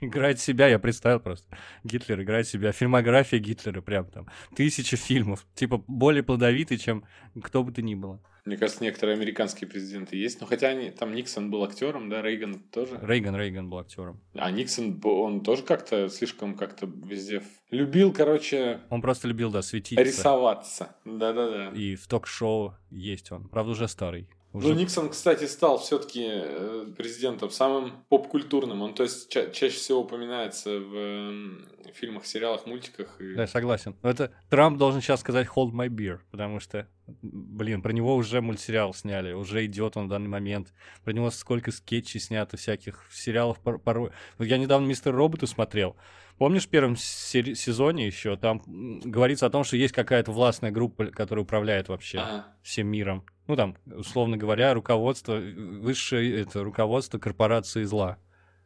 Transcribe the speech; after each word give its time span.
Играет 0.00 0.40
себя, 0.40 0.68
я 0.68 0.78
представил 0.78 1.20
просто. 1.20 1.56
Гитлер 1.84 2.22
играет 2.22 2.46
себя. 2.46 2.72
Фильмография 2.72 3.38
Гитлера 3.38 3.80
прям 3.80 4.06
там. 4.06 4.26
Тысяча 4.54 4.96
фильмов. 4.96 5.46
Типа 5.54 5.82
более 5.86 6.22
плодовитый, 6.22 6.78
чем 6.78 7.04
кто 7.42 7.64
бы 7.64 7.72
то 7.72 7.82
ни 7.82 7.94
было. 7.94 8.20
Мне 8.44 8.56
кажется, 8.56 8.82
некоторые 8.82 9.16
американские 9.16 9.68
президенты 9.68 10.16
есть. 10.16 10.40
Но 10.40 10.46
хотя 10.46 10.68
они, 10.68 10.90
там 10.90 11.14
Никсон 11.14 11.50
был 11.50 11.64
актером, 11.64 12.08
да, 12.08 12.22
Рейган 12.22 12.60
тоже. 12.60 12.98
Рейган, 13.02 13.36
Рейган 13.36 13.68
был 13.68 13.78
актером. 13.78 14.22
А 14.34 14.50
Никсон, 14.50 15.00
он 15.04 15.42
тоже 15.42 15.62
как-то 15.62 16.08
слишком 16.08 16.54
как-то 16.54 16.86
везде... 16.86 17.42
Любил, 17.70 18.10
короче... 18.10 18.80
Он 18.88 19.02
просто 19.02 19.28
любил, 19.28 19.50
да, 19.50 19.60
светиться. 19.60 20.02
Рисоваться. 20.02 20.96
Да-да-да. 21.04 21.72
И 21.78 21.94
в 21.94 22.06
ток-шоу 22.06 22.74
есть 22.90 23.30
он. 23.32 23.48
Правда, 23.48 23.72
уже 23.72 23.86
старый. 23.86 24.30
Уже... 24.52 24.68
Ну, 24.68 24.74
Никсон, 24.74 25.10
кстати, 25.10 25.44
стал 25.44 25.78
все-таки 25.78 26.24
э, 26.26 26.86
президентом 26.96 27.50
самым 27.50 28.04
поп-культурным. 28.08 28.80
Он, 28.80 28.94
то 28.94 29.02
есть, 29.02 29.28
ча- 29.28 29.50
чаще 29.50 29.76
всего 29.76 30.00
упоминается 30.00 30.80
в 30.80 30.94
э, 30.94 31.92
фильмах, 31.92 32.24
сериалах, 32.24 32.64
мультиках. 32.64 33.20
И... 33.20 33.34
Да, 33.34 33.46
согласен. 33.46 33.94
Но 34.02 34.08
это 34.08 34.32
Трамп 34.48 34.78
должен 34.78 35.02
сейчас 35.02 35.20
сказать 35.20 35.48
hold 35.54 35.72
my 35.72 35.88
beer, 35.88 36.20
потому 36.30 36.60
что, 36.60 36.88
блин, 37.22 37.82
про 37.82 37.92
него 37.92 38.14
уже 38.16 38.40
мультсериал 38.40 38.94
сняли, 38.94 39.32
уже 39.32 39.66
идет 39.66 39.98
он 39.98 40.06
в 40.06 40.08
данный 40.08 40.28
момент. 40.28 40.72
Про 41.04 41.12
него 41.12 41.30
сколько 41.30 41.70
скетчей 41.70 42.18
снято 42.18 42.56
всяких 42.56 43.06
сериалов 43.12 43.58
порой. 43.60 44.12
Я 44.38 44.56
недавно 44.56 44.86
Мистер 44.86 45.14
Робота 45.14 45.46
смотрел. 45.46 45.94
Помнишь, 46.38 46.66
в 46.66 46.68
первом 46.68 46.96
сезоне 46.96 48.06
еще 48.06 48.36
там 48.36 48.62
говорится 49.04 49.46
о 49.46 49.50
том, 49.50 49.64
что 49.64 49.76
есть 49.76 49.92
какая-то 49.92 50.30
властная 50.30 50.70
группа, 50.70 51.06
которая 51.06 51.44
управляет 51.44 51.88
вообще 51.88 52.18
ага. 52.18 52.46
всем 52.62 52.86
миром. 52.86 53.24
Ну, 53.48 53.56
там, 53.56 53.76
условно 53.86 54.36
говоря, 54.36 54.72
руководство, 54.72 55.34
высшее 55.36 56.40
это 56.40 56.62
руководство 56.62 57.18
корпорации 57.18 57.82
зла. 57.82 58.18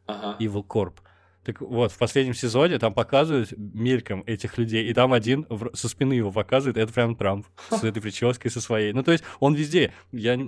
Ага. 0.05 0.37
Evil 0.39 0.65
Corp. 0.65 0.99
Так 1.43 1.61
вот, 1.61 1.91
в 1.91 1.97
последнем 1.97 2.33
сезоне 2.33 2.79
там 2.79 2.93
показывают 2.93 3.53
мельком 3.57 4.23
этих 4.25 4.57
людей, 4.57 4.85
и 4.87 4.93
там 4.93 5.11
один 5.13 5.45
в, 5.49 5.75
со 5.75 5.89
спины 5.89 6.13
его 6.13 6.31
показывает, 6.31 6.77
это 6.77 6.93
прям 6.93 7.15
Трамп 7.15 7.45
с 7.69 7.83
этой 7.83 8.01
прической, 8.01 8.49
со 8.49 8.61
своей. 8.61 8.93
Ну, 8.93 9.03
то 9.03 9.11
есть 9.11 9.23
он 9.39 9.53
везде. 9.53 9.93
Я 10.11 10.39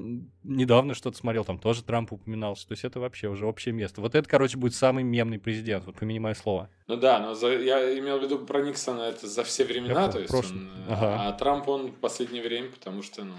недавно 0.44 0.94
что-то 0.94 1.18
смотрел, 1.18 1.44
там 1.44 1.60
тоже 1.60 1.84
Трамп 1.84 2.14
упоминался. 2.14 2.68
То 2.68 2.74
есть 2.74 2.86
это 2.86 3.00
вообще 3.00 3.28
уже 3.28 3.46
общее 3.46 3.74
место. 3.74 4.02
Вот 4.02 4.16
это, 4.16 4.28
короче, 4.30 4.58
будет 4.58 4.76
самый 4.76 5.04
мемный 5.04 5.40
президент, 5.40 5.86
вот 5.86 5.96
помяни 5.96 6.20
мое 6.20 6.34
слово. 6.34 6.70
Ну 6.88 6.98
да, 6.98 7.20
но 7.20 7.34
за, 7.34 7.48
я 7.50 7.98
имел 8.00 8.20
в 8.20 8.24
виду 8.24 8.40
про 8.40 8.62
Никсона, 8.62 9.02
это 9.02 9.28
за 9.28 9.44
все 9.44 9.66
времена, 9.66 10.04
я 10.04 10.12
то 10.12 10.20
есть 10.20 10.34
он, 10.34 10.70
ага. 10.88 11.28
а 11.28 11.32
Трамп 11.34 11.68
он 11.68 11.88
в 11.88 11.96
последнее 11.96 12.44
время, 12.44 12.70
потому 12.70 13.02
что, 13.02 13.24
ну, 13.24 13.34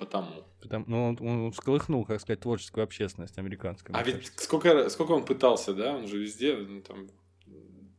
потому. 0.00 0.44
Потому, 0.60 0.84
ну, 0.88 1.16
он, 1.20 1.44
он 1.44 1.52
всколыхнул, 1.52 2.04
как 2.04 2.20
сказать, 2.20 2.40
творческую 2.40 2.84
общественность 2.84 3.38
американскую. 3.38 3.96
А 3.96 4.02
ведь 4.02 4.32
сколько, 4.36 4.88
сколько 4.88 5.12
он 5.12 5.24
пытался, 5.24 5.74
да? 5.74 5.94
Он 5.94 6.08
же 6.08 6.18
везде 6.18 6.56
ну, 6.56 6.80
там, 6.80 7.08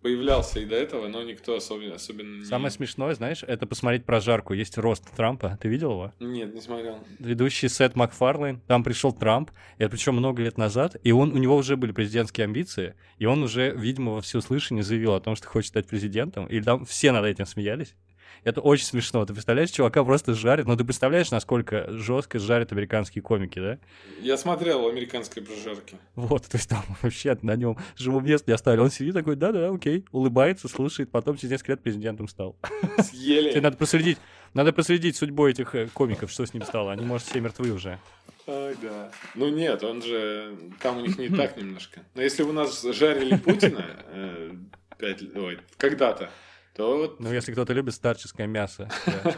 появлялся 0.02 0.60
и 0.60 0.66
до 0.66 0.76
этого, 0.76 1.08
но 1.08 1.24
никто 1.24 1.56
особенно, 1.56 1.96
особенно 1.96 2.40
не... 2.40 2.46
Самое 2.46 2.72
смешное, 2.72 3.14
знаешь, 3.14 3.44
это 3.44 3.68
посмотреть 3.68 4.06
прожарку. 4.06 4.54
Есть 4.54 4.78
рост 4.78 5.10
Трампа. 5.16 5.58
Ты 5.62 5.68
видел 5.70 5.92
его? 5.92 6.14
Нет, 6.20 6.54
не 6.54 6.62
смотрел. 6.62 7.00
Ведущий 7.20 7.70
Сет 7.70 7.96
Макфарлейн. 7.96 8.62
Там 8.68 8.84
пришел 8.84 9.14
Трамп, 9.14 9.52
и 9.78 9.84
это 9.84 9.92
причем 9.92 10.16
много 10.16 10.42
лет 10.42 10.58
назад, 10.58 10.98
и 11.04 11.12
он, 11.12 11.32
у 11.32 11.38
него 11.38 11.56
уже 11.56 11.78
были 11.78 11.92
президентские 11.92 12.46
амбиции, 12.46 12.96
и 13.18 13.26
он 13.26 13.44
уже, 13.44 13.72
видимо, 13.72 14.14
во 14.14 14.22
всеуслышание 14.22 14.84
заявил 14.84 15.14
о 15.14 15.22
том, 15.22 15.36
что 15.36 15.48
хочет 15.48 15.70
стать 15.70 15.88
президентом, 15.88 16.48
и 16.48 16.60
там 16.62 16.86
все 16.86 17.12
над 17.12 17.26
этим 17.26 17.46
смеялись. 17.46 17.96
Это 18.44 18.60
очень 18.62 18.86
смешно. 18.86 19.24
Ты 19.26 19.34
представляешь, 19.34 19.70
чувака 19.70 20.04
просто 20.04 20.34
жарит. 20.34 20.66
Но 20.66 20.72
ну, 20.72 20.78
ты 20.78 20.84
представляешь, 20.84 21.30
насколько 21.30 21.92
жестко 21.92 22.40
жарят 22.40 22.72
американские 22.72 23.22
комики, 23.22 23.60
да? 23.60 23.78
Я 24.20 24.36
смотрел 24.36 24.88
американские 24.88 25.46
прожарки. 25.46 25.98
Вот, 26.16 26.48
то 26.48 26.58
есть 26.58 26.68
там 26.68 26.84
вообще 27.02 27.38
на 27.44 27.56
нем 27.56 27.78
живого 27.96 28.22
места 28.22 28.50
не 28.50 28.56
оставили. 28.56 28.82
Он 28.82 28.90
сидит 28.90 29.14
такой, 29.14 29.36
да-да, 29.36 29.70
окей, 29.70 30.06
улыбается, 30.12 30.68
слушает, 30.68 31.12
потом 31.12 31.38
через 31.38 31.52
несколько 31.52 31.74
лет 31.74 31.84
президентом 31.84 32.28
стал. 32.28 32.56
Съели. 33.00 33.52
Тебе 33.52 33.62
надо 33.62 33.78
проследить, 33.78 34.18
надо 34.56 34.74
проследить 34.74 35.16
судьбой 35.16 35.52
этих 35.52 35.76
э, 35.76 35.88
комиков, 35.94 36.32
что 36.32 36.46
с 36.46 36.54
ним 36.54 36.64
стало. 36.64 36.92
Они, 36.92 37.06
может, 37.06 37.28
все 37.28 37.40
мертвы 37.42 37.72
уже. 37.72 38.00
Ой, 38.48 38.76
да. 38.82 39.12
Ну 39.36 39.50
нет, 39.50 39.84
он 39.84 40.02
же... 40.02 40.58
Там 40.82 40.98
у 40.98 41.02
них 41.02 41.18
не 41.20 41.30
так 41.30 41.58
немножко. 41.58 42.02
Но 42.16 42.24
если 42.24 42.42
бы 42.42 42.50
у 42.50 42.54
нас 42.54 42.82
жарили 42.82 43.38
Путина... 43.38 43.86
Э, 44.08 44.52
пять... 44.98 45.24
Ой, 45.36 45.60
когда-то, 45.78 46.30
то 46.76 46.98
вот... 46.98 47.20
Ну, 47.20 47.32
если 47.32 47.52
кто-то 47.52 47.74
любит 47.74 47.94
старческое 47.94 48.48
мясо, 48.48 48.90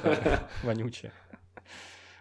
вонючее. 0.64 1.12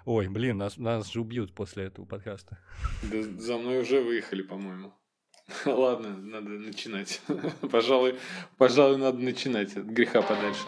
Ой, 0.04 0.28
блин, 0.28 0.58
нас, 0.58 0.78
нас 0.78 1.12
же 1.12 1.20
убьют 1.20 1.54
после 1.54 1.84
этого 1.84 2.04
подкаста. 2.06 2.58
Да, 3.02 3.22
за 3.22 3.56
мной 3.56 3.80
уже 3.80 4.00
выехали, 4.00 4.42
по-моему. 4.42 4.92
Ладно, 5.64 6.16
надо 6.16 6.50
начинать. 6.50 7.20
пожалуй, 7.70 8.18
пожалуй, 8.58 8.98
надо 8.98 9.18
начинать 9.18 9.76
от 9.76 9.84
греха 9.84 10.22
подальше. 10.22 10.62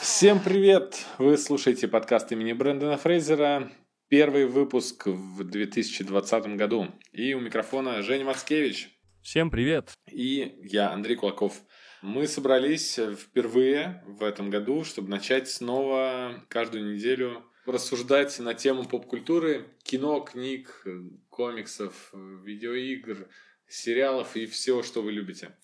Всем 0.00 0.40
привет! 0.40 1.04
Вы 1.18 1.36
слушаете 1.36 1.88
подкаст 1.88 2.30
имени 2.32 2.52
Брэндона 2.52 2.96
Фрейзера. 2.96 3.70
Первый 4.12 4.44
выпуск 4.44 5.06
в 5.06 5.42
2020 5.42 6.56
году. 6.56 6.88
И 7.12 7.32
у 7.32 7.40
микрофона 7.40 8.02
Женя 8.02 8.26
Мацкевич. 8.26 8.90
Всем 9.22 9.50
привет. 9.50 9.94
И 10.06 10.54
я, 10.64 10.92
Андрей 10.92 11.16
Кулаков. 11.16 11.62
Мы 12.02 12.26
собрались 12.26 13.00
впервые 13.18 14.04
в 14.06 14.22
этом 14.22 14.50
году, 14.50 14.84
чтобы 14.84 15.08
начать 15.08 15.48
снова 15.48 16.44
каждую 16.48 16.92
неделю 16.92 17.42
рассуждать 17.64 18.38
на 18.38 18.52
тему 18.52 18.84
поп-культуры, 18.84 19.64
кино, 19.82 20.20
книг, 20.20 20.86
комиксов, 21.30 22.12
видеоигр, 22.12 23.28
сериалов 23.66 24.36
и 24.36 24.44
всего, 24.44 24.82
что 24.82 25.00
вы 25.00 25.12
любите. 25.12 25.56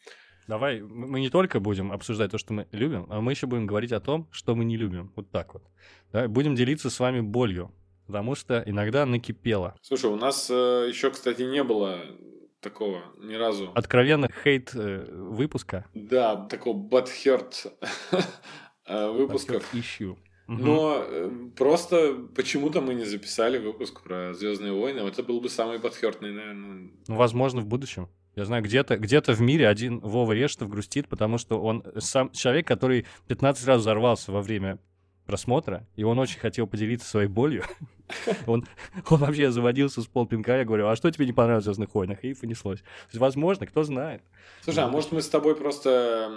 Давай, 0.46 0.80
мы 0.80 1.20
не 1.20 1.28
только 1.28 1.60
будем 1.60 1.92
обсуждать 1.92 2.30
то, 2.30 2.38
что 2.38 2.54
мы 2.54 2.66
любим, 2.72 3.04
а 3.10 3.20
мы 3.20 3.32
еще 3.32 3.46
будем 3.46 3.66
говорить 3.66 3.92
о 3.92 4.00
том, 4.00 4.26
что 4.30 4.54
мы 4.54 4.64
не 4.64 4.78
любим. 4.78 5.12
Вот 5.16 5.30
так 5.30 5.52
вот. 5.52 5.64
Да? 6.12 6.26
Будем 6.28 6.54
делиться 6.54 6.88
с 6.88 6.98
вами 6.98 7.20
болью 7.20 7.74
потому 8.08 8.34
что 8.34 8.62
иногда 8.64 9.04
накипело. 9.04 9.74
Слушай, 9.82 10.10
у 10.10 10.16
нас 10.16 10.48
э, 10.50 10.86
еще, 10.88 11.10
кстати, 11.10 11.42
не 11.42 11.62
было 11.62 11.98
такого 12.60 13.02
ни 13.18 13.34
разу. 13.34 13.70
Откровенно 13.74 14.30
хейт 14.42 14.70
э, 14.74 15.04
выпуска. 15.12 15.84
Да, 15.92 16.36
такого 16.36 16.76
butthurt 16.76 17.70
э, 18.86 19.10
выпусков. 19.10 19.74
issue. 19.74 20.16
Но 20.46 21.04
э, 21.06 21.30
просто 21.54 22.14
почему-то 22.34 22.80
мы 22.80 22.94
не 22.94 23.04
записали 23.04 23.58
выпуск 23.58 24.02
про 24.02 24.32
Звездные 24.32 24.72
войны. 24.72 25.00
Это 25.00 25.22
был 25.22 25.42
бы 25.42 25.50
самый 25.50 25.78
подхертный, 25.78 26.32
наверное. 26.32 26.90
Ну, 27.06 27.14
возможно, 27.14 27.60
в 27.60 27.66
будущем. 27.66 28.08
Я 28.36 28.46
знаю, 28.46 28.62
где-то 28.62 28.96
где 28.96 29.20
в 29.20 29.40
мире 29.42 29.68
один 29.68 30.00
Вова 30.00 30.32
Рештов 30.32 30.70
грустит, 30.70 31.08
потому 31.08 31.36
что 31.36 31.60
он 31.60 31.84
сам 31.98 32.30
человек, 32.30 32.66
который 32.66 33.04
15 33.26 33.66
раз 33.66 33.80
взорвался 33.82 34.32
во 34.32 34.40
время 34.40 34.78
просмотра, 35.28 35.86
и 35.94 36.04
он 36.04 36.18
очень 36.18 36.40
хотел 36.40 36.66
поделиться 36.66 37.06
своей 37.06 37.28
болью. 37.28 37.64
он, 38.46 38.66
он 39.08 39.18
вообще 39.18 39.50
заводился 39.50 40.02
с 40.02 40.06
полпинка, 40.06 40.58
я 40.58 40.64
говорю, 40.64 40.88
а 40.88 40.96
что 40.96 41.10
тебе 41.10 41.26
не 41.26 41.32
понравилось 41.32 41.64
в 41.64 41.66
«Звездных 41.66 41.94
войнах?» 41.94 42.24
И 42.24 42.34
понеслось. 42.34 42.80
То 42.80 43.08
есть, 43.08 43.18
возможно, 43.18 43.66
кто 43.66 43.82
знает. 43.82 44.22
Слушай, 44.62 44.84
а 44.84 44.88
может 44.88 45.12
мы 45.12 45.22
с 45.22 45.28
тобой 45.28 45.56
просто 45.56 46.30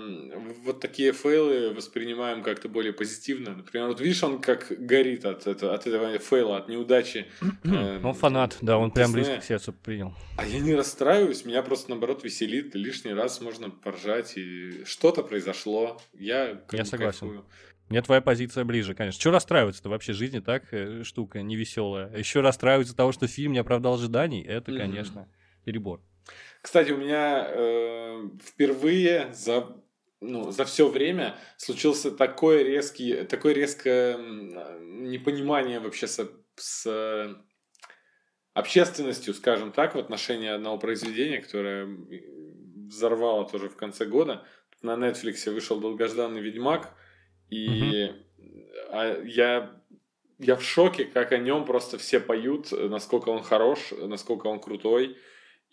вот 0.63 0.79
такие 0.79 1.11
фейлы 1.11 1.73
воспринимаем 1.73 2.43
как-то 2.43 2.69
более 2.69 2.93
позитивно? 2.93 3.55
Например, 3.55 3.87
вот 3.87 3.99
видишь, 3.99 4.23
он 4.23 4.39
как 4.39 4.67
горит 4.69 5.25
от 5.25 5.47
этого, 5.47 5.73
от 5.73 5.87
этого 5.87 6.17
фейла, 6.19 6.57
от 6.57 6.69
неудачи. 6.69 7.27
Э, 7.63 8.01
он 8.03 8.13
фанат, 8.13 8.57
да, 8.61 8.77
он 8.77 8.91
прям 8.91 9.11
близко 9.11 9.37
к 9.37 9.43
сердцу 9.43 9.71
принял. 9.71 10.13
А 10.37 10.45
я 10.45 10.59
не 10.59 10.75
расстраиваюсь, 10.75 11.45
меня 11.45 11.61
просто, 11.61 11.91
наоборот, 11.91 12.23
веселит. 12.23 12.75
Лишний 12.75 13.13
раз 13.13 13.39
можно 13.39 13.69
поржать, 13.69 14.33
и 14.35 14.83
что-то 14.85 15.23
произошло. 15.23 16.01
Я, 16.13 16.61
я 16.71 16.85
согласен. 16.85 17.43
Мне 17.91 18.02
твоя 18.02 18.22
позиция 18.22 18.63
ближе, 18.63 18.96
конечно. 18.96 19.19
Что 19.19 19.31
расстраиваться-то 19.31 19.90
вообще? 19.90 20.13
Жизнь 20.13 20.41
так 20.41 20.63
э, 20.72 21.03
штука 21.03 21.41
невеселая. 21.41 22.09
Еще 22.18 22.40
расстраиваться 22.40 22.96
того, 22.96 23.12
что 23.12 23.28
фильм 23.28 23.52
не 23.52 23.59
оправдал 23.59 23.96
ожиданий, 23.96 24.41
это, 24.41 24.72
конечно, 24.72 25.28
перебор. 25.66 25.99
Кстати, 26.61 26.91
у 26.91 26.97
меня 26.97 27.46
э, 27.49 28.29
впервые 28.46 29.34
за 29.34 29.76
ну, 30.22 30.52
за 30.52 30.64
все 30.64 30.88
время 30.88 31.35
случился 31.58 32.11
такое 32.11 32.64
резкий, 32.64 33.26
такое 33.26 33.53
резкое 33.53 34.16
непонимание 34.17 35.82
вообще 35.82 36.08
с, 36.08 36.32
с 36.55 37.35
общественностью, 38.53 39.34
скажем 39.34 39.73
так, 39.73 39.96
в 39.96 39.99
отношении 39.99 40.47
одного 40.47 40.78
произведения, 40.78 41.41
которое 41.41 41.90
взорвало 42.87 43.49
тоже 43.49 43.67
в 43.67 43.76
конце 43.76 44.05
года. 44.05 44.46
На 44.82 44.91
Netflix 44.91 45.52
вышел 45.52 45.82
долгожданный 45.82 46.40
Ведьмак. 46.40 46.94
И 47.51 48.09
угу. 48.09 49.25
я, 49.25 49.71
я 50.39 50.55
в 50.55 50.63
шоке, 50.63 51.05
как 51.05 51.31
о 51.31 51.37
нем 51.37 51.65
просто 51.65 51.99
все 51.99 52.19
поют, 52.19 52.71
насколько 52.71 53.29
он 53.29 53.43
хорош, 53.43 53.91
насколько 53.91 54.47
он 54.47 54.59
крутой. 54.59 55.17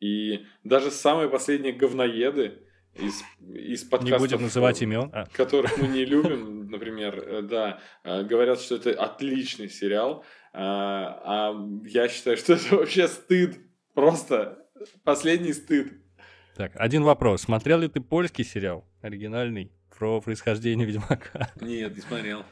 И 0.01 0.45
даже 0.65 0.91
самые 0.91 1.29
последние 1.29 1.73
говноеды 1.73 2.59
из, 2.95 3.23
из 3.41 3.85
подкастов... 3.85 4.21
Не 4.21 4.27
будем 4.27 4.43
называть 4.43 4.83
имен. 4.83 5.11
А. 5.13 5.27
Которые 5.33 5.73
мы 5.79 5.89
не 5.89 6.05
любим, 6.05 6.69
например, 6.71 7.19
э, 7.19 7.43
да, 7.43 7.81
э, 8.05 8.25
говорят, 8.25 8.61
что 8.61 8.77
это 8.77 8.93
отличный 8.93 9.69
сериал. 9.69 10.25
А, 10.53 11.53
а 11.53 11.69
я 11.87 12.09
считаю, 12.09 12.37
что 12.37 12.53
это 12.55 12.77
вообще 12.77 13.09
стыд. 13.09 13.59
Просто 13.95 14.59
последний 15.05 15.53
стыд. 15.53 15.93
Так, 16.57 16.73
один 16.75 17.05
вопрос. 17.05 17.43
Смотрел 17.43 17.81
ли 17.81 17.89
ты 17.89 18.01
польский 18.01 18.45
сериал 18.45 18.85
оригинальный 19.01 19.73
про 19.99 20.21
происхождение 20.21 20.87
Ведьмака? 20.87 21.51
Нет, 21.61 21.95
не 21.95 22.01
смотрел. 22.01 22.45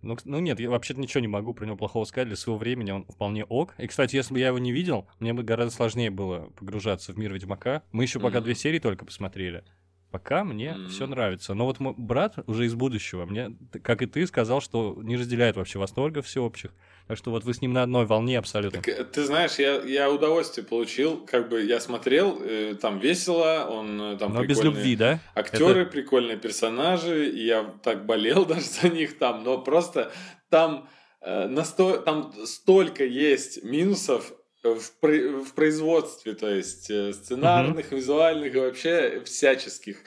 Ну, 0.00 0.16
ну 0.24 0.38
нет, 0.38 0.60
я 0.60 0.70
вообще-то 0.70 1.00
ничего 1.00 1.20
не 1.20 1.26
могу 1.26 1.52
про 1.54 1.66
него 1.66 1.76
плохого 1.76 2.04
сказать. 2.04 2.28
Для 2.28 2.36
своего 2.36 2.56
времени 2.56 2.92
он 2.92 3.04
вполне 3.04 3.44
ок. 3.44 3.74
И, 3.78 3.86
кстати, 3.88 4.14
если 4.14 4.32
бы 4.32 4.38
я 4.38 4.46
его 4.46 4.58
не 4.60 4.70
видел, 4.70 5.08
мне 5.18 5.32
бы 5.32 5.42
гораздо 5.42 5.74
сложнее 5.74 6.10
было 6.10 6.50
погружаться 6.56 7.12
в 7.12 7.18
мир 7.18 7.34
Ведьмака. 7.34 7.82
Мы 7.90 8.04
еще 8.04 8.20
пока 8.20 8.38
mm-hmm. 8.38 8.42
две 8.42 8.54
серии 8.54 8.78
только 8.78 9.04
посмотрели. 9.04 9.64
Пока 10.12 10.44
мне 10.44 10.68
mm-hmm. 10.68 10.88
все 10.88 11.06
нравится. 11.08 11.54
Но 11.54 11.66
вот 11.66 11.80
мой 11.80 11.94
брат 11.96 12.38
уже 12.46 12.66
из 12.66 12.76
будущего 12.76 13.26
мне, 13.26 13.56
как 13.82 14.02
и 14.02 14.06
ты, 14.06 14.24
сказал, 14.28 14.60
что 14.60 14.96
не 15.02 15.16
разделяет 15.16 15.56
вообще 15.56 15.80
восторгов 15.80 16.26
всеобщих. 16.26 16.72
Так 17.08 17.16
что 17.16 17.30
вот 17.30 17.42
вы 17.44 17.54
с 17.54 17.62
ним 17.62 17.72
на 17.72 17.82
одной 17.82 18.04
волне 18.04 18.38
абсолютно. 18.38 18.82
Так, 18.82 18.88
э, 18.88 19.02
ты 19.02 19.24
знаешь, 19.24 19.58
я, 19.58 19.80
я 19.82 20.10
удовольствие 20.10 20.66
получил. 20.66 21.24
Как 21.26 21.48
бы 21.48 21.64
я 21.64 21.80
смотрел, 21.80 22.38
э, 22.42 22.74
там 22.78 22.98
весело, 22.98 23.66
он 23.70 24.00
э, 24.00 24.16
там 24.18 24.34
Но 24.34 24.44
без 24.44 24.62
любви, 24.62 24.94
да? 24.94 25.18
Актеры, 25.34 25.82
Это... 25.82 25.90
прикольные 25.90 26.36
персонажи. 26.36 27.30
И 27.30 27.46
я 27.46 27.64
так 27.82 28.04
болел 28.04 28.44
даже 28.46 28.66
за 28.66 28.90
них 28.90 29.16
там. 29.16 29.42
Но 29.42 29.56
просто 29.56 30.12
там, 30.50 30.86
э, 31.22 31.48
насто... 31.48 31.96
там 31.96 32.34
столько 32.44 33.06
есть 33.06 33.64
минусов 33.64 34.34
в, 34.62 34.90
в 35.00 35.54
производстве, 35.54 36.34
то 36.34 36.54
есть 36.54 36.90
э, 36.90 37.14
сценарных, 37.14 37.86
угу. 37.86 37.96
визуальных 37.96 38.54
и 38.54 38.58
вообще 38.58 39.22
всяческих, 39.24 40.02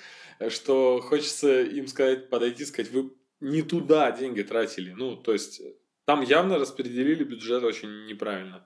что 0.50 1.01
хочется 1.01 1.62
им 1.62 1.88
сказать, 1.88 2.30
подойти, 2.30 2.63
сказать, 2.63 2.92
вы 2.92 3.12
не 3.39 3.63
туда 3.63 4.12
деньги 4.12 4.44
тратили. 4.44 4.94
Ну, 4.95 5.15
то 5.15 5.33
есть 5.33 5.62
там 6.06 6.21
явно 6.21 6.57
распределили 6.57 7.24
бюджет 7.24 7.63
очень 7.63 8.06
неправильно. 8.06 8.63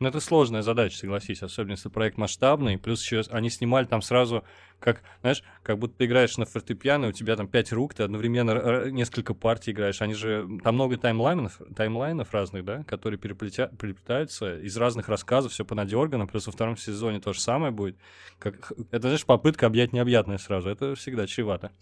Ну, 0.00 0.08
это 0.08 0.18
сложная 0.18 0.62
задача, 0.62 0.96
согласись, 0.96 1.42
особенно 1.42 1.72
если 1.72 1.90
проект 1.90 2.16
масштабный. 2.16 2.78
Плюс 2.78 3.02
еще 3.04 3.20
они 3.30 3.50
снимали 3.50 3.84
там 3.84 4.00
сразу, 4.00 4.44
как, 4.78 5.02
знаешь, 5.20 5.42
как 5.62 5.78
будто 5.78 5.98
ты 5.98 6.06
играешь 6.06 6.38
на 6.38 6.46
фортепиано, 6.46 7.08
у 7.08 7.12
тебя 7.12 7.36
там 7.36 7.48
пять 7.48 7.70
рук, 7.70 7.92
ты 7.92 8.02
одновременно 8.02 8.86
несколько 8.86 9.34
партий 9.34 9.72
играешь. 9.72 10.00
Они 10.00 10.14
же, 10.14 10.48
там 10.64 10.76
много 10.76 10.96
таймлайнов, 10.96 11.60
таймлайнов 11.76 12.32
разных, 12.32 12.64
да, 12.64 12.82
которые 12.84 13.18
переплетя, 13.18 13.66
переплетаются 13.78 14.58
из 14.58 14.74
разных 14.78 15.10
рассказов, 15.10 15.52
все 15.52 15.66
понадергано. 15.66 16.26
Плюс 16.26 16.46
во 16.46 16.52
втором 16.52 16.78
сезоне 16.78 17.20
то 17.20 17.34
же 17.34 17.40
самое 17.40 17.70
будет. 17.70 17.98
Как, 18.38 18.72
это, 18.90 19.02
знаешь, 19.02 19.26
попытка 19.26 19.66
объять 19.66 19.92
необъятное 19.92 20.38
сразу. 20.38 20.70
Это 20.70 20.94
всегда 20.94 21.26
чревато. 21.26 21.72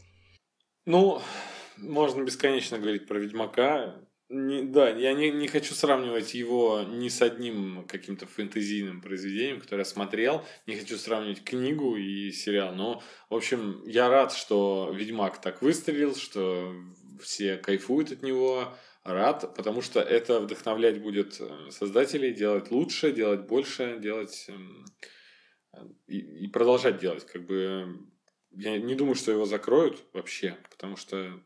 Ну, 0.86 1.22
можно 1.76 2.24
бесконечно 2.24 2.80
говорить 2.80 3.06
про 3.06 3.18
Ведьмака. 3.18 3.94
Не, 4.30 4.62
да, 4.62 4.90
я 4.90 5.14
не, 5.14 5.30
не 5.30 5.48
хочу 5.48 5.74
сравнивать 5.74 6.34
его 6.34 6.82
ни 6.82 7.08
с 7.08 7.22
одним 7.22 7.86
каким-то 7.86 8.26
фэнтезийным 8.26 9.00
произведением, 9.00 9.58
которое 9.58 9.80
я 9.82 9.84
смотрел. 9.86 10.44
Не 10.66 10.76
хочу 10.76 10.98
сравнивать 10.98 11.42
книгу 11.44 11.96
и 11.96 12.30
сериал. 12.32 12.74
Но, 12.74 13.02
в 13.30 13.34
общем, 13.34 13.82
я 13.86 14.10
рад, 14.10 14.34
что 14.34 14.92
Ведьмак 14.94 15.40
так 15.40 15.62
выстрелил, 15.62 16.14
что 16.14 16.74
все 17.22 17.56
кайфуют 17.56 18.12
от 18.12 18.22
него. 18.22 18.74
Рад, 19.02 19.54
потому 19.56 19.80
что 19.80 20.00
это 20.00 20.40
вдохновлять 20.40 21.00
будет 21.00 21.40
э, 21.40 21.70
создателей 21.70 22.34
делать 22.34 22.70
лучше, 22.70 23.10
делать 23.10 23.46
больше, 23.46 23.98
делать 23.98 24.44
эм, 24.48 24.84
и, 26.06 26.18
и 26.18 26.48
продолжать 26.48 26.98
делать. 26.98 27.24
Как 27.24 27.46
бы 27.46 28.06
я 28.50 28.76
не 28.76 28.94
думаю, 28.94 29.14
что 29.14 29.32
его 29.32 29.46
закроют 29.46 30.04
вообще, 30.12 30.58
потому 30.70 30.96
что 30.96 31.40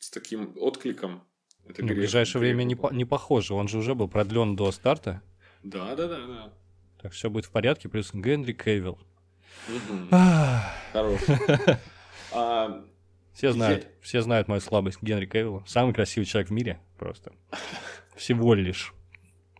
с 0.00 0.08
таким 0.08 0.54
откликом 0.56 1.27
это 1.70 1.84
ну, 1.84 1.92
в 1.92 1.96
ближайшее 1.96 2.40
время 2.40 2.64
не, 2.64 2.74
по, 2.74 2.90
не 2.92 3.04
похоже. 3.04 3.54
Он 3.54 3.68
же 3.68 3.78
уже 3.78 3.94
был 3.94 4.08
продлен 4.08 4.56
до 4.56 4.72
старта. 4.72 5.22
Да, 5.62 5.94
да, 5.94 6.08
да, 6.08 6.26
да. 6.26 6.52
Так 7.00 7.12
все 7.12 7.30
будет 7.30 7.44
в 7.44 7.50
порядке, 7.50 7.88
плюс 7.88 8.10
Генри 8.12 8.52
Кейвилл. 8.52 8.98
Хорош. 10.92 11.20
А, 12.30 12.84
все 13.32 13.52
знают, 13.52 13.88
все 14.02 14.20
знают 14.20 14.48
мою 14.48 14.60
слабость 14.60 14.98
Генри 15.00 15.24
Кейвилла. 15.24 15.64
Самый 15.66 15.94
красивый 15.94 16.26
человек 16.26 16.50
в 16.50 16.52
мире 16.52 16.78
просто. 16.98 17.32
Всего 18.16 18.52
лишь. 18.52 18.92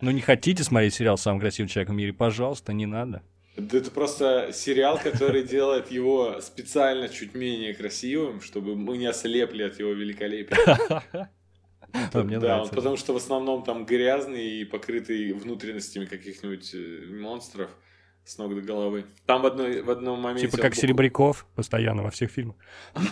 Ну 0.03 0.11
не 0.11 0.21
хотите 0.21 0.63
смотреть 0.65 0.93
сериал 0.93 1.17
«Самый 1.17 1.41
красивый 1.41 1.71
человек 1.71 1.89
в 1.89 1.95
мире»? 1.95 2.13
Пожалуйста, 2.13 2.75
не 2.75 2.85
надо. 2.85 3.23
Да 3.57 3.79
это 3.79 3.91
просто 3.91 4.51
сериал, 4.53 5.01
который 5.03 5.43
делает 5.43 5.91
его 5.91 6.41
специально 6.41 7.09
чуть 7.09 7.35
менее 7.35 7.75
красивым, 7.75 8.41
чтобы 8.41 8.77
мы 8.77 8.99
не 8.99 9.07
ослепли 9.07 9.65
от 9.65 9.81
его 9.81 9.93
великолепия. 9.93 11.03
А, 12.13 12.23
мне 12.23 12.39
да, 12.39 12.63
он, 12.63 12.69
потому 12.69 12.97
что 12.97 13.13
в 13.13 13.17
основном 13.17 13.63
там 13.63 13.87
грязный 13.87 14.61
и 14.61 14.65
покрытый 14.65 15.33
внутренностями 15.33 16.05
каких-нибудь 16.05 16.75
э, 16.75 17.07
монстров 17.11 17.71
с 18.25 18.37
ног 18.37 18.55
до 18.55 18.61
головы. 18.61 19.07
Там 19.25 19.41
в, 19.41 19.47
одной, 19.47 19.81
в 19.81 19.91
одном 19.91 20.21
моменте... 20.21 20.47
Типа 20.47 20.59
как 20.59 20.73
бук... 20.73 20.81
Серебряков 20.81 21.47
постоянно 21.55 22.03
во 22.03 22.11
всех 22.11 22.31
фильмах. 22.31 22.57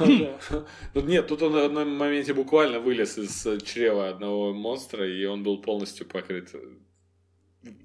Тут 0.93 1.07
нет, 1.07 1.27
тут 1.27 1.43
он 1.43 1.53
в 1.53 1.57
одном 1.57 1.97
моменте 1.97 2.35
буквально 2.35 2.81
вылез 2.81 3.17
из 3.17 3.63
чрева 3.63 4.11
одного 4.11 4.53
монстра, 4.53 5.09
и 5.09 5.25
он 5.25 5.43
был 5.43 5.63
полностью 5.63 6.07
покрыт. 6.07 6.55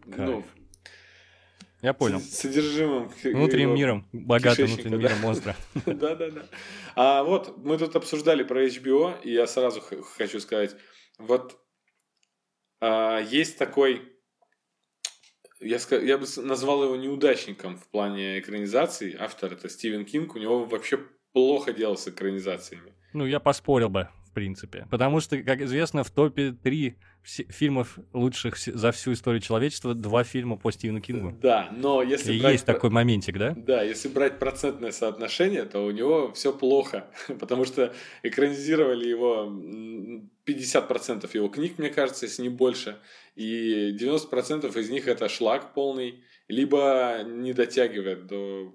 Ну, 0.05 0.43
я 1.81 1.93
понял. 1.93 2.19
Содержимым. 2.19 3.11
Внутренним 3.23 3.75
миром, 3.75 4.07
богатым 4.11 4.67
внутренним 4.67 4.99
миром 4.99 5.19
монстра. 5.19 5.55
Да-да-да. 5.85 6.45
А 6.95 7.23
вот 7.23 7.57
мы 7.57 7.77
тут 7.77 7.95
обсуждали 7.95 8.43
про 8.43 8.65
HBO, 8.65 9.21
и 9.23 9.31
я 9.33 9.47
сразу 9.47 9.81
хочу 9.81 10.39
сказать, 10.39 10.75
вот 11.17 11.59
а, 12.79 13.19
есть 13.19 13.57
такой, 13.57 14.01
я, 15.59 15.79
я 16.01 16.17
бы 16.17 16.25
назвал 16.37 16.83
его 16.83 16.95
неудачником 16.95 17.77
в 17.77 17.87
плане 17.89 18.39
экранизации. 18.39 19.15
Автор 19.19 19.53
это 19.53 19.69
Стивен 19.69 20.05
Кинг, 20.05 20.35
у 20.35 20.39
него 20.39 20.65
вообще 20.65 20.99
плохо 21.33 21.73
дело 21.73 21.95
с 21.95 22.07
экранизациями. 22.07 22.93
Ну, 23.13 23.25
я 23.25 23.39
поспорил 23.39 23.89
бы 23.89 24.09
в 24.31 24.33
принципе. 24.33 24.87
Потому 24.89 25.19
что, 25.19 25.37
как 25.43 25.61
известно, 25.61 26.03
в 26.05 26.09
топе 26.09 26.53
три 26.53 26.95
фильмов 27.23 27.99
лучших 28.13 28.57
за 28.57 28.91
всю 28.91 29.13
историю 29.13 29.41
человечества 29.41 29.93
два 29.93 30.23
фильма 30.23 30.55
по 30.55 30.71
Стивену 30.71 31.01
Кингу. 31.01 31.37
Да, 31.41 31.69
но 31.75 32.01
если 32.01 32.39
брать... 32.39 32.53
Есть 32.53 32.65
такой 32.65 32.89
моментик, 32.89 33.37
да? 33.37 33.53
Да, 33.55 33.83
если 33.83 34.07
брать 34.07 34.39
процентное 34.39 34.91
соотношение, 34.91 35.63
то 35.65 35.85
у 35.85 35.91
него 35.91 36.31
все 36.31 36.53
плохо, 36.53 37.07
потому 37.39 37.65
что 37.65 37.93
экранизировали 38.23 39.07
его 39.07 39.51
50% 40.47 41.29
его 41.33 41.49
книг, 41.49 41.77
мне 41.77 41.89
кажется, 41.89 42.25
если 42.25 42.43
не 42.43 42.49
больше, 42.49 42.97
и 43.35 43.95
90% 43.99 44.79
из 44.79 44.89
них 44.89 45.07
это 45.07 45.27
шлак 45.27 45.73
полный, 45.73 46.23
либо 46.47 47.19
не 47.25 47.53
дотягивает 47.53 48.27
до 48.27 48.73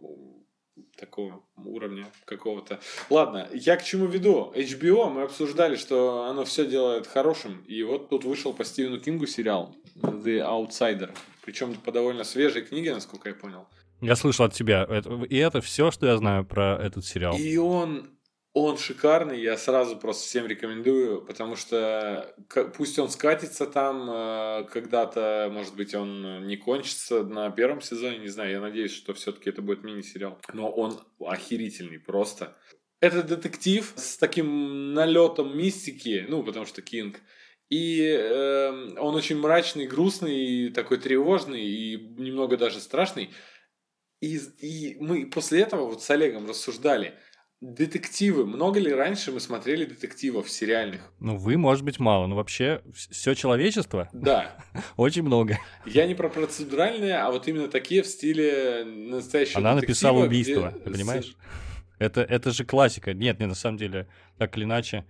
такого 0.96 1.42
уровня 1.56 2.06
какого-то. 2.24 2.80
Ладно, 3.10 3.48
я 3.52 3.76
к 3.76 3.84
чему 3.84 4.06
веду? 4.06 4.52
HBO 4.54 5.10
мы 5.10 5.22
обсуждали, 5.22 5.76
что 5.76 6.24
оно 6.24 6.44
все 6.44 6.66
делает 6.66 7.06
хорошим, 7.06 7.62
и 7.66 7.82
вот 7.82 8.08
тут 8.08 8.24
вышел 8.24 8.52
по 8.52 8.64
Стивену 8.64 8.98
Кингу 8.98 9.26
сериал 9.26 9.74
The 9.96 10.40
Outsider, 10.40 11.10
причем 11.44 11.74
по 11.74 11.92
довольно 11.92 12.24
свежей 12.24 12.62
книге, 12.62 12.94
насколько 12.94 13.28
я 13.28 13.34
понял. 13.34 13.66
Я 14.00 14.14
слышал 14.16 14.44
от 14.44 14.52
тебя, 14.52 14.84
и 15.28 15.36
это 15.36 15.60
все, 15.60 15.90
что 15.90 16.06
я 16.06 16.16
знаю 16.18 16.44
про 16.44 16.78
этот 16.82 17.04
сериал. 17.04 17.36
И 17.36 17.56
он 17.56 18.10
он 18.58 18.78
шикарный, 18.78 19.38
я 19.42 19.58
сразу 19.58 19.98
просто 19.98 20.24
всем 20.24 20.46
рекомендую, 20.46 21.20
потому 21.20 21.56
что 21.56 22.34
пусть 22.74 22.98
он 22.98 23.10
скатится 23.10 23.66
там 23.66 24.08
э, 24.08 24.64
когда-то, 24.72 25.50
может 25.52 25.76
быть, 25.76 25.94
он 25.94 26.46
не 26.46 26.56
кончится 26.56 27.22
на 27.22 27.50
первом 27.50 27.82
сезоне, 27.82 28.16
не 28.16 28.28
знаю, 28.28 28.52
я 28.52 28.60
надеюсь, 28.62 28.94
что 28.94 29.12
все-таки 29.12 29.50
это 29.50 29.60
будет 29.60 29.84
мини-сериал, 29.84 30.40
но 30.54 30.70
он 30.70 30.98
охерительный 31.20 31.98
просто. 31.98 32.56
Это 33.00 33.22
детектив 33.22 33.92
с 33.94 34.16
таким 34.16 34.94
налетом 34.94 35.54
мистики, 35.54 36.24
ну, 36.26 36.42
потому 36.42 36.64
что 36.64 36.80
Кинг, 36.80 37.20
и 37.68 38.00
э, 38.08 38.98
он 38.98 39.14
очень 39.14 39.36
мрачный, 39.36 39.86
грустный, 39.86 40.70
такой 40.70 40.96
тревожный 40.96 41.62
и 41.62 41.98
немного 42.16 42.56
даже 42.56 42.80
страшный. 42.80 43.28
И, 44.22 44.38
и 44.62 44.96
мы 44.98 45.26
после 45.26 45.60
этого 45.60 45.88
вот 45.88 46.02
с 46.02 46.08
Олегом 46.08 46.48
рассуждали– 46.48 47.12
Детективы. 47.62 48.44
Много 48.44 48.78
ли 48.78 48.92
раньше 48.92 49.32
мы 49.32 49.40
смотрели 49.40 49.86
детективов 49.86 50.50
сериальных? 50.50 51.00
Ну, 51.20 51.38
вы, 51.38 51.56
может 51.56 51.84
быть, 51.84 51.98
мало, 51.98 52.26
но 52.26 52.36
вообще 52.36 52.82
все 52.92 53.32
человечество? 53.32 54.10
Да. 54.12 54.58
Очень 54.98 55.22
много. 55.22 55.58
Я 55.86 56.06
не 56.06 56.14
про 56.14 56.28
процедуральные, 56.28 57.16
а 57.16 57.30
вот 57.30 57.48
именно 57.48 57.68
такие 57.68 58.02
в 58.02 58.06
стиле 58.06 58.84
настоящего 58.84 59.60
Она 59.60 59.74
написала 59.74 60.22
убийство, 60.22 60.68
где... 60.70 60.80
ты 60.80 60.90
понимаешь? 60.90 61.34
Это, 61.98 62.20
это 62.20 62.50
же 62.50 62.66
классика. 62.66 63.14
Нет, 63.14 63.40
нет, 63.40 63.48
на 63.48 63.54
самом 63.54 63.78
деле, 63.78 64.06
так 64.36 64.54
или 64.58 64.64
иначе, 64.64 65.06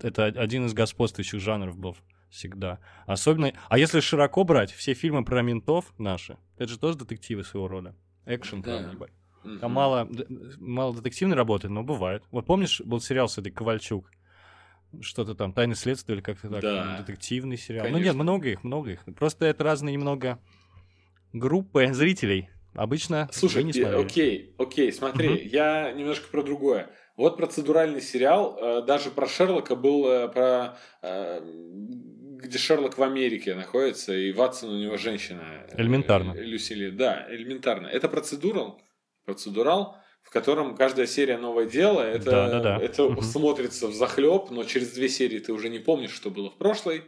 это 0.00 0.24
один 0.24 0.64
из 0.64 0.72
господствующих 0.72 1.38
жанров 1.38 1.76
был 1.76 1.98
всегда. 2.30 2.78
Особенно... 3.06 3.52
А 3.68 3.78
если 3.78 4.00
широко 4.00 4.42
брать, 4.44 4.72
все 4.72 4.94
фильмы 4.94 5.22
про 5.22 5.42
ментов 5.42 5.92
наши, 5.98 6.38
это 6.56 6.68
же 6.70 6.78
тоже 6.78 6.96
детективы 6.96 7.44
своего 7.44 7.68
рода. 7.68 7.94
Экшен, 8.24 8.62
да. 8.62 8.78
правда, 8.78 9.12
Угу. 9.44 9.58
Там 9.58 9.72
мало, 9.72 10.08
мало 10.58 10.94
детективной 10.94 11.36
работы, 11.36 11.68
но 11.68 11.82
бывает. 11.82 12.22
Вот 12.30 12.46
помнишь, 12.46 12.80
был 12.80 13.00
сериал 13.00 13.28
с 13.28 13.38
этой 13.38 13.50
Ковальчук? 13.52 14.10
что-то 15.00 15.34
там, 15.34 15.52
тайны 15.52 15.74
следствия 15.74 16.14
или 16.14 16.22
как-то 16.22 16.48
так, 16.48 16.62
Да. 16.62 16.98
детективный 17.00 17.56
сериал. 17.56 17.86
Ну 17.86 17.94
Конечно. 17.94 18.12
нет, 18.12 18.14
много 18.14 18.48
их, 18.50 18.62
много 18.62 18.92
их. 18.92 19.00
Просто 19.16 19.46
это 19.46 19.64
разные 19.64 19.92
немного 19.92 20.38
группы 21.32 21.92
зрителей. 21.92 22.48
Обычно 22.74 23.28
Слушай, 23.32 23.64
не 23.64 23.70
э, 23.70 23.74
смотрели. 23.74 24.04
окей, 24.04 24.54
окей, 24.58 24.92
смотри, 24.92 25.28
Мгм. 25.28 25.38
я 25.48 25.92
немножко 25.92 26.28
про 26.30 26.42
другое. 26.42 26.90
Вот 27.16 27.36
процедуральный 27.36 28.00
сериал, 28.00 28.56
э, 28.60 28.82
даже 28.86 29.10
про 29.10 29.26
Шерлока 29.26 29.74
был 29.76 30.06
э, 30.08 30.28
про 30.28 30.76
где 32.44 32.58
Шерлок 32.58 32.98
в 32.98 33.02
Америке 33.02 33.54
находится, 33.54 34.14
и 34.14 34.30
Ватсон 34.32 34.70
у 34.70 34.78
него 34.78 34.96
женщина. 34.98 35.66
Элементарно. 35.76 36.34
Люсили, 36.34 36.90
да, 36.90 37.26
элементарно. 37.30 37.86
Это 37.86 38.08
процедурал, 38.08 38.82
процедурал, 39.24 39.96
в 40.22 40.30
котором 40.30 40.74
каждая 40.76 41.06
серия 41.06 41.36
новое 41.38 41.66
дело. 41.66 42.00
Это, 42.00 42.30
Да-да-да. 42.30 42.78
это 42.78 43.04
Мгм. 43.08 43.22
смотрится 43.22 43.88
в 43.88 43.94
захлеб, 43.94 44.50
но 44.50 44.64
через 44.64 44.90
две 44.92 45.08
серии 45.08 45.38
ты 45.38 45.52
уже 45.52 45.68
не 45.68 45.78
помнишь, 45.78 46.12
что 46.12 46.30
было 46.30 46.50
в 46.50 46.56
прошлой. 46.56 47.04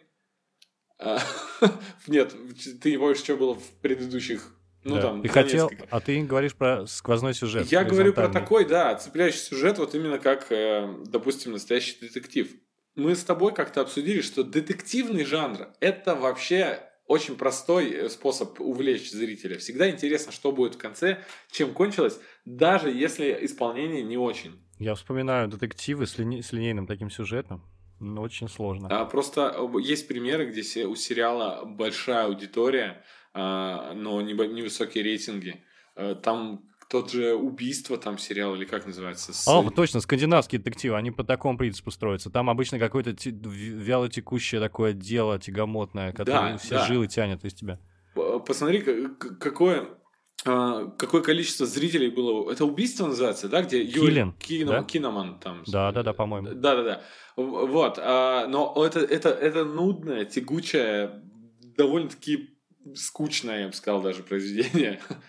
А, 0.98 1.18
Нет, 2.06 2.34
ты 2.82 2.90
не 2.90 2.98
помнишь, 2.98 3.18
что 3.18 3.36
было 3.36 3.54
в 3.54 3.62
предыдущих. 3.82 4.52
Ну, 4.84 4.96
Да. 4.96 5.02
там, 5.02 5.22
ты 5.22 5.28
хотел, 5.28 5.68
несколько. 5.68 5.88
а 5.90 6.00
ты 6.00 6.22
говоришь 6.22 6.54
про 6.54 6.86
сквозной 6.86 7.34
сюжет. 7.34 7.66
Я 7.72 7.82
говорю 7.84 8.12
про 8.12 8.28
такой, 8.28 8.64
да, 8.64 8.94
цепляющий 8.94 9.40
сюжет, 9.40 9.78
вот 9.78 9.94
именно 9.96 10.18
как, 10.18 10.46
э, 10.52 10.88
допустим, 11.06 11.52
настоящий 11.52 11.98
детектив. 12.00 12.48
Мы 12.94 13.16
с 13.16 13.24
тобой 13.24 13.52
как-то 13.52 13.80
обсудили, 13.80 14.20
что 14.20 14.42
детективный 14.44 15.24
жанр– 15.24 15.68
это 15.80 16.14
вообще 16.14 16.80
очень 17.06 17.36
простой 17.36 17.90
э, 17.90 18.08
способ 18.08 18.60
увлечь 18.60 19.10
зрителя. 19.10 19.58
Всегда 19.58 19.88
интересно, 19.90 20.32
что 20.32 20.52
будет 20.52 20.74
в 20.74 20.78
конце, 20.78 21.22
чем 21.50 21.72
кончилось, 21.72 22.18
даже 22.44 22.90
если 22.90 23.38
исполнение 23.42 24.02
не 24.02 24.16
очень. 24.16 24.60
Я 24.78 24.94
вспоминаю 24.94 25.48
детективы 25.48 26.06
с, 26.06 26.18
лини- 26.18 26.42
с 26.42 26.52
линейным 26.52 26.86
таким 26.86 27.10
сюжетом. 27.10 27.62
Ну, 27.98 28.20
очень 28.20 28.48
сложно. 28.48 28.88
А, 28.90 29.04
просто 29.06 29.54
э, 29.56 29.80
есть 29.80 30.06
примеры, 30.08 30.46
где 30.46 30.84
у 30.86 30.94
сериала 30.96 31.64
большая 31.64 32.26
аудитория, 32.26 33.02
а, 33.32 33.94
но 33.94 34.20
невысокие 34.20 35.02
рейтинги. 35.02 35.64
Э, 35.94 36.14
Там 36.14 36.68
тот 36.88 37.10
же 37.10 37.34
убийство, 37.34 37.96
там 37.98 38.16
сериал, 38.18 38.54
или 38.54 38.64
как 38.64 38.86
называется? 38.86 39.32
с- 39.32 39.48
А, 39.48 39.60
вот 39.60 39.74
точно, 39.74 40.00
скандинавские 40.00 40.58
детективы, 40.60 40.96
они 40.96 41.10
по 41.10 41.24
такому 41.24 41.58
принципу 41.58 41.90
строятся. 41.90 42.30
Там 42.30 42.48
обычно 42.50 42.78
какое-то 42.78 43.12
те- 43.12 43.30
в- 43.30 43.48
вялотекущее 43.52 44.60
такое 44.60 44.92
дело 44.92 45.38
тягомотное, 45.38 46.12
которое 46.12 46.52
Да, 46.52 46.58
все 46.58 46.74
да. 46.76 46.86
жилы 46.86 47.06
тянет 47.08 47.44
из 47.44 47.54
тебя. 47.54 47.78
П- 48.14 48.40
Посмотри, 48.46 48.82
какое, 49.40 49.88
а, 50.44 50.86
какое 50.98 51.22
количество 51.22 51.66
зрителей 51.66 52.08
было. 52.10 52.50
Это 52.52 52.64
убийство 52.64 53.06
называется, 53.06 53.48
да? 53.48 53.62
Где 53.62 53.84
Киллин, 53.84 54.32
Кино- 54.38 54.72
да? 54.72 54.82
Киноман 54.84 55.38
там. 55.40 55.64
Да-да-да, 55.66 56.12
по-моему. 56.12 56.48
Да-да-да. 56.54 57.02
В- 57.36 57.66
Вот. 57.66 57.98
а, 58.00 58.46
Но 58.46 58.74
это, 58.86 59.00
это, 59.00 59.30
это 59.30 59.64
нудное, 59.64 60.24
тягучее, 60.24 61.22
довольно-таки 61.76 62.50
скучное, 62.94 63.62
я 63.62 63.66
бы 63.68 63.72
сказал, 63.74 64.00
даже 64.02 64.22
произведение. 64.22 65.00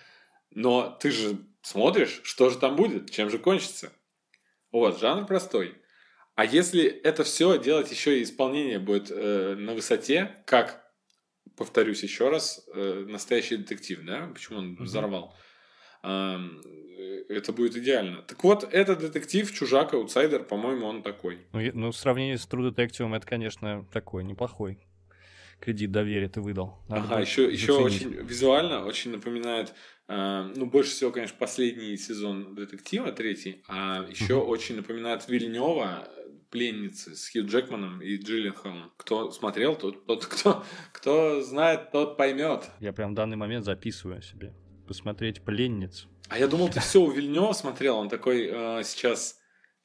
Но 0.52 0.90
ты 1.00 1.12
же 1.12 1.38
смотришь, 1.68 2.22
что 2.24 2.50
же 2.50 2.58
там 2.58 2.76
будет, 2.76 3.12
чем 3.12 3.30
же 3.30 3.40
кончится. 3.40 3.92
Вот, 4.72 5.00
жанр 5.00 5.26
простой. 5.26 5.76
А 6.36 6.46
если 6.46 6.84
это 6.84 7.24
все 7.24 7.58
делать 7.58 7.92
еще 7.92 8.20
и 8.20 8.24
исполнение 8.24 8.80
будет 8.80 9.12
э, 9.12 9.56
на 9.56 9.74
высоте, 9.74 10.44
как, 10.46 10.86
повторюсь 11.56 12.04
еще 12.04 12.30
раз, 12.30 12.68
э, 12.74 13.06
настоящий 13.08 13.58
детектив, 13.58 14.00
да? 14.06 14.28
Почему 14.34 14.60
он 14.60 14.72
Мгм. 14.74 14.84
взорвал? 14.84 15.36
Э, 16.04 16.38
это 17.30 17.52
будет 17.54 17.76
идеально. 17.76 18.22
Так 18.22 18.44
вот, 18.44 18.64
этот 18.72 19.00
детектив, 19.00 19.52
чужак, 19.52 19.94
аутсайдер, 19.94 20.44
по-моему, 20.44 20.86
он 20.86 21.04
такой. 21.04 21.48
Ну, 21.54 21.60
ну, 21.74 21.92
в 21.92 21.98
сравнении 21.98 22.36
с 22.36 22.48
True 22.48 22.72
Detective, 22.72 23.14
это, 23.16 23.26
конечно, 23.26 23.86
такой 23.92 24.24
неплохой 24.24 24.87
кредит 25.60 25.92
доверия 25.92 26.30
ты 26.30 26.42
выдал. 26.42 26.80
Надо 26.88 27.04
Ага, 27.06 27.20
еще, 27.22 27.52
еще 27.52 27.74
очень 27.74 28.10
визуально 28.14 28.86
очень 28.86 29.12
напоминает, 29.12 29.74
э, 30.08 30.52
ну, 30.56 30.66
больше 30.66 30.92
всего, 30.92 31.12
конечно, 31.12 31.36
последний 31.40 31.98
сезон 31.98 32.56
детектива, 32.56 33.12
третий, 33.12 33.64
а 33.68 34.06
еще 34.10 34.36
Мгм. 34.38 34.50
очень 34.50 34.76
напоминает 34.78 35.28
Вильнева 35.28 36.08
пленницы 36.50 37.16
с 37.16 37.30
Хью 37.30 37.46
Джекманом 37.46 38.02
и 38.02 38.18
Джилленхолом. 38.18 38.92
Кто 38.98 39.32
смотрел, 39.32 39.76
тот, 39.76 40.06
тот 40.06 40.26
кто, 40.26 40.64
кто 40.94 41.42
знает, 41.42 41.92
тот 41.92 42.18
поймет. 42.18 42.70
Я 42.80 42.94
прям 42.94 43.12
в 43.12 43.16
данный 43.16 43.36
момент 43.36 43.66
записываю 43.66 44.22
себе. 44.22 44.54
Посмотреть 44.88 45.42
пленниц. 45.42 46.08
А 46.30 46.40
я 46.40 46.48
думал, 46.48 46.70
ты 46.70 46.80
все 46.80 47.02
у 47.02 47.12
Вильнева 47.12 47.52
смотрел, 47.54 47.98
он 47.98 48.08
такой 48.10 48.48
э, 48.50 48.82
сейчас 48.84 49.37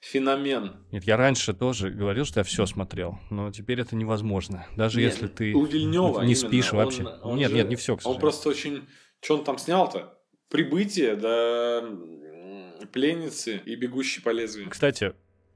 феномен. 0.03 0.73
Нет, 0.91 1.05
я 1.05 1.17
раньше 1.17 1.55
тоже 1.55 1.91
говорил, 1.91 2.25
что 2.25 2.41
я 2.41 2.45
все 2.45 2.67
смотрел, 2.67 3.19
но 3.31 3.51
теперь 3.53 3.81
это 3.81 3.95
невозможно. 3.97 4.67
Даже 4.77 5.01
Нет, 5.01 5.13
если 5.13 5.29
ты 5.29 5.55
у 5.55 5.65
Вильнева 5.65 6.21
не 6.23 6.33
именно. 6.33 6.49
спишь 6.49 6.73
Он- 6.73 6.79
вообще. 6.79 7.05
он 7.23 7.39
нет, 7.39 7.51
же- 7.51 7.57
нет, 7.57 7.69
не 7.69 7.77
все, 7.77 7.97
Он 8.05 8.19
просто 8.19 8.49
очень... 8.49 8.87
Что 9.21 9.39
он 9.39 9.45
там 9.45 9.57
снял-то? 9.59 10.19
Прибытие, 10.51 11.15
да 11.17 11.85
пленницы 12.93 13.61
и 13.65 13.77
бегущий 13.77 14.21
по 14.21 14.31
лезвию. 14.31 14.69
Кстати, 14.69 15.15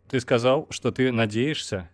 ты 0.09 0.21
сказал, 0.21 0.69
что 0.71 0.93
ты 0.93 1.11
надеешься, 1.11 1.91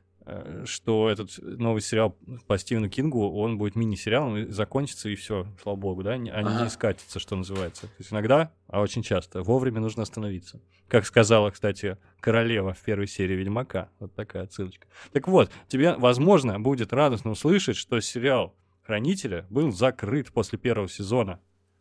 что 0.64 1.08
этот 1.10 1.30
новый 1.40 1.80
сериал 1.82 2.16
по 2.46 2.56
Стивену 2.58 2.88
Кингу, 2.88 3.30
он 3.38 3.58
будет 3.58 3.74
мини-сериалом 3.76 4.36
и 4.36 4.44
закончится, 4.46 5.08
и 5.08 5.14
все, 5.16 5.46
слава 5.62 5.76
богу, 5.76 6.02
да? 6.02 6.16
Не- 6.16 6.30
А 6.30 6.40
Ага. 6.40 6.62
не 6.64 6.70
скатится, 6.70 7.18
что 7.18 7.34
называется. 7.36 7.86
То 7.88 7.92
есть 7.98 8.12
иногда, 8.12 8.52
а 8.68 8.80
очень 8.80 9.02
часто, 9.02 9.42
вовремя 9.42 9.80
нужно 9.80 10.02
остановиться. 10.02 10.60
Как 10.88 11.06
сказала, 11.06 11.50
кстати, 11.50 11.96
королева 12.20 12.72
в 12.74 12.80
первой 12.82 13.06
серии 13.06 13.34
Ведьмака. 13.34 13.88
Вот 13.98 14.14
такая 14.14 14.44
отсылочка. 14.44 14.86
Так 15.12 15.26
вот, 15.26 15.50
тебе, 15.68 15.94
возможно, 15.96 16.60
будет 16.60 16.92
радостно 16.92 17.30
услышать, 17.32 17.76
что 17.76 17.98
сериал 18.00 18.54
Хранителя 18.82 19.46
был 19.48 19.72
закрыт 19.72 20.32
после 20.32 20.58
первого 20.58 20.88
сезона. 20.88 21.40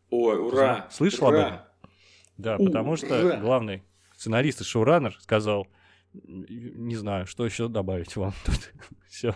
Ой, 0.09 0.37
ура! 0.39 0.87
Слышал 0.91 1.27
об 1.27 1.33
ура! 1.33 1.41
этом? 1.47 1.59
Да, 2.37 2.55
Ура! 2.55 2.65
потому 2.65 2.95
что 2.95 3.37
главный 3.41 3.83
сценарист 4.15 4.61
и 4.61 4.63
шоураннер 4.63 5.17
сказал, 5.19 5.67
не 6.13 6.95
знаю, 6.95 7.25
что 7.25 7.45
еще 7.45 7.67
добавить 7.67 8.15
вам 8.15 8.33
тут. 8.45 8.71
Все, 9.09 9.35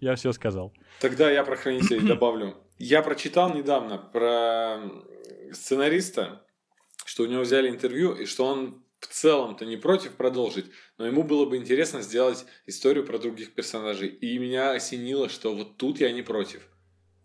я 0.00 0.14
все 0.14 0.32
сказал. 0.32 0.72
Тогда 1.00 1.30
я 1.30 1.44
про 1.44 1.56
хранителей 1.56 2.00
добавлю. 2.08 2.56
Я 2.78 3.02
прочитал 3.02 3.54
недавно 3.54 3.98
про 3.98 4.80
сценариста, 5.52 6.42
что 7.04 7.22
у 7.22 7.26
него 7.26 7.42
взяли 7.42 7.68
интервью, 7.68 8.12
и 8.12 8.26
что 8.26 8.46
он 8.46 8.82
в 9.00 9.06
целом-то 9.06 9.64
не 9.66 9.76
против 9.76 10.16
продолжить, 10.16 10.66
но 10.98 11.06
ему 11.06 11.22
было 11.22 11.46
бы 11.46 11.56
интересно 11.56 12.02
сделать 12.02 12.46
историю 12.66 13.04
про 13.04 13.18
других 13.18 13.54
персонажей. 13.54 14.08
И 14.08 14.38
меня 14.38 14.72
осенило, 14.72 15.28
что 15.28 15.54
вот 15.54 15.76
тут 15.76 16.00
я 16.00 16.12
не 16.12 16.22
против. 16.22 16.66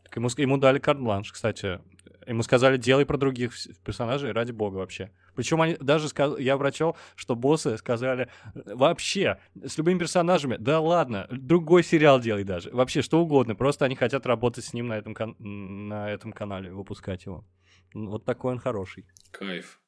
Так 0.03 0.15
ему, 0.17 0.29
ему 0.37 0.57
дали 0.57 0.79
карт-бланш, 0.79 1.31
кстати. 1.31 1.79
Ему 2.27 2.43
сказали, 2.43 2.77
делай 2.77 3.05
про 3.05 3.17
других 3.17 3.53
персонажей, 3.83 4.31
ради 4.31 4.51
бога 4.51 4.77
вообще. 4.77 5.11
Причем 5.35 5.61
они 5.61 5.75
даже 5.79 6.09
сказ... 6.09 6.37
я 6.39 6.57
прочел, 6.57 6.95
что 7.15 7.35
боссы 7.35 7.77
сказали, 7.77 8.29
вообще, 8.53 9.39
с 9.65 9.77
любыми 9.77 9.99
персонажами, 9.99 10.57
да 10.57 10.79
ладно, 10.79 11.27
другой 11.31 11.83
сериал 11.83 12.19
делай 12.19 12.43
даже. 12.43 12.69
Вообще, 12.71 13.01
что 13.01 13.21
угодно. 13.21 13.55
Просто 13.55 13.85
они 13.85 13.95
хотят 13.95 14.25
работать 14.25 14.65
с 14.65 14.73
ним 14.73 14.87
на 14.87 14.97
этом, 14.97 15.13
кан- 15.13 15.35
на 15.39 16.09
этом 16.09 16.33
канале, 16.33 16.71
выпускать 16.71 17.25
его. 17.25 17.45
Вот 17.93 18.25
такой 18.25 18.53
он 18.53 18.59
хороший. 18.59 19.05
Кайф. 19.31 19.79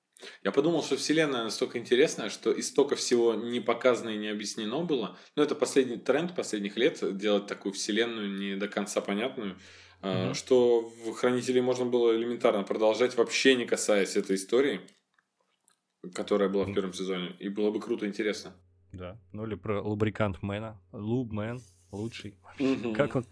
Я 0.44 0.52
подумал, 0.52 0.84
что 0.84 0.96
вселенная 0.96 1.44
настолько 1.44 1.78
интересная, 1.78 2.30
что 2.30 2.52
и 2.52 2.62
столько 2.62 2.96
всего 2.96 3.34
не 3.34 3.60
показано 3.60 4.10
и 4.10 4.18
не 4.18 4.30
объяснено 4.30 4.84
было. 4.84 5.18
Но 5.36 5.44
это 5.44 5.56
последний 5.56 5.98
тренд 5.98 6.36
последних 6.36 6.78
лет, 6.78 7.00
делать 7.18 7.48
такую 7.48 7.74
вселенную 7.74 8.32
не 8.32 8.56
до 8.56 8.68
конца 8.68 9.02
понятную. 9.02 9.58
Мгм. 10.02 10.34
Что 10.34 10.82
в 10.82 11.14
Хранителей 11.14 11.62
можно 11.62 11.86
было 11.86 12.16
элементарно 12.16 12.64
продолжать, 12.64 13.16
вообще 13.16 13.56
не 13.56 13.66
касаясь 13.66 14.18
этой 14.18 14.36
истории, 14.36 14.82
которая 16.14 16.50
была 16.50 16.66
в 16.66 16.74
первом 16.74 16.94
сезоне. 16.94 17.36
И 17.40 17.50
было 17.50 17.72
бы 17.72 17.80
круто 17.80 18.08
интересно. 18.08 18.54
Да. 18.92 19.18
Ну 19.32 19.46
или 19.46 19.56
про 19.56 19.82
лубрикант 19.82 20.42
Мэна. 20.42 20.80
Лубмен 20.92 21.62
лучший. 21.92 22.38
Как 22.96 23.16
он? 23.16 23.26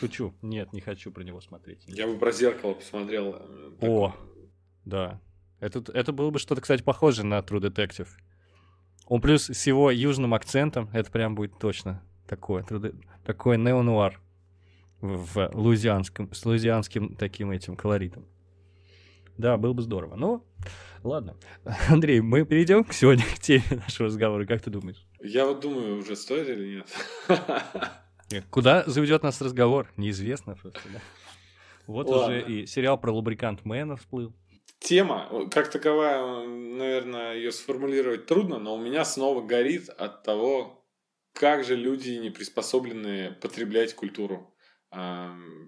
Шучу. 0.00 0.34
Нет, 0.42 0.72
не 0.72 0.80
хочу 0.80 1.10
про 1.10 1.22
него 1.24 1.40
смотреть. 1.40 1.82
Я 1.86 2.06
бы 2.06 2.16
про 2.16 2.30
зеркало 2.32 2.74
посмотрел. 2.74 3.36
э, 3.38 3.72
О, 3.80 4.14
да. 4.84 5.20
Это, 5.60 5.82
это 5.92 6.12
было 6.12 6.30
бы 6.30 6.38
что-то, 6.38 6.60
кстати, 6.60 6.82
похоже 6.82 7.24
на 7.24 7.40
True 7.40 7.60
Detective. 7.60 8.08
Он 9.06 9.20
плюс 9.20 9.50
с 9.50 9.66
его 9.66 9.90
южным 9.90 10.34
акцентом, 10.34 10.88
это 10.92 11.10
прям 11.10 11.34
будет 11.34 11.58
точно 11.58 12.02
такое, 12.28 12.64
такой 13.24 13.58
неонуар 13.58 14.20
в, 15.00 15.48
в 15.48 15.50
луизианском, 15.54 16.32
с 16.32 16.44
луизианским 16.44 17.16
таким 17.16 17.50
этим 17.50 17.74
колоритом. 17.74 18.26
Да, 19.38 19.56
было 19.56 19.72
бы 19.72 19.82
здорово. 19.82 20.16
Ну, 20.16 20.44
ладно. 21.04 21.36
Андрей, 21.88 22.20
мы 22.20 22.44
перейдем 22.44 22.84
к 22.84 22.92
сегодня 22.92 23.24
к 23.24 23.38
теме 23.38 23.64
нашего 23.70 24.08
разговора. 24.08 24.44
Как 24.46 24.60
ты 24.60 24.70
думаешь? 24.70 25.06
Я 25.20 25.46
вот 25.46 25.60
думаю, 25.60 25.98
уже 25.98 26.16
стоит 26.16 26.48
или 26.48 26.76
нет. 26.76 28.44
Куда 28.50 28.82
заведет 28.86 29.22
нас 29.22 29.40
разговор? 29.40 29.90
Неизвестно 29.96 30.56
просто, 30.56 30.80
да? 30.92 31.00
Вот 31.86 32.08
Ладно. 32.08 32.36
уже 32.36 32.42
и 32.42 32.66
сериал 32.66 32.98
про 32.98 33.12
лубрикант 33.12 33.64
Мэна 33.64 33.96
всплыл. 33.96 34.34
Тема, 34.80 35.48
как 35.50 35.70
таковая, 35.70 36.46
наверное, 36.46 37.36
ее 37.36 37.50
сформулировать 37.50 38.26
трудно, 38.26 38.58
но 38.58 38.74
у 38.74 38.78
меня 38.78 39.04
снова 39.04 39.40
горит 39.40 39.88
от 39.88 40.22
того, 40.22 40.84
как 41.32 41.64
же 41.64 41.76
люди 41.76 42.10
не 42.10 42.30
приспособлены 42.30 43.32
потреблять 43.40 43.94
культуру. 43.94 44.54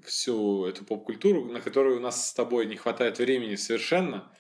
Всю 0.05 0.65
эту 0.65 0.85
поп-культуру, 0.85 1.45
на 1.45 1.61
которую 1.61 1.99
у 1.99 2.01
нас 2.01 2.31
с 2.31 2.33
тобой 2.33 2.67
не 2.67 2.77
хватает 2.77 3.19
времени 3.19 3.57
совершенно. 3.57 4.33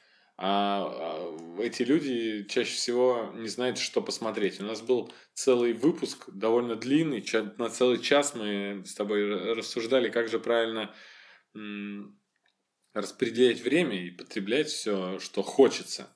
А, 0.43 0.87
а 0.89 1.61
эти 1.61 1.83
люди 1.83 2.45
чаще 2.45 2.75
всего 2.75 3.31
не 3.35 3.49
знают, 3.49 3.77
что 3.77 4.01
посмотреть. 4.01 4.59
У 4.59 4.65
нас 4.65 4.81
был 4.81 5.13
целый 5.35 5.75
выпуск, 5.75 6.31
довольно 6.33 6.77
длинный, 6.77 7.23
на 7.59 7.69
целый 7.69 7.99
час 7.99 8.35
мы 8.35 8.83
с 8.87 8.95
тобой 8.95 9.53
рассуждали, 9.53 10.09
как 10.09 10.29
же 10.29 10.39
правильно 10.39 10.95
распределять 12.95 13.61
время 13.61 14.07
и 14.07 14.11
потреблять 14.11 14.69
все, 14.69 15.19
что 15.19 15.43
хочется. 15.43 16.09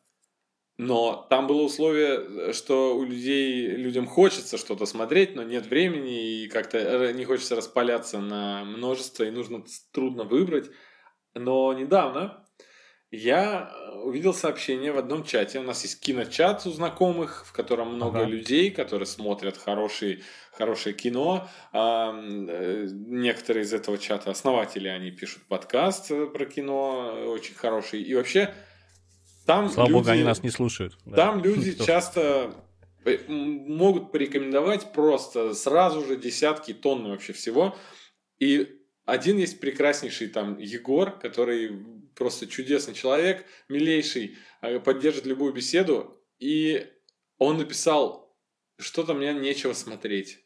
Но 0.76 1.26
там 1.30 1.46
было 1.46 1.62
условие, 1.62 2.52
что 2.52 2.96
у 2.96 3.04
людей, 3.04 3.68
людям 3.68 4.06
хочется 4.06 4.58
что-то 4.58 4.86
смотреть, 4.86 5.36
но 5.36 5.44
нет 5.44 5.66
времени, 5.66 6.42
и 6.42 6.48
как-то 6.48 7.12
не 7.12 7.24
хочется 7.24 7.54
распаляться 7.54 8.18
на 8.18 8.64
множество, 8.64 9.22
и 9.22 9.30
нужно 9.30 9.64
трудно 9.92 10.24
выбрать. 10.24 10.70
Но 11.34 11.72
недавно 11.72 12.44
я 13.12 13.72
увидел 14.02 14.34
сообщение 14.34 14.90
в 14.90 14.98
одном 14.98 15.22
чате. 15.22 15.60
У 15.60 15.62
нас 15.62 15.82
есть 15.84 16.00
киночат 16.00 16.66
у 16.66 16.70
знакомых, 16.70 17.46
в 17.46 17.52
котором 17.52 17.94
много 17.94 18.20
ага. 18.20 18.28
людей, 18.28 18.70
которые 18.70 19.06
смотрят 19.06 19.56
хорошие, 19.56 20.22
хорошее 20.52 20.94
кино. 20.94 21.48
А, 21.72 22.12
э, 22.12 22.88
некоторые 22.90 23.62
из 23.62 23.72
этого 23.72 23.98
чата 23.98 24.32
основатели, 24.32 24.88
они 24.88 25.12
пишут 25.12 25.44
подкаст 25.44 26.08
про 26.08 26.46
кино, 26.46 27.26
очень 27.28 27.54
хороший. 27.54 28.02
И 28.02 28.14
вообще 28.14 28.52
там 29.46 29.68
Слава 29.68 29.88
люди, 29.88 29.98
богу, 29.98 30.10
они 30.10 30.22
нас 30.22 30.42
не 30.42 30.50
слушают. 30.50 30.96
Там 31.14 31.42
да. 31.42 31.48
люди 31.48 31.74
часто 31.84 32.54
э, 33.04 33.18
могут 33.28 34.12
порекомендовать 34.12 34.92
просто 34.92 35.54
сразу 35.54 36.04
же 36.04 36.16
десятки 36.16 36.72
тонн 36.72 37.08
вообще 37.08 37.32
всего. 37.32 37.76
И 38.38 38.80
один 39.04 39.36
есть 39.36 39.60
прекраснейший 39.60 40.28
там 40.28 40.58
Егор, 40.58 41.18
который 41.18 41.84
просто 42.14 42.46
чудесный 42.46 42.94
человек, 42.94 43.44
милейший, 43.68 44.36
э, 44.62 44.80
поддержит 44.80 45.26
любую 45.26 45.52
беседу. 45.52 46.20
И 46.38 46.86
он 47.38 47.58
написал, 47.58 48.34
что-то 48.78 49.14
мне 49.14 49.34
нечего 49.34 49.72
смотреть. 49.72 50.40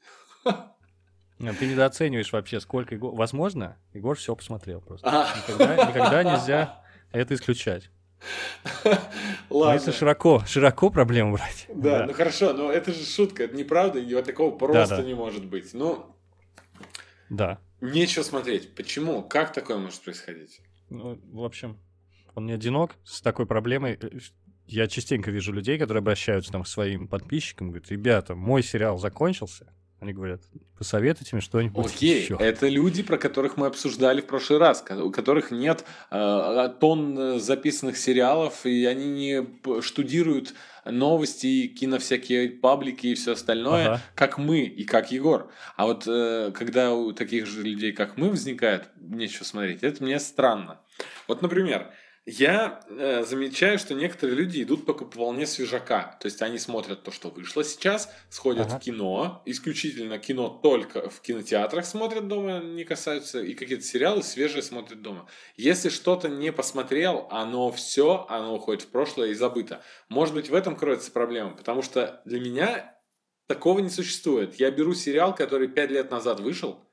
Ты 1.38 1.66
недооцениваешь 1.66 2.32
вообще, 2.32 2.58
сколько. 2.58 2.96
Возможно, 2.98 3.78
Егор 3.94 4.16
все 4.16 4.34
посмотрел 4.34 4.80
просто. 4.80 5.08
А. 5.08 5.36
Никогда, 5.36 5.86
никогда 5.86 6.24
нельзя 6.24 6.84
это 7.12 7.34
исключать. 7.34 7.90
Ладно. 9.50 9.74
если 9.74 9.92
широко, 9.92 10.42
широко 10.46 10.90
проблему 10.90 11.32
брать. 11.32 11.66
Да, 11.68 12.00
да, 12.00 12.06
ну 12.06 12.12
хорошо, 12.12 12.52
но 12.52 12.70
это 12.70 12.92
же 12.92 13.04
шутка, 13.04 13.44
это 13.44 13.56
неправда, 13.56 13.98
и 13.98 14.14
вот 14.14 14.24
такого 14.24 14.56
просто 14.56 14.96
да, 14.96 15.02
да. 15.02 15.08
не 15.08 15.14
может 15.14 15.44
быть. 15.44 15.72
Ну, 15.74 16.14
да. 17.30 17.58
Нечего 17.80 18.22
смотреть. 18.22 18.74
Почему? 18.74 19.22
Как 19.22 19.52
такое 19.52 19.78
может 19.78 20.02
происходить? 20.02 20.60
Ну, 20.90 21.20
в 21.32 21.44
общем, 21.44 21.78
он 22.34 22.46
не 22.46 22.52
одинок 22.52 22.96
с 23.04 23.20
такой 23.20 23.46
проблемой. 23.46 23.98
Я 24.66 24.86
частенько 24.88 25.30
вижу 25.30 25.52
людей, 25.52 25.78
которые 25.78 26.00
обращаются 26.00 26.52
там 26.52 26.62
к 26.62 26.68
своим 26.68 27.08
подписчикам, 27.08 27.68
говорят, 27.68 27.90
ребята, 27.90 28.34
мой 28.34 28.62
сериал 28.62 28.98
закончился, 28.98 29.72
они 30.00 30.12
говорят, 30.12 30.40
посоветуйте 30.76 31.30
мне 31.34 31.42
что-нибудь 31.42 31.86
Окей, 31.86 32.22
еще. 32.22 32.36
это 32.38 32.68
люди, 32.68 33.02
про 33.02 33.18
которых 33.18 33.56
мы 33.56 33.66
обсуждали 33.66 34.20
в 34.20 34.26
прошлый 34.26 34.60
раз, 34.60 34.84
у 34.90 35.10
которых 35.10 35.50
нет 35.50 35.84
э, 36.10 36.72
тонн 36.78 37.40
записанных 37.40 37.96
сериалов, 37.96 38.64
и 38.64 38.84
они 38.84 39.06
не 39.06 39.80
штудируют 39.82 40.54
новости, 40.84 41.66
кино 41.66 41.98
всякие 41.98 42.48
паблики 42.50 43.08
и 43.08 43.14
все 43.14 43.32
остальное, 43.32 43.86
ага. 43.86 44.02
как 44.14 44.38
мы 44.38 44.60
и 44.60 44.84
как 44.84 45.10
Егор. 45.10 45.50
А 45.76 45.86
вот 45.86 46.04
э, 46.06 46.52
когда 46.54 46.94
у 46.94 47.12
таких 47.12 47.46
же 47.46 47.62
людей, 47.62 47.92
как 47.92 48.16
мы, 48.16 48.30
возникает 48.30 48.88
нечего 49.00 49.44
смотреть, 49.44 49.82
это 49.82 50.02
мне 50.02 50.20
странно. 50.20 50.80
Вот, 51.26 51.42
например, 51.42 51.90
я 52.30 52.82
э, 52.90 53.24
замечаю, 53.24 53.78
что 53.78 53.94
некоторые 53.94 54.36
люди 54.36 54.62
идут 54.62 54.84
по 54.84 54.92
волне 55.18 55.46
свежака. 55.46 56.18
То 56.20 56.26
есть 56.26 56.42
они 56.42 56.58
смотрят 56.58 57.02
то, 57.02 57.10
что 57.10 57.30
вышло 57.30 57.64
сейчас, 57.64 58.12
сходят 58.28 58.66
ага. 58.66 58.78
в 58.78 58.80
кино, 58.82 59.42
исключительно 59.46 60.18
кино 60.18 60.50
только 60.62 61.08
в 61.08 61.22
кинотеатрах 61.22 61.86
смотрят 61.86 62.28
дома, 62.28 62.58
не 62.58 62.84
касаются, 62.84 63.40
и 63.40 63.54
какие-то 63.54 63.82
сериалы 63.82 64.22
свежие 64.22 64.62
смотрят 64.62 65.00
дома. 65.00 65.26
Если 65.56 65.88
что-то 65.88 66.28
не 66.28 66.52
посмотрел, 66.52 67.28
оно 67.30 67.72
все, 67.72 68.26
оно 68.28 68.56
уходит 68.56 68.82
в 68.82 68.88
прошлое 68.88 69.28
и 69.28 69.34
забыто. 69.34 69.82
Может 70.10 70.34
быть, 70.34 70.50
в 70.50 70.54
этом 70.54 70.76
кроется 70.76 71.10
проблема, 71.10 71.56
потому 71.56 71.80
что 71.80 72.20
для 72.26 72.40
меня 72.40 72.94
такого 73.46 73.78
не 73.78 73.88
существует. 73.88 74.56
Я 74.56 74.70
беру 74.70 74.92
сериал, 74.92 75.34
который 75.34 75.68
пять 75.68 75.90
лет 75.90 76.10
назад 76.10 76.40
вышел, 76.40 76.87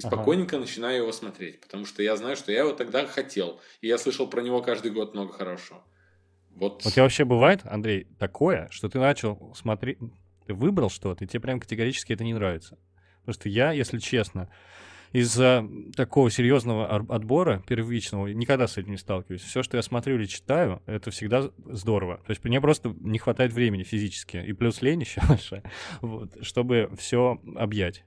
и 0.00 0.06
спокойненько 0.06 0.56
ага. 0.56 0.64
начинаю 0.64 1.02
его 1.02 1.12
смотреть, 1.12 1.60
потому 1.60 1.84
что 1.84 2.02
я 2.02 2.16
знаю, 2.16 2.36
что 2.36 2.50
я 2.50 2.60
его 2.60 2.72
тогда 2.72 3.06
хотел, 3.06 3.60
и 3.82 3.86
я 3.86 3.98
слышал 3.98 4.26
про 4.26 4.40
него 4.40 4.62
каждый 4.62 4.90
год 4.90 5.12
много 5.14 5.32
хорошего. 5.32 5.82
Вот. 6.50 6.84
У 6.86 6.90
тебя 6.90 7.02
вообще 7.02 7.24
бывает, 7.24 7.60
Андрей, 7.64 8.06
такое, 8.18 8.68
что 8.70 8.88
ты 8.88 8.98
начал 8.98 9.54
смотреть, 9.54 9.98
ты 10.46 10.54
выбрал 10.54 10.88
что-то, 10.88 11.24
и 11.24 11.26
тебе 11.28 11.40
прям 11.40 11.60
категорически 11.60 12.14
это 12.14 12.24
не 12.24 12.34
нравится. 12.34 12.78
Потому 13.20 13.34
что 13.34 13.48
я, 13.50 13.72
если 13.72 13.98
честно, 13.98 14.48
из-за 15.12 15.68
такого 15.96 16.30
серьезного 16.30 16.86
отбора 16.88 17.62
первичного 17.66 18.28
никогда 18.28 18.66
с 18.66 18.78
этим 18.78 18.92
не 18.92 18.96
сталкиваюсь. 18.96 19.42
Все, 19.42 19.62
что 19.62 19.76
я 19.76 19.82
смотрю 19.82 20.16
или 20.16 20.24
читаю, 20.24 20.82
это 20.86 21.10
всегда 21.10 21.50
здорово. 21.66 22.18
То 22.26 22.30
есть 22.30 22.42
мне 22.44 22.60
просто 22.60 22.94
не 23.00 23.18
хватает 23.18 23.52
времени 23.52 23.82
физически, 23.82 24.38
и 24.38 24.52
плюс 24.52 24.80
лень 24.80 25.00
еще 25.00 25.20
большая, 25.28 25.62
вот, 26.00 26.38
чтобы 26.42 26.90
все 26.96 27.38
объять. 27.56 28.04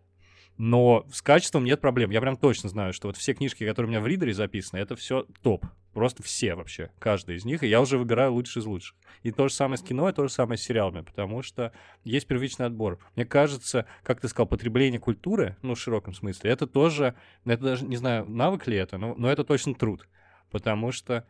Но 0.57 1.05
с 1.11 1.21
качеством 1.21 1.63
нет 1.65 1.81
проблем. 1.81 2.11
Я 2.11 2.21
прям 2.21 2.37
точно 2.37 2.69
знаю, 2.69 2.93
что 2.93 3.07
вот 3.07 3.17
все 3.17 3.33
книжки, 3.33 3.65
которые 3.65 3.87
у 3.87 3.91
меня 3.91 4.01
в 4.01 4.07
ридере 4.07 4.33
записаны, 4.33 4.79
это 4.79 4.95
все 4.95 5.25
топ. 5.41 5.65
Просто 5.93 6.23
все 6.23 6.55
вообще, 6.55 6.89
каждый 6.99 7.35
из 7.35 7.45
них. 7.45 7.63
И 7.63 7.67
я 7.67 7.79
уже 7.81 7.97
выбираю 7.97 8.33
лучший 8.33 8.61
из 8.61 8.65
лучших. 8.65 8.95
И 9.21 9.31
то 9.31 9.47
же 9.47 9.53
самое 9.53 9.77
с 9.77 9.81
кино, 9.81 10.09
и 10.09 10.13
то 10.13 10.27
же 10.27 10.33
самое 10.33 10.57
с 10.57 10.63
сериалами, 10.63 11.01
потому 11.01 11.43
что 11.43 11.71
есть 12.03 12.25
первичный 12.25 12.65
отбор. 12.65 12.99
Мне 13.15 13.25
кажется, 13.25 13.85
как 14.03 14.19
ты 14.19 14.27
сказал, 14.27 14.47
потребление 14.47 14.99
культуры, 14.99 15.55
ну, 15.61 15.75
в 15.75 15.79
широком 15.79 16.13
смысле, 16.13 16.49
это 16.49 16.65
тоже, 16.65 17.15
это 17.45 17.63
даже, 17.63 17.85
не 17.85 17.95
знаю, 17.95 18.25
навык 18.25 18.65
ли 18.67 18.75
это, 18.75 18.97
но, 18.97 19.13
но 19.15 19.31
это 19.31 19.43
точно 19.43 19.75
труд. 19.75 20.07
Потому 20.49 20.91
что 20.91 21.25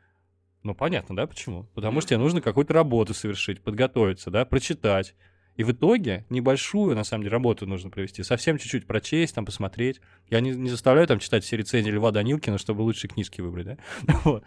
ну, 0.64 0.74
понятно, 0.74 1.14
да, 1.14 1.28
почему? 1.28 1.64
Потому 1.76 2.00
что 2.00 2.12
тебе 2.12 2.20
нужно 2.20 2.40
какую-то 2.40 2.74
работу 2.74 3.14
совершить, 3.14 3.62
подготовиться, 3.62 4.32
да, 4.32 4.46
прочитать, 4.46 5.14
и 5.56 5.64
в 5.64 5.72
итоге 5.72 6.26
небольшую, 6.30 6.96
на 6.96 7.04
самом 7.04 7.24
деле, 7.24 7.34
работу 7.34 7.68
нужно 7.68 7.90
провести. 7.90 8.24
Совсем 8.24 8.58
чуть-чуть 8.58 8.88
прочесть, 8.88 9.36
там, 9.36 9.46
посмотреть. 9.46 10.02
Я 10.30 10.40
не, 10.40 10.52
не 10.52 10.70
заставляю 10.70 11.08
там 11.08 11.20
читать 11.20 11.44
все 11.44 11.58
рецензии 11.58 11.92
Льва 11.92 12.12
Данилкина, 12.12 12.58
чтобы 12.58 12.82
лучшие 12.82 13.10
книжки 13.10 13.42
выбрать, 13.42 13.66
да? 13.66 13.78
вот. 14.24 14.44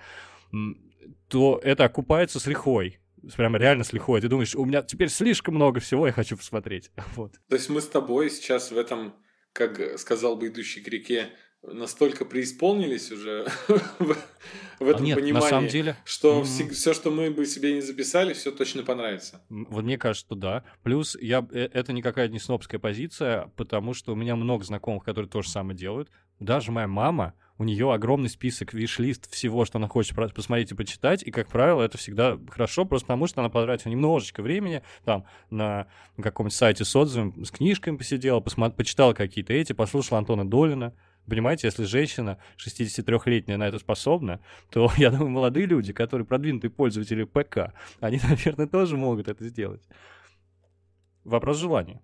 То 1.29 1.61
это 1.63 1.85
окупается 1.85 2.41
с 2.41 2.47
лихвой. 2.47 2.99
Прямо 3.37 3.59
реально 3.59 3.85
с 3.85 3.93
лихвой. 3.93 4.21
Ты 4.21 4.29
думаешь, 4.29 4.55
у 4.55 4.65
меня 4.65 4.83
теперь 4.83 5.09
слишком 5.09 5.55
много 5.55 5.81
всего, 5.81 6.07
я 6.07 6.13
хочу 6.13 6.37
посмотреть. 6.37 6.91
вот. 7.17 7.33
То 7.49 7.57
есть 7.57 7.69
мы 7.69 7.81
с 7.81 7.89
тобой 7.89 8.31
сейчас 8.31 8.73
в 8.73 8.79
этом, 8.79 9.15
как 9.53 9.99
сказал 9.99 10.37
бы 10.37 10.49
идущий 10.49 10.81
к 10.81 10.89
реке, 10.89 11.31
настолько 11.63 12.25
преисполнились 12.25 13.11
уже 13.11 13.47
в, 13.99 14.17
в 14.79 14.89
этом 14.89 15.03
а 15.03 15.07
нет, 15.07 15.17
понимании, 15.17 15.33
на 15.33 15.41
самом 15.41 15.69
деле, 15.69 15.97
что 16.05 16.43
mm-hmm. 16.43 16.71
все, 16.71 16.95
что 16.95 17.11
мы 17.11 17.31
бы 17.31 17.47
себе 17.47 17.75
не 17.75 17.81
записали, 17.81 18.33
все 18.33 18.53
точно 18.53 18.83
понравится. 18.83 19.41
Вот 19.49 19.85
мне 19.85 19.99
кажется, 19.99 20.27
что 20.27 20.35
да. 20.35 20.65
Плюс 20.83 21.17
я, 21.21 21.47
э, 21.51 21.69
это 21.73 21.93
никакая 21.93 22.29
не 22.29 22.39
снобская 22.39 22.79
позиция, 22.79 23.51
потому 23.57 23.95
что 23.95 24.13
у 24.13 24.17
меня 24.17 24.37
много 24.37 24.65
знакомых, 24.65 25.05
которые 25.05 25.29
то 25.31 25.43
же 25.43 25.49
самое 25.49 25.77
делают. 25.77 26.11
Даже 26.39 26.71
моя 26.71 26.87
мама, 26.87 27.35
у 27.59 27.65
нее 27.65 27.93
огромный 27.93 28.29
список, 28.29 28.75
виш-лист 28.75 29.31
всего, 29.33 29.65
что 29.65 29.79
она 29.79 29.89
хочет 29.89 30.15
посмотреть 30.35 30.73
и 30.73 30.75
почитать, 30.75 31.23
и, 31.23 31.31
как 31.31 31.49
правило, 31.49 31.83
это 31.83 31.97
всегда 31.97 32.39
хорошо, 32.51 32.85
просто 32.85 33.07
потому 33.07 33.27
что 33.27 33.41
она 33.41 33.49
потратила 33.49 33.91
немножечко 33.91 34.43
времени 34.43 34.83
там 35.05 35.25
на 35.49 35.87
каком-нибудь 36.21 36.55
сайте 36.55 36.85
с 36.85 36.95
отзывами, 36.95 37.43
с 37.43 37.51
книжками 37.51 37.97
посидела, 37.97 38.41
посмотри, 38.41 38.77
почитала 38.77 39.15
какие-то 39.15 39.55
эти, 39.55 39.73
послушала 39.73 40.19
Антона 40.19 40.49
Долина, 40.49 40.93
Понимаете, 41.29 41.67
если 41.67 41.85
женщина 41.85 42.39
63-летняя 42.65 43.57
на 43.57 43.69
это 43.69 43.79
способна, 43.79 44.41
то, 44.71 44.91
я 44.97 45.11
думаю, 45.11 45.31
молодые 45.31 45.67
люди, 45.67 45.93
которые 45.93 46.27
продвинутые 46.27 46.71
пользователи 46.71 47.25
ПК, 47.25 47.73
они, 48.01 48.21
наверное, 48.29 48.67
тоже 48.67 48.97
могут 48.97 49.29
это 49.29 49.45
сделать. 49.49 49.83
Вопрос 51.25 51.59
желания. 51.59 52.01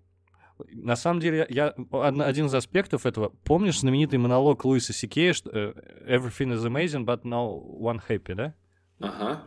На 0.71 0.97
самом 0.97 1.21
деле, 1.21 1.47
я, 1.49 1.69
один 1.69 2.47
из 2.47 2.55
аспектов 2.55 3.07
этого, 3.07 3.31
помнишь 3.45 3.81
знаменитый 3.81 4.19
монолог 4.19 4.65
Луиса 4.65 4.93
Сикея, 4.93 5.33
что 5.33 5.51
э, 5.51 5.73
«Everything 6.07 6.53
is 6.53 6.65
amazing, 6.65 7.05
but 7.05 7.23
no 7.23 7.61
one 7.81 8.01
happy», 8.07 8.35
да? 8.35 8.55
Ага. 9.01 9.45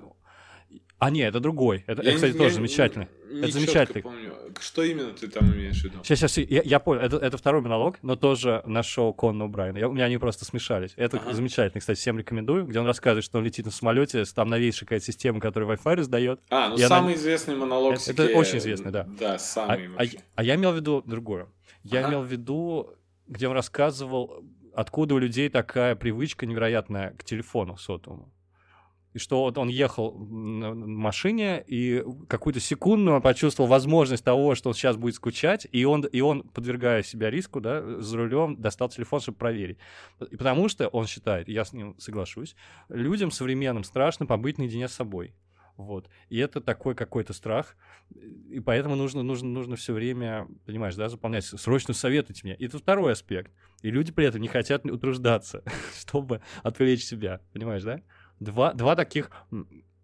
А, 0.97 1.09
нет, 1.09 1.29
это 1.29 1.41
другой. 1.41 1.83
Это, 1.87 2.01
я, 2.03 2.15
кстати, 2.15 2.31
не, 2.33 2.37
тоже 2.37 2.55
замечательный. 2.55 3.07
Не 3.29 3.41
это 3.41 3.51
замечательный. 3.51 4.01
помню. 4.01 4.33
Что 4.61 4.81
именно 4.81 5.11
ты 5.11 5.27
там 5.27 5.51
имеешь 5.53 5.81
в 5.81 5.83
виду? 5.83 5.99
Сейчас, 6.03 6.19
сейчас, 6.19 6.37
я, 6.37 6.61
я 6.63 6.79
понял. 6.79 7.01
Это, 7.01 7.17
это 7.17 7.37
второй 7.37 7.61
монолог, 7.61 7.97
но 8.01 8.15
тоже 8.15 8.63
на 8.65 8.81
шоу 8.81 9.13
Конна 9.13 9.47
Брайана. 9.47 9.77
Я, 9.77 9.89
у 9.89 9.93
меня 9.93 10.05
они 10.05 10.17
просто 10.17 10.45
смешались. 10.45 10.93
Это 10.95 11.17
ага. 11.17 11.33
замечательный, 11.33 11.81
кстати, 11.81 11.99
всем 11.99 12.17
рекомендую, 12.17 12.65
где 12.65 12.79
он 12.79 12.85
рассказывает, 12.85 13.25
что 13.25 13.39
он 13.39 13.43
летит 13.43 13.65
на 13.65 13.71
самолете, 13.71 14.23
там 14.23 14.47
новейшая 14.47 14.85
какая-то 14.85 15.05
система, 15.05 15.41
которая 15.41 15.75
Wi-Fi 15.75 15.95
раздает. 15.95 16.39
А, 16.49 16.69
ну 16.69 16.77
самый 16.77 17.13
она... 17.13 17.21
известный 17.21 17.55
монолог 17.55 17.95
Это, 17.95 18.23
это 18.23 18.37
очень 18.37 18.59
известный, 18.59 18.91
да. 18.91 19.05
Да, 19.19 19.37
самый 19.37 19.89
а, 19.97 20.03
а, 20.03 20.05
а 20.35 20.43
я 20.43 20.55
имел 20.55 20.71
в 20.71 20.75
виду 20.75 21.03
другое. 21.05 21.47
Я 21.83 21.99
ага. 21.99 22.09
имел 22.09 22.21
в 22.21 22.27
виду, 22.27 22.93
где 23.27 23.49
он 23.49 23.53
рассказывал, 23.53 24.45
откуда 24.73 25.15
у 25.15 25.17
людей 25.17 25.49
такая 25.49 25.95
привычка 25.95 26.45
невероятная 26.45 27.11
к 27.17 27.25
телефону 27.25 27.75
сотовому 27.75 28.31
и 29.15 29.17
что 29.17 29.43
вот 29.43 29.57
он 29.57 29.69
ехал 29.69 30.13
на 30.13 30.75
машине, 30.75 31.63
и 31.65 32.03
какую-то 32.27 32.59
секунду 32.59 33.13
он 33.13 33.21
почувствовал 33.21 33.69
возможность 33.69 34.25
того, 34.25 34.55
что 34.55 34.67
он 34.67 34.75
сейчас 34.75 34.97
будет 34.97 35.15
скучать, 35.15 35.65
и 35.71 35.85
он, 35.85 36.01
и 36.01 36.19
он 36.19 36.43
подвергая 36.43 37.01
себя 37.01 37.29
риску, 37.29 37.61
да, 37.61 38.01
за 38.01 38.17
рулем 38.17 38.61
достал 38.61 38.89
телефон, 38.89 39.21
чтобы 39.21 39.37
проверить. 39.37 39.77
И 40.29 40.35
потому 40.35 40.67
что 40.67 40.89
он 40.89 41.07
считает, 41.07 41.47
я 41.47 41.63
с 41.63 41.71
ним 41.71 41.95
соглашусь, 41.97 42.57
людям 42.89 43.31
современным 43.31 43.85
страшно 43.85 44.25
побыть 44.25 44.57
наедине 44.57 44.89
с 44.89 44.93
собой. 44.93 45.33
Вот. 45.77 46.09
И 46.29 46.37
это 46.37 46.59
такой 46.59 46.93
какой-то 46.93 47.31
страх. 47.31 47.77
И 48.49 48.59
поэтому 48.59 48.95
нужно, 48.95 49.23
нужно, 49.23 49.47
нужно 49.47 49.77
все 49.77 49.93
время, 49.93 50.47
понимаешь, 50.65 50.95
да, 50.95 51.07
заполнять. 51.07 51.45
Срочно 51.45 51.93
советуйте 51.93 52.41
мне. 52.43 52.55
И 52.55 52.65
это 52.65 52.79
второй 52.79 53.13
аспект. 53.13 53.51
И 53.81 53.91
люди 53.91 54.11
при 54.11 54.25
этом 54.25 54.41
не 54.41 54.47
хотят 54.47 54.85
утруждаться, 54.85 55.63
чтобы 55.97 56.41
отвлечь 56.63 57.03
себя. 57.03 57.41
Понимаешь, 57.53 57.83
да? 57.83 58.01
Два, 58.39 58.73
два 58.73 58.95
таких 58.95 59.29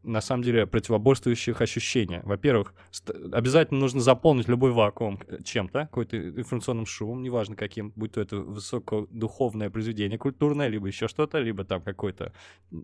на 0.04 0.22
самом 0.22 0.44
деле 0.44 0.65
противоборствующих 0.65 1.62
ощущения. 1.62 2.22
Во-первых, 2.24 2.74
обязательно 3.32 3.80
нужно 3.80 4.02
заполнить 4.02 4.48
любой 4.48 4.72
вакуум 4.72 5.20
э, 5.28 5.39
чем-то, 5.44 5.82
какой-то 5.82 6.17
информационным 6.17 6.86
шумом, 6.86 7.22
неважно 7.22 7.56
каким, 7.56 7.91
будь 7.96 8.13
то 8.13 8.22
это 8.22 8.38
высокодуховное 8.38 9.70
произведение 9.70 10.17
культурное, 10.17 10.67
либо 10.67 10.88
еще 10.88 11.08
что-то, 11.08 11.39
либо 11.39 11.63
там 11.63 11.82
какой-то 11.82 12.34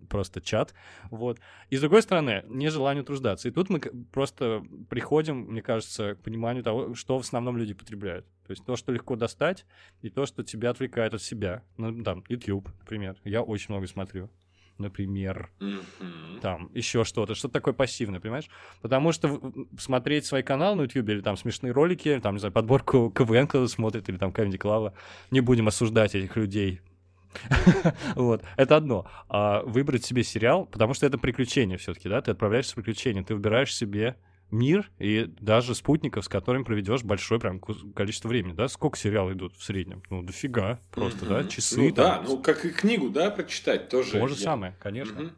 просто 0.10 0.42
чат. 0.42 0.74
Вот. 1.10 1.40
И 1.70 1.78
с 1.78 1.82
другой 1.82 2.02
стороны, 2.04 2.44
нежелание 2.48 3.02
утруждаться. 3.02 3.48
И 3.48 3.52
тут 3.52 3.70
мы 3.70 3.80
просто 4.12 4.64
приходим, 4.90 5.38
мне 5.38 5.62
кажется, 5.62 6.16
к 6.16 6.22
пониманию 6.22 6.64
того, 6.64 6.94
что 6.94 7.18
в 7.18 7.22
основном 7.22 7.58
люди 7.58 7.74
потребляют. 7.74 8.26
То 8.46 8.52
есть 8.52 8.64
то, 8.64 8.76
что 8.76 8.92
легко 8.92 9.16
достать, 9.16 9.66
и 10.02 10.10
то, 10.10 10.26
что 10.26 10.44
тебя 10.44 10.70
отвлекает 10.70 11.14
от 11.14 11.22
себя. 11.22 11.64
Ну, 11.78 12.04
там, 12.04 12.24
YouTube, 12.30 12.70
например. 12.80 13.18
Я 13.26 13.42
очень 13.42 13.74
много 13.74 13.88
смотрю 13.88 14.30
например, 14.80 15.50
mm-hmm. 15.60 16.40
там 16.42 16.70
еще 16.74 17.04
что-то, 17.04 17.36
что-то 17.36 17.54
такое 17.54 17.74
пассивное, 17.74 18.20
понимаешь? 18.20 18.50
Потому 18.82 19.12
что 19.12 19.40
смотреть 19.78 20.26
свой 20.26 20.44
канал 20.44 20.76
на 20.76 20.84
YouTube 20.84 21.10
или 21.10 21.22
там 21.22 21.38
смешные 21.38 21.72
ролики, 21.72 22.20
там, 22.22 22.36
не 22.36 22.40
знаю, 22.40 22.54
подборку 22.54 23.12
КВН 23.16 23.48
кто-то 23.48 23.68
смотрит, 23.68 24.10
или 24.10 24.18
там 24.18 24.32
Камеди 24.32 24.58
Клава, 24.58 24.94
не 25.32 25.42
будем 25.42 25.68
осуждать 25.68 26.16
этих 26.16 26.36
людей, 26.36 26.82
вот, 28.16 28.44
это 28.56 28.78
одно. 28.78 29.06
А 29.30 29.62
выбрать 29.64 30.06
себе 30.06 30.24
сериал, 30.24 30.66
потому 30.66 30.94
что 30.94 31.06
это 31.06 31.18
приключение 31.18 31.78
все-таки, 31.78 32.10
да, 32.10 32.22
ты 32.22 32.32
отправляешься 32.32 32.72
в 32.72 32.76
приключение, 32.76 33.24
ты 33.24 33.36
выбираешь 33.36 33.76
себе 33.76 34.16
мир 34.52 34.92
и 35.00 35.26
даже 35.40 35.76
спутников, 35.76 36.26
с 36.26 36.28
которыми 36.28 36.64
проведешь 36.64 37.04
большое 37.04 37.40
прям 37.40 37.60
количество 37.60 38.30
времени, 38.30 38.54
да? 38.54 38.68
Сколько 38.68 38.98
сериалы 38.98 39.34
идут 39.34 39.56
в 39.56 39.64
среднем? 39.64 40.04
Ну, 40.10 40.24
дофига 40.24 40.80
просто, 40.92 41.26
mm-hmm. 41.26 41.44
да? 41.44 41.50
Часы. 41.50 41.82
Ну, 41.82 41.92
там. 41.92 42.06
да, 42.06 42.24
ну, 42.28 42.38
как 42.40 42.66
и 42.66 42.70
книгу, 42.70 43.10
да, 43.10 43.30
прочитать 43.32 43.90
тоже. 43.90 44.12
То 44.12 44.28
же 44.28 44.36
я... 44.36 44.42
самое, 44.42 44.76
конечно. 44.80 45.20
Mm-hmm. 45.20 45.32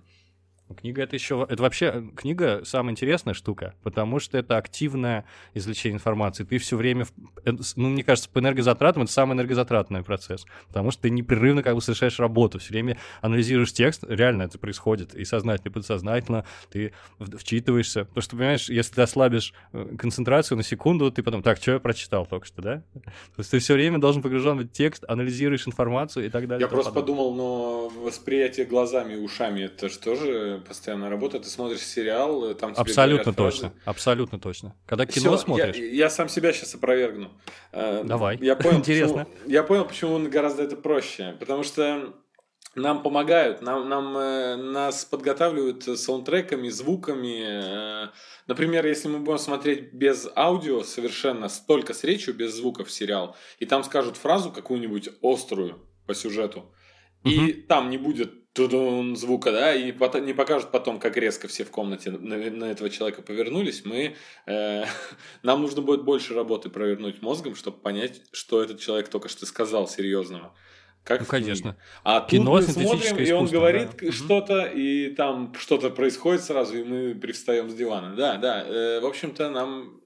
Книга 0.75 1.03
это 1.03 1.15
еще... 1.15 1.45
Это 1.49 1.63
вообще 1.63 1.91
э, 1.93 2.03
книга 2.15 2.61
самая 2.63 2.91
интересная 2.91 3.33
штука, 3.33 3.73
потому 3.81 4.19
что 4.19 4.37
это 4.37 4.57
активное 4.57 5.25
извлечение 5.53 5.95
информации. 5.95 6.43
Ты 6.43 6.59
все 6.59 6.77
время... 6.77 7.05
Э, 7.43 7.51
ну, 7.75 7.89
мне 7.89 8.03
кажется, 8.03 8.29
по 8.29 8.39
энергозатратам 8.39 9.03
это 9.03 9.11
самый 9.11 9.33
энергозатратный 9.33 10.03
процесс, 10.03 10.45
потому 10.67 10.91
что 10.91 11.03
ты 11.03 11.09
непрерывно 11.09 11.63
как 11.63 11.75
бы 11.75 11.81
совершаешь 11.81 12.19
работу, 12.19 12.59
все 12.59 12.71
время 12.71 12.97
анализируешь 13.21 13.73
текст, 13.73 14.03
реально 14.07 14.43
это 14.43 14.59
происходит, 14.59 15.15
и 15.15 15.25
сознательно, 15.25 15.69
и 15.69 15.73
подсознательно 15.73 16.45
ты 16.69 16.93
вчитываешься. 17.19 18.05
Потому 18.05 18.21
что, 18.21 18.37
понимаешь, 18.37 18.69
если 18.69 18.93
ты 18.93 19.01
ослабишь 19.01 19.53
э, 19.73 19.95
концентрацию 19.97 20.57
на 20.57 20.63
секунду, 20.63 21.11
ты 21.11 21.23
потом, 21.23 21.41
так, 21.41 21.57
что 21.57 21.71
я 21.73 21.79
прочитал 21.79 22.27
только 22.27 22.45
что, 22.45 22.61
да? 22.61 22.83
То 22.93 23.39
есть 23.39 23.49
ты 23.49 23.59
все 23.59 23.73
время 23.73 23.97
должен 23.97 24.21
погружен 24.21 24.59
в 24.59 24.67
текст, 24.67 25.03
анализируешь 25.07 25.67
информацию 25.67 26.27
и 26.27 26.29
так 26.29 26.47
далее. 26.47 26.65
Я 26.65 26.67
просто 26.67 26.91
подумал, 26.91 27.33
но 27.33 27.89
восприятие 27.89 28.67
глазами 28.67 29.13
и 29.13 29.17
ушами, 29.17 29.61
это 29.61 29.89
же 29.89 29.97
тоже 29.97 30.58
постоянно 30.59 31.09
работа, 31.09 31.39
ты 31.39 31.47
смотришь 31.47 31.81
сериал, 31.81 32.45
э, 32.45 32.55
там 32.55 32.73
тебе 32.73 32.81
Абсолютно 32.81 33.33
точно, 33.33 33.69
фразы. 33.69 33.81
абсолютно 33.85 34.39
точно. 34.39 34.75
Когда 34.85 35.05
кино 35.05 35.35
Всё, 35.35 35.37
смотришь... 35.37 35.75
Я, 35.75 35.85
я 35.85 36.09
сам 36.09 36.29
себя 36.29 36.53
сейчас 36.53 36.75
опровергну. 36.75 37.31
Э, 37.71 38.03
Давай, 38.03 38.37
я 38.41 38.55
понял, 38.55 38.79
интересно. 38.79 39.25
Почему, 39.25 39.49
я 39.49 39.63
понял, 39.63 39.85
почему 39.85 40.29
гораздо 40.29 40.63
это 40.63 40.75
проще. 40.75 41.35
Потому 41.39 41.63
что 41.63 42.13
нам 42.75 43.03
помогают, 43.03 43.61
нам, 43.61 43.89
нам, 43.89 44.17
э, 44.17 44.55
нас 44.55 45.05
подготавливают 45.05 45.83
саундтреками, 45.83 46.69
звуками. 46.69 48.09
Например, 48.47 48.85
если 48.85 49.07
мы 49.07 49.19
будем 49.19 49.39
смотреть 49.39 49.93
без 49.93 50.27
аудио 50.35 50.83
совершенно, 50.83 51.47
только 51.67 51.93
с 51.93 52.03
речью, 52.03 52.33
без 52.33 52.55
звуков 52.55 52.91
сериал, 52.91 53.35
и 53.59 53.65
там 53.65 53.83
скажут 53.83 54.17
фразу 54.17 54.51
какую-нибудь 54.51 55.09
острую 55.21 55.85
по 56.05 56.13
сюжету, 56.13 56.73
и 57.23 57.37
угу. 57.37 57.61
там 57.67 57.89
не 57.89 57.97
будет 57.97 58.38
тудун 58.53 59.15
звука, 59.15 59.51
да, 59.51 59.73
и 59.73 59.91
не 60.21 60.33
покажут 60.33 60.71
потом, 60.71 60.99
как 60.99 61.17
резко 61.17 61.47
все 61.47 61.63
в 61.63 61.71
комнате 61.71 62.11
на, 62.11 62.37
на 62.37 62.65
этого 62.65 62.89
человека 62.89 63.21
повернулись, 63.21 63.85
мы, 63.85 64.15
э, 64.47 64.85
нам 65.43 65.61
нужно 65.61 65.81
будет 65.81 66.03
больше 66.03 66.33
работы 66.33 66.69
провернуть 66.69 67.21
мозгом, 67.21 67.55
чтобы 67.55 67.77
понять, 67.77 68.21
что 68.31 68.61
этот 68.61 68.79
человек 68.79 69.09
только 69.09 69.29
что 69.29 69.45
сказал 69.45 69.87
серьезного. 69.87 70.53
Как 71.03 71.21
ну, 71.21 71.25
конечно. 71.25 71.77
А 72.03 72.21
Кино, 72.21 72.59
тут 72.59 72.67
мы 72.67 72.83
смотрим, 72.83 73.17
и 73.17 73.31
он 73.31 73.47
говорит 73.47 73.89
да. 73.99 74.11
что-то, 74.11 74.63
и 74.65 75.09
там 75.15 75.53
что-то 75.57 75.89
происходит 75.89 76.43
сразу, 76.43 76.77
и 76.77 76.83
мы 76.83 77.15
привстаем 77.15 77.69
с 77.69 77.73
дивана. 77.73 78.15
Да, 78.15 78.37
да. 78.37 78.63
Э, 78.63 78.99
в 78.99 79.05
общем-то, 79.05 79.49
нам 79.49 79.98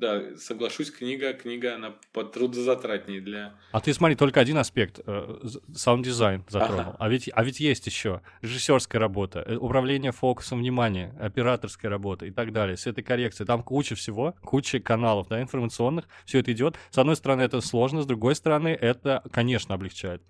да, 0.00 0.36
соглашусь, 0.38 0.90
книга, 0.90 1.34
книга, 1.34 1.74
она 1.74 1.94
потрудозатратнее 2.12 3.20
для... 3.20 3.54
А 3.70 3.80
ты 3.80 3.92
смотри, 3.92 4.16
только 4.16 4.40
один 4.40 4.56
аспект, 4.56 5.00
э, 5.06 5.38
саунд-дизайн 5.74 6.42
затронул. 6.48 6.80
Ага. 6.80 6.96
А, 6.98 7.08
ведь, 7.10 7.30
а 7.32 7.44
ведь 7.44 7.60
есть 7.60 7.86
еще 7.86 8.22
режиссерская 8.40 8.98
работа, 8.98 9.44
э, 9.46 9.56
управление 9.56 10.12
фокусом 10.12 10.60
внимания, 10.60 11.14
операторская 11.20 11.90
работа 11.90 12.24
и 12.24 12.30
так 12.30 12.52
далее, 12.52 12.78
с 12.78 12.86
этой 12.86 13.04
коррекцией. 13.04 13.46
Там 13.46 13.62
куча 13.62 13.94
всего, 13.94 14.34
куча 14.42 14.80
каналов 14.80 15.28
да, 15.28 15.42
информационных, 15.42 16.08
все 16.24 16.38
это 16.38 16.50
идет. 16.52 16.76
С 16.90 16.96
одной 16.96 17.16
стороны, 17.16 17.42
это 17.42 17.60
сложно, 17.60 18.00
с 18.00 18.06
другой 18.06 18.34
стороны, 18.34 18.68
это, 18.68 19.22
конечно, 19.30 19.74
облегчает. 19.74 20.22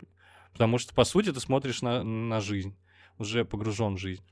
Потому 0.52 0.78
что, 0.78 0.92
по 0.94 1.04
сути, 1.04 1.32
ты 1.32 1.38
смотришь 1.38 1.80
на, 1.80 2.02
на 2.02 2.40
жизнь, 2.40 2.76
уже 3.18 3.44
погружен 3.44 3.94
в 3.94 3.98
жизнь. 3.98 4.24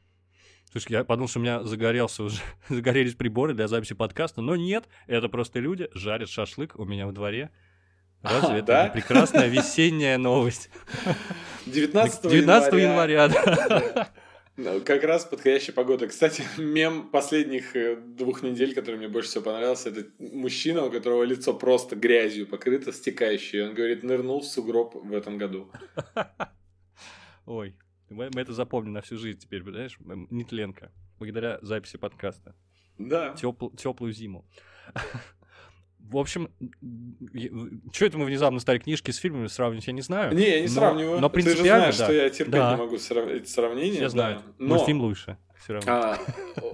Слушай, 0.70 0.92
я 0.92 1.04
подумал, 1.04 1.28
что 1.28 1.38
у 1.38 1.42
меня 1.42 1.62
загорелся 1.64 2.24
уже, 2.24 2.40
загорелись 2.68 3.14
приборы 3.14 3.54
для 3.54 3.68
записи 3.68 3.94
подкаста, 3.94 4.42
но 4.42 4.54
нет, 4.54 4.84
это 5.06 5.28
просто 5.28 5.60
люди 5.60 5.88
жарят 5.94 6.28
шашлык 6.28 6.78
у 6.78 6.84
меня 6.84 7.06
во 7.06 7.12
дворе. 7.12 7.50
Разве 8.22 8.56
а, 8.56 8.58
это 8.58 8.66
да? 8.66 8.84
не 8.88 8.92
прекрасная 8.92 9.46
весенняя 9.48 10.18
новость? 10.18 10.70
19, 11.66 12.30
19 12.30 12.72
января. 12.74 13.24
января 13.24 13.28
да. 13.28 14.08
Ну, 14.60 14.80
как 14.80 15.04
раз 15.04 15.24
подходящая 15.24 15.72
погода. 15.72 16.08
Кстати, 16.08 16.42
мем 16.56 17.10
последних 17.10 17.76
э, 17.76 17.94
двух 17.94 18.42
недель, 18.42 18.74
который 18.74 18.96
мне 18.96 19.06
больше 19.06 19.28
всего 19.28 19.44
понравился, 19.44 19.90
это 19.90 20.06
мужчина, 20.18 20.84
у 20.84 20.90
которого 20.90 21.22
лицо 21.22 21.54
просто 21.54 21.94
грязью 21.94 22.44
покрыто, 22.48 22.92
стекающее. 22.92 23.68
Он 23.68 23.74
говорит, 23.74 24.02
нырнул 24.02 24.40
в 24.40 24.46
сугроб 24.46 24.96
в 24.96 25.14
этом 25.14 25.38
году. 25.38 25.70
Ой, 27.46 27.76
мы, 28.10 28.30
мы 28.34 28.40
это 28.40 28.52
запомним 28.52 28.92
на 28.92 29.00
всю 29.00 29.16
жизнь 29.16 29.38
теперь, 29.38 29.62
понимаешь? 29.62 29.98
Нетленко. 30.30 30.92
Благодаря 31.18 31.58
записи 31.62 31.96
подкаста. 31.98 32.54
Да. 32.98 33.34
Тепл, 33.34 33.68
теплую 33.70 34.12
зиму. 34.12 34.44
В 35.98 36.16
общем, 36.16 36.48
что 37.92 38.06
это 38.06 38.16
мы 38.16 38.24
внезапно 38.24 38.60
стали 38.60 38.78
книжки 38.78 39.10
с 39.10 39.16
фильмами 39.16 39.46
сравнивать, 39.46 39.86
я 39.88 39.92
не 39.92 40.00
знаю. 40.00 40.34
Не, 40.34 40.48
я 40.48 40.60
не 40.60 40.68
но, 40.68 40.72
сравниваю. 40.72 41.20
Но 41.20 41.28
Ты 41.28 41.42
же 41.42 41.56
знаешь, 41.56 41.98
да. 41.98 42.04
что 42.04 42.12
я 42.12 42.30
терпеть 42.30 42.54
да. 42.54 42.72
не 42.72 42.78
могу 42.78 42.98
срав... 42.98 43.28
эти 43.28 43.48
сравнения. 43.48 44.00
Я 44.00 44.08
знаю. 44.08 44.42
Но... 44.58 44.76
Мультфильм 44.76 45.00
лучше. 45.00 45.36
Все 45.62 45.74
равно. 45.74 45.92
А, 45.92 46.18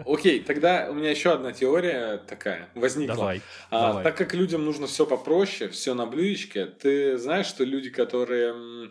окей, 0.06 0.40
тогда 0.40 0.88
у 0.90 0.94
меня 0.94 1.10
еще 1.10 1.32
одна 1.32 1.52
теория 1.52 2.18
такая 2.18 2.68
возникла. 2.74 3.16
Давай, 3.16 3.42
а, 3.70 3.88
давай. 3.88 4.04
Так 4.04 4.16
как 4.16 4.34
людям 4.34 4.64
нужно 4.64 4.86
все 4.86 5.06
попроще, 5.06 5.70
все 5.70 5.94
на 5.94 6.06
блюдечке, 6.06 6.66
ты 6.66 7.16
знаешь, 7.18 7.46
что 7.46 7.64
люди, 7.64 7.90
которые 7.90 8.90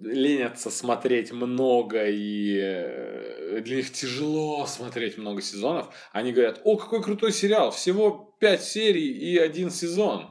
ленятся 0.00 0.70
смотреть 0.70 1.32
много 1.32 2.06
и 2.06 2.56
э, 2.62 3.60
для 3.64 3.76
них 3.76 3.92
тяжело 3.92 4.64
смотреть 4.66 5.18
много 5.18 5.42
сезонов, 5.42 5.92
они 6.12 6.32
говорят, 6.32 6.60
о, 6.64 6.76
какой 6.76 7.02
крутой 7.02 7.32
сериал, 7.32 7.70
всего 7.70 8.36
пять 8.38 8.62
серий 8.62 9.08
и 9.08 9.36
один 9.38 9.70
сезон. 9.70 10.30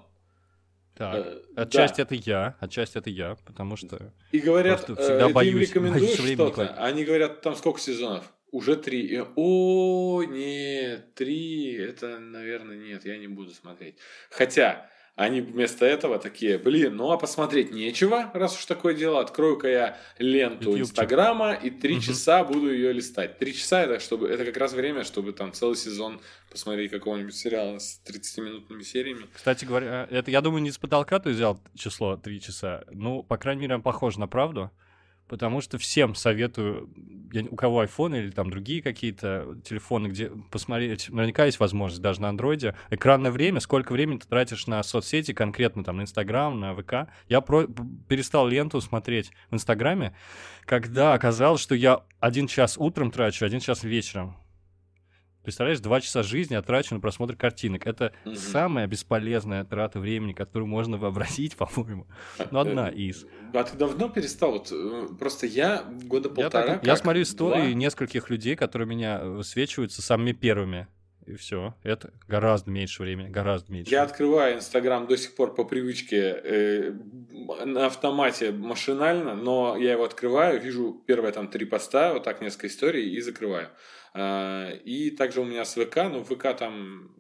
Так, 0.96 1.26
э, 1.26 1.42
отчасти 1.56 1.98
да. 1.98 2.04
это 2.04 2.16
я, 2.16 2.56
отчасти 2.60 2.98
это 2.98 3.10
я, 3.10 3.36
потому 3.46 3.76
что... 3.76 4.14
И 4.32 4.40
говорят, 4.40 4.90
э, 4.90 4.96
всегда 4.96 5.28
ты 5.28 5.34
боюсь, 5.34 5.54
им 5.76 5.86
рекомендуешь 5.86 6.34
что-то, 6.34 6.76
они 6.76 7.04
говорят, 7.04 7.42
там 7.42 7.56
сколько 7.56 7.80
сезонов? 7.80 8.32
Уже 8.54 8.76
три. 8.76 9.20
О, 9.36 10.24
нет, 10.24 11.16
три, 11.16 11.74
это, 11.74 12.20
наверное, 12.20 12.78
нет, 12.78 13.04
я 13.04 13.18
не 13.18 13.28
буду 13.28 13.52
смотреть. 13.52 13.96
Хотя, 14.30 14.90
Они 15.16 15.42
вместо 15.42 15.86
этого 15.86 16.18
такие, 16.18 16.58
блин, 16.58 16.96
ну 16.96 17.12
а 17.12 17.18
посмотреть 17.20 17.72
нечего, 17.72 18.32
раз 18.34 18.58
уж 18.58 18.66
такое 18.66 18.96
дело, 18.96 19.20
открою-ка 19.22 19.68
я 19.68 19.98
ленту. 20.18 20.76
Инстаграма 20.76 21.54
и 21.54 21.70
три 21.70 21.94
Мгм. 21.98 22.02
часа 22.02 22.44
буду 22.44 22.74
ее 22.74 22.92
листать. 22.94 23.38
Три 23.38 23.54
часа 23.54 23.84
это, 23.84 24.00
чтобы, 24.00 24.28
это 24.28 24.44
как 24.44 24.58
раз 24.58 24.74
время, 24.74 25.04
чтобы 25.04 25.34
там 25.34 25.54
целый 25.54 25.76
сезон 25.76 26.20
посмотреть 26.50 26.90
какого-нибудь 26.90 27.36
сериала 27.36 27.78
с 27.78 28.02
30-минутными 28.04 28.82
сериями. 28.82 29.28
Кстати 29.34 29.66
говоря, 29.66 30.08
это, 30.10 30.32
я 30.32 30.42
думаю, 30.42 30.64
не 30.64 30.72
с 30.72 30.80
потолка 30.80 31.20
ты 31.20 31.30
взял 31.30 31.62
число 31.76 32.18
3 32.18 32.42
часа. 32.42 32.84
Ну, 32.92 33.22
по 33.22 33.38
крайней 33.38 33.62
мере, 33.62 33.76
он 33.76 33.84
похож 33.84 34.18
на 34.18 34.28
правду. 34.28 34.72
Потому 35.34 35.62
что 35.62 35.80
всем 35.80 36.14
советую, 36.14 36.92
у 37.50 37.56
кого 37.56 37.84
iPhone 37.84 38.20
или 38.20 38.30
там 38.30 38.52
другие 38.52 38.84
какие-то 38.84 39.58
телефоны, 39.64 40.10
где 40.10 40.30
посмотреть, 40.52 41.10
наверняка 41.10 41.46
есть 41.46 41.60
возможность 41.60 42.04
даже 42.04 42.22
на 42.22 42.30
андроиде, 42.30 42.76
экранное 42.92 43.32
время, 43.32 43.60
сколько 43.60 43.94
времени 43.94 44.20
ты 44.20 44.28
тратишь 44.28 44.68
на 44.68 44.84
соцсети, 44.84 45.34
конкретно 45.34 45.84
там 45.84 45.98
на 45.98 46.04
Инстаграм, 46.04 46.60
на 46.60 46.76
ВК. 46.76 47.10
Я 47.30 47.42
про- 47.42 47.66
перестал 48.08 48.48
ленту 48.48 48.80
смотреть 48.80 49.32
в 49.50 49.56
Инстаграме, 49.56 50.16
когда 50.66 51.14
оказалось, 51.16 51.62
что 51.62 51.74
я 51.74 52.04
один 52.20 52.46
час 52.46 52.78
утром 52.78 53.10
трачу, 53.10 53.44
один 53.44 53.60
час 53.60 53.84
вечером. 53.84 54.38
Представляешь, 55.44 55.80
два 55.82 56.00
часа 56.02 56.24
жизни 56.24 56.54
я 56.54 56.62
трачу 56.62 56.96
на 56.96 57.02
просмотр 57.02 57.36
картинок. 57.36 57.86
Это 57.86 58.14
Мгм. 58.26 58.36
самая 58.36 58.88
бесполезная 58.88 59.66
трата 59.66 60.00
времени, 60.00 60.34
которую 60.34 60.68
можно 60.68 60.98
вообразить, 60.98 61.56
по-моему. 61.58 62.08
Ну, 62.52 62.60
одна 62.60 62.90
из. 62.90 63.26
А 63.54 63.64
ты 63.64 63.78
давно 63.78 64.10
перестал? 64.10 64.54
Вот, 64.54 64.72
э, 64.72 65.08
просто 65.20 65.46
я 65.46 65.84
года 66.06 66.30
Я, 66.30 66.36
полтора. 66.36 66.68
так- 66.76 66.86
я 66.86 66.96
смотрю 66.96 67.24
истории 67.24 67.72
два. 67.72 67.74
нескольких 67.74 68.30
людей, 68.30 68.56
которые 68.56 68.88
меня 68.88 69.20
высвечиваются 69.24 70.02
самыми 70.02 70.32
первыми. 70.32 70.88
И 71.26 71.36
все. 71.36 71.74
Это 71.84 72.12
гораздо 72.28 72.70
меньше 72.70 73.02
времени, 73.02 73.30
гораздо 73.30 73.72
меньше. 73.72 73.90
Я 73.90 74.04
открываю 74.04 74.58
Инстаграм 74.58 75.08
до 75.08 75.16
сих 75.16 75.36
пор 75.36 75.56
по 75.56 75.64
привычке 75.64 76.18
э, 76.44 76.92
на 77.66 77.86
автомате 77.86 78.52
машинально, 78.52 79.34
но 79.34 79.78
я 79.78 79.94
его 79.94 80.04
открываю, 80.04 80.60
вижу 80.60 81.02
первые 81.08 81.32
там 81.32 81.48
три 81.48 81.66
поста, 81.66 82.14
вот 82.14 82.24
так 82.24 82.42
несколько 82.42 82.68
историй 82.68 83.10
и 83.10 83.22
закрываю. 83.22 83.70
А, 84.14 84.72
И 84.86 85.12
также 85.12 85.42
у 85.42 85.46
меня 85.46 85.66
с 85.66 85.76
ВК, 85.76 85.98
но 86.12 86.20
в 86.20 86.26
ВК 86.26 86.56
там 86.58 87.14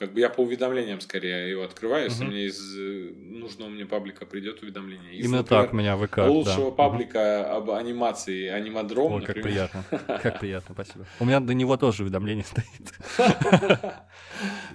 как 0.00 0.14
бы 0.14 0.20
я 0.20 0.30
по 0.30 0.40
уведомлениям 0.40 0.98
скорее 1.02 1.50
его 1.50 1.62
открываю, 1.62 2.04
если 2.04 2.24
мне 2.24 2.46
из 2.46 2.58
э, 2.74 3.12
нужного 3.14 3.68
мне 3.68 3.84
паблика 3.84 4.24
придет 4.24 4.62
уведомление. 4.62 5.14
Из, 5.16 5.26
Именно 5.26 5.42
например, 5.42 5.62
так 5.64 5.72
у 5.74 5.76
меня 5.76 5.96
ВК. 5.98 6.18
лучшего 6.26 6.70
паблика 6.70 7.54
об 7.54 7.70
анимации 7.70 8.46
анимадром, 8.46 9.12
Ой, 9.12 9.22
как 9.22 9.42
приятно. 9.42 9.84
Как 10.22 10.40
приятно, 10.40 10.74
спасибо. 10.74 11.06
У 11.20 11.26
меня 11.26 11.40
до 11.40 11.52
него 11.52 11.76
тоже 11.76 12.04
уведомление 12.04 12.44
стоит. 12.44 12.94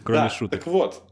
Кроме 0.04 0.30
шуток. 0.30 0.60
Так 0.60 0.68
вот. 0.68 1.04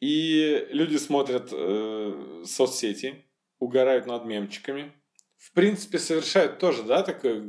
И 0.00 0.66
люди 0.70 0.98
смотрят 0.98 1.48
э, 1.50 2.42
соцсети, 2.44 3.24
угорают 3.58 4.06
над 4.06 4.26
мемчиками. 4.26 4.92
В 5.38 5.54
принципе, 5.54 5.98
совершают 5.98 6.58
тоже, 6.58 6.82
да, 6.82 7.02
такое... 7.02 7.40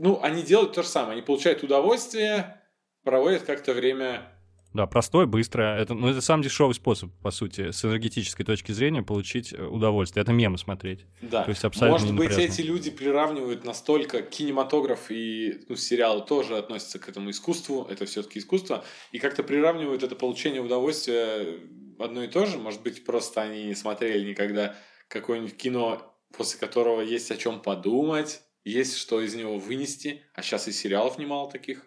Ну, 0.00 0.18
они 0.22 0.42
делают 0.42 0.72
то 0.72 0.82
же 0.82 0.88
самое. 0.88 1.12
Они 1.12 1.22
получают 1.22 1.62
удовольствие, 1.62 2.58
проводят 3.04 3.42
как-то 3.42 3.74
время... 3.74 4.32
Да, 4.72 4.86
простой, 4.86 5.26
быстро. 5.26 5.76
Это, 5.78 5.92
ну, 5.92 6.08
это 6.08 6.22
самый 6.22 6.44
дешевый 6.44 6.74
способ, 6.74 7.10
по 7.22 7.30
сути, 7.30 7.70
с 7.70 7.84
энергетической 7.84 8.44
точки 8.44 8.72
зрения 8.72 9.02
получить 9.02 9.52
э, 9.52 9.62
удовольствие. 9.62 10.22
Это 10.22 10.32
мемы 10.32 10.56
смотреть. 10.56 11.04
Да. 11.20 11.42
То 11.42 11.50
есть 11.50 11.64
абсолютно 11.64 12.06
Может 12.06 12.16
быть, 12.16 12.38
эти 12.38 12.62
люди 12.62 12.90
приравнивают 12.90 13.64
настолько 13.64 14.22
кинематограф 14.22 15.10
и 15.10 15.60
ну, 15.68 15.76
сериалы 15.76 16.24
тоже 16.24 16.56
относятся 16.56 16.98
к 16.98 17.08
этому 17.08 17.30
искусству, 17.30 17.86
это 17.90 18.06
все-таки 18.06 18.38
искусство, 18.38 18.84
и 19.12 19.18
как-то 19.18 19.42
приравнивают 19.42 20.02
это 20.02 20.14
получение 20.14 20.62
удовольствия 20.62 21.58
одно 21.98 22.22
и 22.22 22.28
то 22.28 22.46
же. 22.46 22.56
Может 22.56 22.82
быть, 22.82 23.04
просто 23.04 23.42
они 23.42 23.64
не 23.64 23.74
смотрели 23.74 24.30
никогда 24.30 24.76
какое-нибудь 25.08 25.56
кино, 25.58 26.16
после 26.34 26.58
которого 26.58 27.02
есть 27.02 27.30
о 27.32 27.36
чем 27.36 27.60
подумать, 27.60 28.40
есть 28.64 28.96
что 28.96 29.20
из 29.20 29.34
него 29.34 29.58
вынести, 29.58 30.22
а 30.34 30.42
сейчас 30.42 30.68
и 30.68 30.72
сериалов 30.72 31.18
немало 31.18 31.50
таких. 31.50 31.86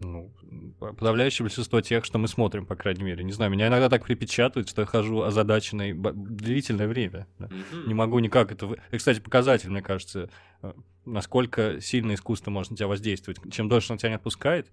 Ну, 0.00 0.32
подавляющее 0.78 1.44
большинство 1.44 1.82
тех, 1.82 2.06
что 2.06 2.18
мы 2.18 2.26
смотрим, 2.26 2.64
по 2.64 2.74
крайней 2.74 3.02
мере. 3.02 3.22
Не 3.22 3.32
знаю, 3.32 3.50
меня 3.50 3.68
иногда 3.68 3.90
так 3.90 4.04
припечатывает, 4.04 4.68
что 4.68 4.82
я 4.82 4.86
хожу 4.86 5.20
озадаченный 5.22 5.92
длительное 5.92 6.88
время. 6.88 7.26
да. 7.38 7.48
Мгм. 7.48 7.88
Не 7.88 7.94
могу 7.94 8.18
никак 8.18 8.50
это... 8.50 8.66
Это, 8.66 8.96
кстати, 8.96 9.20
показатель, 9.20 9.68
мне 9.68 9.82
кажется, 9.82 10.30
э, 10.62 10.72
насколько 11.04 11.82
сильно 11.82 12.14
искусство 12.14 12.50
может 12.50 12.70
на 12.70 12.76
тебя 12.78 12.88
воздействовать. 12.88 13.40
Чем 13.52 13.68
дольше 13.68 13.92
оно 13.92 13.98
тебя 13.98 14.08
не 14.08 14.14
отпускает, 14.14 14.72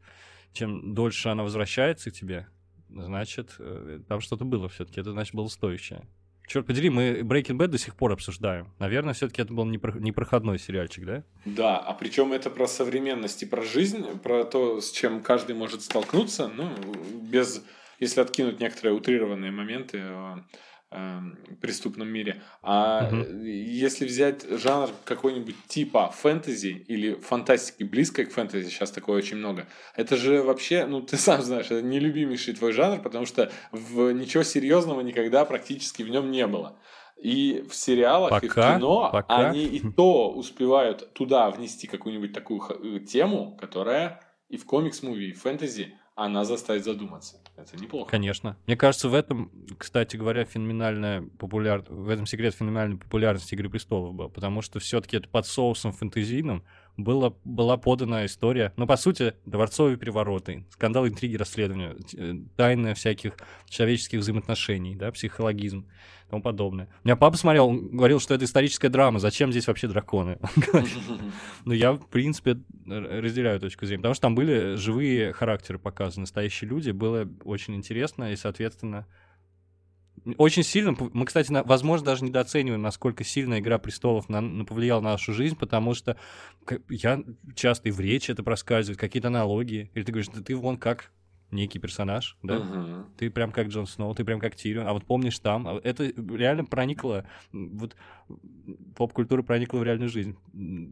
чем 0.54 0.94
дольше 0.94 1.28
оно 1.28 1.44
возвращается 1.44 2.10
к 2.10 2.14
тебе, 2.14 2.48
значит, 2.90 3.56
э, 3.60 4.00
там 4.08 4.22
что-то 4.22 4.46
было 4.46 4.70
все-таки. 4.70 5.02
Это, 5.02 5.12
значит, 5.12 5.36
было 5.36 5.50
стоящее. 5.50 6.08
Черт 6.48 6.66
подери, 6.66 6.90
мы 6.90 7.20
Breaking 7.20 7.58
Bad 7.58 7.68
до 7.68 7.78
сих 7.78 7.94
пор 7.96 8.14
обсуждаем. 8.14 8.72
Наверное, 8.80 9.14
все-таки 9.14 9.42
это 9.42 9.54
был 9.54 9.66
непро- 9.70 10.00
непроходной 10.00 10.58
сериальчик, 10.58 11.06
да? 11.06 11.24
Да, 11.44 11.78
а 11.78 11.94
причем 11.94 12.32
это 12.32 12.50
про 12.50 12.68
современность 12.68 13.44
и 13.44 13.46
про 13.46 13.62
жизнь, 13.62 14.06
про 14.24 14.46
то, 14.46 14.80
с 14.80 14.92
чем 14.92 15.22
каждый 15.22 15.56
может 15.56 15.82
столкнуться, 15.82 16.48
ну, 16.48 16.70
без, 17.22 17.62
если 18.00 18.22
откинуть 18.22 18.62
некоторые 18.62 18.96
утрированные 18.96 19.52
моменты 19.52 20.00
э, 20.02 20.36
преступном 21.62 22.08
мире. 22.08 22.42
А 22.62 23.10
э, 23.12 23.46
если 23.46 24.06
взять 24.06 24.46
жанр 24.50 24.90
какой-нибудь 25.04 25.56
типа 25.68 26.10
фэнтези 26.10 26.86
или 26.88 27.16
фантастики, 27.16 27.84
близкой 27.84 28.26
к 28.26 28.32
фэнтези, 28.32 28.70
сейчас 28.70 28.92
такое 28.92 29.18
очень 29.18 29.38
много, 29.38 29.68
это 29.96 30.16
же 30.16 30.42
вообще, 30.44 30.86
ну, 30.86 31.02
ты 31.02 31.18
сам 31.18 31.42
знаешь, 31.42 31.66
это 31.66 31.82
нелюбимейший 31.82 32.54
твой 32.54 32.72
жанр, 32.72 33.02
потому 33.02 33.26
что 33.26 33.52
в 33.72 34.12
ничего 34.12 34.44
серьезного 34.44 35.02
никогда 35.02 35.44
практически 35.46 36.04
в 36.04 36.10
нем 36.10 36.32
не 36.32 36.48
было. 36.48 36.80
И 37.22 37.66
в 37.68 37.76
сериалах, 37.76 38.44
и 38.44 38.48
в 38.48 38.54
Пока, 38.54 38.78
кино 38.78 39.10
пока. 39.12 39.50
они 39.50 39.66
и 39.66 39.80
то 39.92 40.32
успевают 40.32 41.14
туда 41.14 41.50
внести 41.50 41.88
какую-нибудь 41.88 42.32
такую 42.32 42.62
э, 42.62 43.00
тему, 43.00 43.58
которая 43.60 44.22
и 44.50 44.56
в 44.56 44.66
комикс-муви, 44.66 45.30
и 45.30 45.34
в 45.34 45.42
фэнтези 45.42 45.98
она 46.18 46.46
заставит 46.46 46.84
задуматься. 46.84 47.38
Это 47.56 47.78
неплохо. 47.78 48.10
Конечно. 48.10 48.58
Мне 48.66 48.76
кажется, 48.76 49.08
в 49.08 49.14
этом, 49.14 49.52
кстати 49.78 50.18
говоря, 50.18 50.46
феноменальная 50.46 51.22
популяр... 51.38 51.84
в 51.88 52.10
этом 52.10 52.26
секрет 52.26 52.56
феноменальной 52.56 52.98
популярности 52.98 53.54
Игры 53.54 53.70
престолов 53.70 54.16
был, 54.16 54.28
потому 54.28 54.64
что 54.64 54.80
все-таки 54.80 55.18
это 55.18 55.30
под 55.30 55.46
соусом 55.46 55.94
фэнтезийным 55.94 56.64
было, 56.98 57.36
была 57.46 57.78
подана 57.78 58.26
история, 58.26 58.74
ну, 58.76 58.88
по 58.88 58.98
сути, 58.98 59.36
дворцовые 59.46 59.98
перевороты, 59.98 60.66
скандалы, 60.72 61.10
интриги, 61.10 61.36
расследования, 61.36 61.96
э, 62.16 62.34
тайны 62.56 62.94
всяких 62.96 63.34
человеческих 63.70 64.20
взаимоотношений, 64.20 64.96
да, 64.96 65.12
психологизм 65.12 65.88
и 66.26 66.30
тому 66.30 66.42
подобное. 66.42 66.90
У 67.04 67.08
меня 67.08 67.16
папа 67.16 67.38
смотрел, 67.38 67.68
он 67.68 67.90
говорил, 67.90 68.20
что 68.20 68.34
это 68.34 68.46
историческая 68.46 68.90
драма, 68.90 69.20
зачем 69.20 69.52
здесь 69.52 69.68
вообще 69.68 69.88
драконы? 69.88 70.40
Он 70.42 70.62
говорит, 70.62 70.94
ну, 71.66 71.74
я, 71.74 71.94
в 71.94 72.08
принципе, 72.08 72.58
разделяю 72.86 73.60
точку 73.60 73.86
зрения, 73.86 74.02
потому 74.02 74.16
что 74.16 74.24
там 74.24 74.36
были 74.36 74.76
живые 74.76 75.34
характеры 75.34 75.80
показаны, 75.80 76.22
настоящие 76.22 76.70
люди, 76.70 76.92
было 76.92 77.30
очень 77.44 77.76
интересно, 77.76 78.32
и, 78.32 78.36
соответственно, 78.36 79.06
очень 80.38 80.64
сильно, 80.64 80.96
мы, 81.14 81.26
кстати, 81.26 81.52
на- 81.52 81.64
возможно, 81.64 82.06
даже 82.08 82.26
недооцениваем, 82.26 82.82
насколько 82.82 83.24
сильно 83.24 83.60
«Игра 83.60 83.78
престолов» 83.78 84.30
на, 84.30 84.42
на- 84.42 84.66
повлияла 84.66 85.02
на 85.02 85.12
нашу 85.12 85.34
жизнь, 85.34 85.56
потому 85.56 85.94
что 85.94 86.18
я 86.90 87.24
часто 87.56 87.90
и 87.90 87.92
в 87.92 88.00
речи 88.00 88.32
это 88.32 88.44
проскальзывает, 88.44 89.00
какие-то 89.00 89.30
аналогии, 89.30 89.90
или 89.94 90.04
ты 90.04 90.12
говоришь, 90.12 90.30
да 90.34 90.42
ты 90.42 90.56
вон 90.56 90.78
как 90.78 91.12
некий 91.50 91.80
персонаж, 91.80 92.38
да, 92.44 92.60
Мгм. 92.60 93.06
ты 93.18 93.30
прям 93.30 93.54
как 93.54 93.68
Джон 93.68 93.88
Сноу, 93.88 94.14
ты 94.14 94.26
прям 94.26 94.42
как 94.42 94.56
Тирион, 94.56 94.86
а 94.86 94.92
вот 94.92 95.06
помнишь 95.06 95.40
там, 95.40 95.66
а 95.66 95.80
это 95.82 96.04
реально 96.06 96.66
проникло, 96.66 97.26
вот 97.54 97.96
поп-культура 98.96 99.44
проникла 99.44 99.78
в 99.78 99.84
реальную 99.84 100.10
жизнь. 100.10 100.36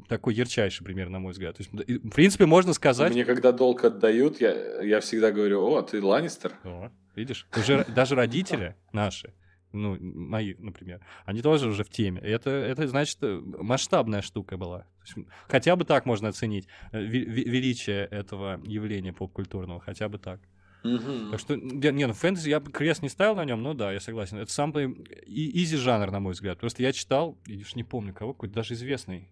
Такой 0.07 0.33
ярчайший 0.33 0.85
пример, 0.85 1.09
на 1.09 1.19
мой 1.19 1.33
взгляд. 1.33 1.57
То 1.57 1.63
есть, 1.63 2.03
в 2.03 2.09
принципе, 2.11 2.45
можно 2.45 2.71
сказать... 2.73 3.11
Мне 3.11 3.25
когда 3.25 3.51
долг 3.51 3.83
отдают, 3.83 4.39
я, 4.39 4.81
я 4.81 5.01
всегда 5.01 5.31
говорю, 5.31 5.61
о, 5.61 5.81
ты 5.81 6.01
Ланнистер. 6.01 6.53
О, 6.63 6.89
видишь, 7.15 7.47
уже 7.58 7.86
даже 7.86 8.15
родители 8.15 8.75
наши, 8.93 9.34
ну, 9.71 9.97
мои, 9.99 10.56
например, 10.58 11.01
они 11.25 11.41
тоже 11.41 11.67
уже 11.67 11.84
в 11.84 11.89
теме. 11.89 12.21
Это, 12.21 12.49
это 12.49 12.88
значит, 12.88 13.17
э, 13.21 13.41
масштабная 13.60 14.21
штука 14.21 14.58
была. 14.58 14.88
Есть, 15.06 15.28
хотя 15.47 15.75
бы 15.75 15.84
так 15.84 16.06
можно 16.06 16.30
оценить 16.30 16.67
э, 16.91 17.01
ве- 17.01 17.25
ве- 17.25 17.43
величие 17.43 18.06
этого 18.06 18.60
явления 18.63 19.12
поп-культурного, 19.13 19.80
хотя 19.82 20.08
бы 20.08 20.17
так. 20.17 20.39
Мгм. 20.84 21.32
Так 21.32 21.39
что, 21.39 21.56
не, 21.56 22.06
ну 22.06 22.13
фэнтези 22.13 22.49
я 22.49 22.60
бы 22.60 22.71
крест 22.71 23.01
не 23.01 23.10
ставил 23.10 23.36
на 23.36 23.43
нем, 23.43 23.63
но 23.63 23.73
да, 23.73 23.91
я 23.91 23.99
согласен. 23.99 24.38
Это 24.38 24.51
самый 24.51 24.93
изи 25.25 25.78
жанр, 25.78 26.12
на 26.12 26.19
мой 26.19 26.34
взгляд. 26.34 26.60
Просто 26.60 26.84
я 26.84 26.93
читал, 26.93 27.38
и 27.47 27.58
уж 27.62 27.75
не 27.75 27.84
помню 27.84 28.13
кого, 28.13 28.34
какой-то 28.34 28.54
даже 28.56 28.75
известный, 28.75 29.28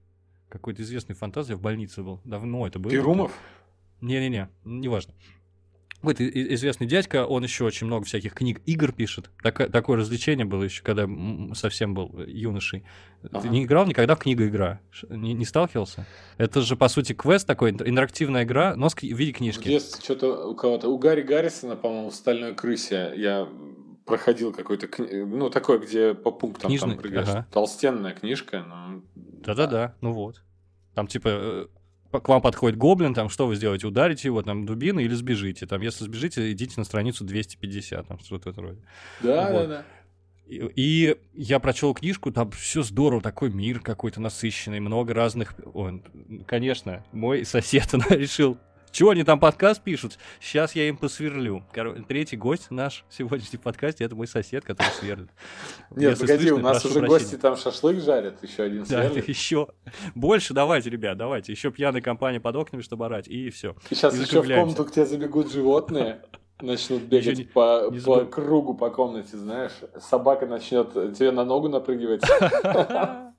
какой-то 0.49 0.81
известный 0.81 1.15
фантаз, 1.15 1.49
я 1.49 1.55
в 1.55 1.61
больнице 1.61 2.01
был. 2.01 2.19
Давно 2.25 2.65
это 2.67 2.79
было. 2.79 2.91
Перумов? 2.91 3.31
Не-не-не, 4.01 4.49
неважно. 4.65 5.13
Какой-то 6.03 6.27
известный 6.53 6.85
дядька, 6.85 7.25
он 7.25 7.43
еще 7.43 7.63
очень 7.63 7.87
много 7.87 8.03
всяких 8.05 8.33
книг, 8.33 8.59
игр 8.65 8.91
пишет. 8.91 9.31
Тако- 9.41 9.69
такое 9.69 9.97
развлечение 9.97 10.45
было 10.45 10.63
еще, 10.63 10.83
когда 10.83 11.07
совсем 11.55 11.93
был 11.93 12.11
э, 12.19 12.25
юношей. 12.29 12.83
Ага. 13.31 13.39
Ты 13.41 13.47
не 13.49 13.63
играл 13.63 13.85
никогда 13.85 14.15
в 14.15 14.19
книга-игра? 14.19 14.81
Ш- 14.91 15.07
Не, 15.09 15.33
не 15.33 15.45
сталкивался? 15.45 16.05
Это 16.37 16.61
же, 16.61 16.75
по 16.75 16.89
сути, 16.89 17.13
квест 17.13 17.47
такой, 17.47 17.71
интер- 17.71 17.87
интерактивная 17.87 18.43
игра, 18.43 18.75
но 18.75 18.89
в 18.89 19.01
виде 19.01 19.31
книжки. 19.31 19.67
детстве 19.69 20.03
что-то 20.03 20.45
у 20.49 20.55
кого-то... 20.55 20.89
У 20.89 20.97
Гарри 20.97 21.21
Гаррисона, 21.21 21.77
по-моему, 21.77 22.09
в 22.09 22.15
«Стальной 22.15 22.53
крысе» 22.53 23.13
я 23.15 23.47
проходил 24.05 24.51
какой-то, 24.51 24.87
кни... 24.87 25.07
ну, 25.23 25.49
такой, 25.49 25.79
где 25.79 26.13
по 26.13 26.31
пунктам 26.31 26.67
Книжный, 26.67 26.95
там 26.95 26.99
прыгаешь. 26.99 27.29
ага. 27.29 27.47
Толстенная 27.53 28.13
книжка, 28.13 28.61
ну... 28.67 29.03
Да-да-да, 29.15 29.95
ну 30.01 30.11
вот. 30.11 30.43
Там 30.95 31.07
типа 31.07 31.29
э, 31.31 31.67
к 32.19 32.29
вам 32.29 32.41
подходит 32.41 32.77
гоблин, 32.77 33.13
там 33.13 33.29
что 33.29 33.47
вы 33.47 33.55
сделаете? 33.55 33.87
Ударите 33.87 34.27
его 34.27 34.41
там 34.41 34.65
дубиной 34.65 35.05
или 35.05 35.13
сбежите? 35.13 35.65
Там, 35.65 35.81
если 35.81 36.03
сбежите, 36.03 36.51
идите 36.51 36.75
на 36.77 36.83
страницу 36.83 37.23
250, 37.23 38.07
там 38.07 38.19
что-то 38.19 38.49
в 38.49 38.53
этом 38.53 38.65
роде. 38.65 38.81
Да, 39.21 39.49
Вот. 39.51 39.61
да, 39.61 39.67
да. 39.67 39.85
И, 40.45 40.57
и 40.75 41.15
я 41.33 41.59
прочел 41.59 41.93
книжку, 41.93 42.31
там 42.31 42.51
все 42.51 42.83
здорово, 42.83 43.21
такой 43.21 43.49
мир 43.49 43.79
какой-то 43.79 44.19
насыщенный, 44.21 44.79
много 44.79 45.13
разных. 45.13 45.55
Он, 45.73 46.03
конечно, 46.45 47.05
мой 47.11 47.45
сосед 47.45 47.93
решил. 48.09 48.57
Чего 48.93 49.09
они 49.09 49.23
там 49.23 49.39
подкаст 49.39 49.81
пишут? 49.81 50.19
Сейчас 50.39 50.75
я 50.75 50.87
им 50.87 50.97
посверлю. 50.97 51.63
Короче, 51.73 52.03
третий 52.07 52.37
гость 52.37 52.69
наш 52.69 53.03
в 53.09 53.13
сегодняшнем 53.17 53.59
подкасте 53.59 54.03
это 54.03 54.15
мой 54.15 54.27
сосед, 54.27 54.63
который 54.63 54.91
сверлит. 54.99 55.29
Нет, 55.89 56.11
Если 56.11 56.21
погоди, 56.21 56.47
слышно, 56.47 56.55
у 56.55 56.59
нас 56.59 56.85
уже 56.85 56.99
прощения. 56.99 57.07
гости 57.19 57.35
там 57.37 57.57
шашлык 57.57 57.99
жарят, 57.99 58.43
еще 58.43 58.61
один 58.63 58.83
Да, 58.83 59.01
сверлит. 59.09 59.27
еще 59.27 59.67
больше 60.13 60.53
давайте, 60.53 60.91
ребят, 60.91 61.17
давайте. 61.17 61.51
Еще 61.51 61.71
пьяная 61.71 62.01
компания 62.01 62.39
под 62.39 62.55
окнами, 62.55 62.83
чтобы 62.83 63.07
орать, 63.07 63.27
и 63.27 63.49
все. 63.49 63.75
И 63.89 63.95
сейчас 63.95 64.15
и 64.15 64.21
еще 64.21 64.43
в 64.43 64.47
комнату 64.47 64.85
к 64.85 64.91
тебе 64.91 65.07
забегут 65.07 65.51
животные, 65.51 66.21
начнут 66.61 67.01
бегать 67.01 67.39
не- 67.39 67.45
по, 67.45 67.89
не 67.89 67.99
по 67.99 68.25
кругу 68.25 68.75
по 68.75 68.91
комнате, 68.91 69.37
знаешь. 69.37 69.73
Собака 69.99 70.45
начнет 70.45 70.93
тебе 71.17 71.31
на 71.31 71.43
ногу 71.43 71.67
напрыгивать. 71.67 72.21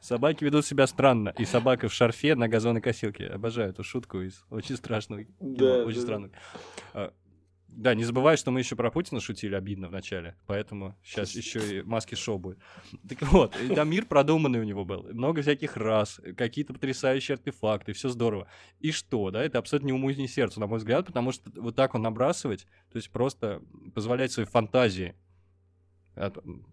Собаки 0.00 0.44
ведут 0.44 0.66
себя 0.66 0.86
странно. 0.86 1.34
И 1.38 1.44
собака 1.44 1.88
в 1.88 1.92
шарфе 1.92 2.34
на 2.34 2.48
газонокосилке. 2.48 3.26
Обожаю 3.26 3.70
эту 3.70 3.84
шутку 3.84 4.20
из 4.20 4.44
очень 4.50 4.76
страшного. 4.76 5.24
Да, 5.40 5.84
очень 5.84 5.98
да, 5.98 6.02
странного. 6.02 6.32
А, 6.94 7.12
Да, 7.68 7.94
не 7.94 8.04
забывай, 8.04 8.36
что 8.36 8.50
мы 8.50 8.60
еще 8.60 8.74
про 8.74 8.90
Путина 8.90 9.20
шутили 9.20 9.54
обидно 9.54 9.88
в 9.88 9.92
начале, 9.92 10.34
поэтому 10.46 10.96
сейчас 11.04 11.36
еще 11.36 11.78
и 11.78 11.82
маски 11.82 12.16
шоу 12.16 12.38
будет. 12.38 12.58
Так 13.08 13.22
вот, 13.30 13.56
и 13.60 13.74
там 13.74 13.88
мир 13.88 14.06
продуманный 14.06 14.58
у 14.58 14.64
него 14.64 14.84
был, 14.84 15.04
много 15.12 15.42
всяких 15.42 15.76
раз, 15.76 16.20
какие-то 16.36 16.74
потрясающие 16.74 17.34
артефакты, 17.34 17.92
все 17.92 18.08
здорово. 18.08 18.48
И 18.80 18.90
что, 18.90 19.30
да, 19.30 19.42
это 19.44 19.58
абсолютно 19.58 19.86
не 19.86 19.92
уму, 19.92 20.10
ни 20.10 20.26
сердцу, 20.26 20.58
на 20.58 20.66
мой 20.66 20.78
взгляд, 20.78 21.06
потому 21.06 21.30
что 21.30 21.48
вот 21.54 21.76
так 21.76 21.94
он 21.94 22.02
набрасывать, 22.02 22.66
то 22.90 22.96
есть 22.96 23.10
просто 23.10 23.62
позволять 23.94 24.32
своей 24.32 24.48
фантазии 24.48 25.14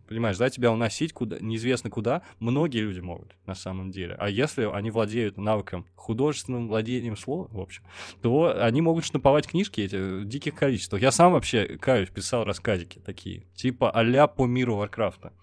Понимаешь, 0.08 0.38
да, 0.38 0.50
тебя 0.50 0.72
уносить 0.72 1.14
куда, 1.14 1.38
неизвестно 1.40 1.90
куда, 1.90 2.22
многие 2.40 2.80
люди 2.80 3.00
могут, 3.00 3.36
на 3.46 3.56
самом 3.56 3.92
деле. 3.92 4.16
А 4.20 4.30
если 4.30 4.64
они 4.64 4.90
владеют 4.92 5.38
навыком, 5.38 5.86
художественным 5.96 6.68
владением 6.68 7.16
слова, 7.16 7.48
в 7.52 7.60
общем, 7.60 7.84
то 8.22 8.56
они 8.62 8.82
могут 8.82 9.06
штамповать 9.06 9.48
книжки 9.48 9.82
эти 9.82 10.22
в 10.22 10.26
диких 10.26 10.56
количествах. 10.56 11.02
Я 11.02 11.12
сам 11.12 11.34
вообще, 11.34 11.78
каюсь, 11.78 12.10
писал 12.10 12.46
рассказики 12.46 13.00
такие, 13.00 13.44
типа 13.56 13.92
а 13.92 14.28
по 14.28 14.46
миру 14.46 14.76
Варкрафта. 14.76 15.34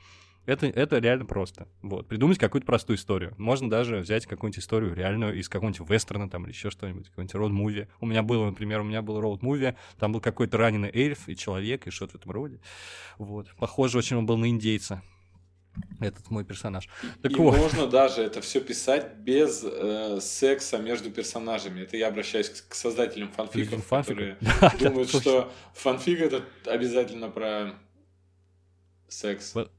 Это, 0.47 0.67
это 0.67 0.99
реально 0.99 1.25
просто. 1.25 1.69
Вот. 1.83 2.07
Придумать 2.07 2.39
какую-то 2.39 2.67
простую 2.67 2.97
историю. 2.97 3.35
Можно 3.39 3.71
даже 3.71 3.99
взять 3.99 4.27
какую-нибудь 4.27 4.63
историю 4.63 4.95
реальную 4.95 5.39
из 5.39 5.49
какого-нибудь 5.49 5.89
вестерна 5.89 6.29
там 6.29 6.45
или 6.45 6.53
еще 6.53 6.71
что-нибудь, 6.71 7.09
какой-нибудь 7.09 7.35
роуд-муви. 7.35 7.89
У 8.01 8.07
меня 8.07 8.23
было, 8.23 8.47
например, 8.47 8.81
у 8.81 8.85
меня 8.85 9.01
был 9.03 9.21
роуд-муви, 9.21 9.75
там 9.99 10.13
был 10.13 10.21
какой-то 10.21 10.59
раненый 10.59 10.91
эльф 10.93 11.29
и 11.29 11.37
человек, 11.37 11.87
и 11.87 11.91
что-то 11.91 12.13
в 12.13 12.17
этом 12.17 12.33
роде. 12.33 12.61
Вот. 13.19 13.49
Похоже 13.59 13.99
очень 13.99 14.17
он 14.17 14.27
был 14.27 14.37
на 14.37 14.49
индейца. 14.51 15.03
Этот 15.99 16.31
мой 16.31 16.45
персонаж. 16.45 16.89
Так 17.21 17.33
И 17.33 17.35
вот. 17.35 17.57
можно 17.57 17.89
даже 17.89 18.23
это 18.23 18.41
все 18.41 18.61
писать 18.61 19.17
без 19.17 19.65
э, 19.65 20.21
секса 20.21 20.79
между 20.79 21.11
персонажами. 21.11 21.81
Это 21.81 21.97
я 21.97 22.09
обращаюсь 22.09 22.49
к, 22.51 22.69
к 22.69 22.75
создателям 22.75 23.29
фанфиков, 23.33 23.85
Фанфиков? 23.85 24.07
которые 24.07 24.37
Да, 24.61 24.73
да, 24.79 24.89
думают, 24.91 25.11
точно. 25.11 25.21
что 25.21 25.53
фанфик 25.75 26.21
это 26.21 26.45
обязательно 26.67 27.29
про 27.29 27.75
секс. 29.09 29.53
Вот. 29.55 29.73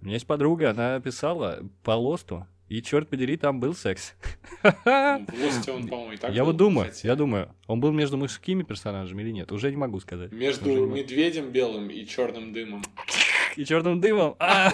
У 0.00 0.04
меня 0.04 0.14
есть 0.14 0.26
подруга, 0.26 0.70
она 0.70 1.00
писала 1.00 1.60
по 1.82 1.92
лосту, 1.92 2.46
и, 2.68 2.82
черт 2.82 3.08
подери, 3.08 3.36
там 3.36 3.60
был 3.60 3.74
секс. 3.74 4.14
В 4.62 5.32
Лосте 5.40 5.70
он, 5.70 5.86
по-моему, 5.86 6.12
и 6.12 6.16
так 6.16 6.32
Я 6.34 6.42
был, 6.42 6.46
вот 6.50 6.56
думаю, 6.56 6.90
кстати. 6.90 7.06
я 7.06 7.14
думаю, 7.14 7.54
он 7.68 7.80
был 7.80 7.92
между 7.92 8.16
мужскими 8.16 8.64
персонажами 8.64 9.22
или 9.22 9.30
нет, 9.30 9.52
уже 9.52 9.70
не 9.70 9.76
могу 9.76 10.00
сказать. 10.00 10.32
Между 10.32 10.70
Уже 10.70 10.80
не 10.80 10.86
могу. 10.86 10.96
медведем 10.96 11.50
белым 11.50 11.88
и 11.88 12.04
черным 12.04 12.52
дымом. 12.52 12.82
И 13.56 13.64
черным 13.64 14.00
дымом. 14.00 14.36
А, 14.38 14.70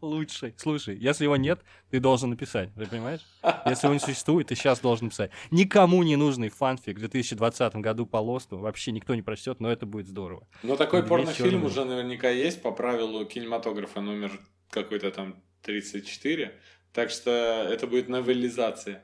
лучший. 0.00 0.54
Слушай, 0.56 0.96
если 0.96 1.24
его 1.24 1.36
нет, 1.36 1.60
ты 1.90 2.00
должен 2.00 2.30
написать, 2.30 2.70
ты 2.74 2.86
понимаешь? 2.86 3.20
Если 3.66 3.86
его 3.86 3.94
не 3.94 4.00
существует, 4.00 4.48
ты 4.48 4.54
сейчас 4.54 4.80
должен 4.80 5.10
писать. 5.10 5.30
Никому 5.50 6.02
не 6.02 6.16
нужный 6.16 6.48
фанфик 6.48 6.96
в 6.96 7.00
2020 7.00 7.76
году 7.76 8.06
по 8.06 8.16
лосту, 8.18 8.58
вообще 8.58 8.92
никто 8.92 9.14
не 9.14 9.22
прочтет, 9.22 9.60
но 9.60 9.70
это 9.70 9.86
будет 9.86 10.06
здорово. 10.08 10.46
Но 10.62 10.76
такой 10.76 11.02
порнофильм 11.02 11.64
уже 11.64 11.84
наверняка 11.84 12.28
есть 12.30 12.62
по 12.62 12.72
правилу 12.72 13.24
кинематографа 13.24 14.00
номер 14.00 14.32
какой-то 14.70 15.10
там 15.10 15.36
34. 15.62 16.52
Так 16.92 17.10
что 17.10 17.30
это 17.30 17.86
будет 17.86 18.08
новеллизация. 18.08 19.02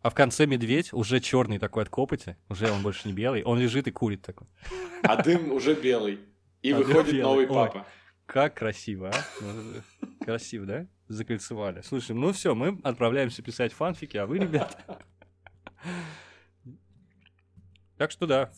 А 0.00 0.10
в 0.10 0.14
конце 0.14 0.46
медведь 0.46 0.92
уже 0.92 1.20
черный 1.20 1.58
такой 1.58 1.82
от 1.82 1.88
копоти, 1.88 2.36
уже 2.48 2.70
он 2.70 2.82
больше 2.82 3.08
не 3.08 3.14
белый, 3.14 3.42
он 3.42 3.58
лежит 3.58 3.88
и 3.88 3.90
курит 3.90 4.22
такой. 4.22 4.46
А 5.02 5.20
дым 5.22 5.52
уже 5.52 5.74
белый. 5.74 6.20
И 6.62 6.72
А 6.72 6.76
выходит 6.76 7.12
белый. 7.14 7.22
новый 7.22 7.46
Ой. 7.46 7.82
Как 8.28 8.54
красиво, 8.54 9.08
а? 9.08 9.14
Ну, 9.40 9.80
Красиво, 10.24 10.66
да? 10.66 10.86
Закольцевали. 11.08 11.80
Слушай, 11.80 12.14
ну 12.14 12.30
все, 12.34 12.54
мы 12.54 12.78
отправляемся 12.84 13.40
писать 13.42 13.72
фанфики, 13.72 14.18
а 14.18 14.26
вы, 14.26 14.38
ребята... 14.38 14.76
Так 17.96 18.10
что 18.10 18.26
да, 18.26 18.50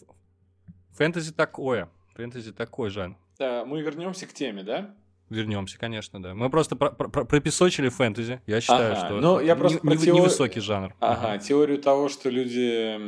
фэнтези 0.97 1.33
такое. 1.33 1.89
Фэнтези 2.17 2.53
такой 2.53 2.91
жанр. 2.91 3.17
Да, 3.39 3.65
мы 3.65 3.81
вернемся 3.81 4.27
к 4.27 4.33
теме, 4.35 4.65
да? 4.65 4.95
Вернемся, 5.31 5.79
конечно, 5.79 6.21
да. 6.21 6.35
Мы 6.35 6.51
просто 6.51 6.75
про- 6.75 6.91
про- 6.91 7.25
пропесочили 7.25 7.89
фэнтези. 7.89 8.43
Я 8.47 8.61
считаю, 8.61 8.93
Ага, 8.97 9.07
что 9.07 9.21
ну, 9.21 9.39
я 9.41 9.55
не- 9.55 9.59
просто 9.59 9.79
про 9.79 9.91
не- 9.91 9.97
теорию- 9.97 10.17
невысокий 10.17 10.61
жанр. 10.61 10.95
Ага, 10.99 11.39
теорию 11.39 11.81
того, 11.81 12.09
что 12.09 12.29
люди 12.29 12.99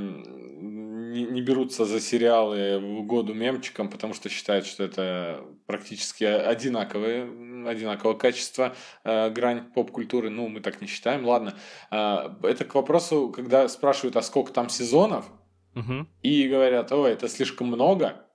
не, 1.12 1.24
не 1.24 1.42
берутся 1.42 1.84
за 1.84 2.00
сериалы 2.00 2.78
в 2.78 2.98
угоду 3.00 3.34
мемчикам, 3.34 3.88
потому 3.88 4.14
что 4.14 4.28
считают, 4.28 4.66
что 4.66 4.84
это 4.84 5.44
практически 5.66 6.24
одинаковые, 6.24 7.24
одинакового 7.68 8.16
качества 8.16 8.74
э, 9.04 9.30
грань 9.30 9.70
поп-культуры. 9.72 10.30
Ну, 10.30 10.48
мы 10.48 10.60
так 10.60 10.80
не 10.80 10.86
считаем. 10.88 11.24
Ладно. 11.26 11.54
А, 11.90 12.36
это 12.42 12.64
к 12.64 12.74
вопросу, 12.74 13.28
когда 13.30 13.68
спрашивают, 13.68 14.16
а 14.16 14.22
сколько 14.22 14.52
там 14.52 14.68
сезонов, 14.68 15.26
Мгм. 15.74 16.08
и 16.22 16.48
говорят, 16.48 16.92
ой, 16.92 17.12
это 17.12 17.28
слишком 17.28 17.68
много, 17.68 18.26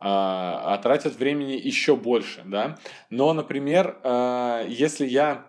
а, 0.00 0.74
а 0.74 0.78
тратят 0.78 1.16
времени 1.16 1.52
еще 1.52 1.94
больше, 1.94 2.42
да. 2.44 2.78
Но, 3.10 3.32
например, 3.32 3.98
а, 4.02 4.64
если 4.66 5.06
я... 5.06 5.46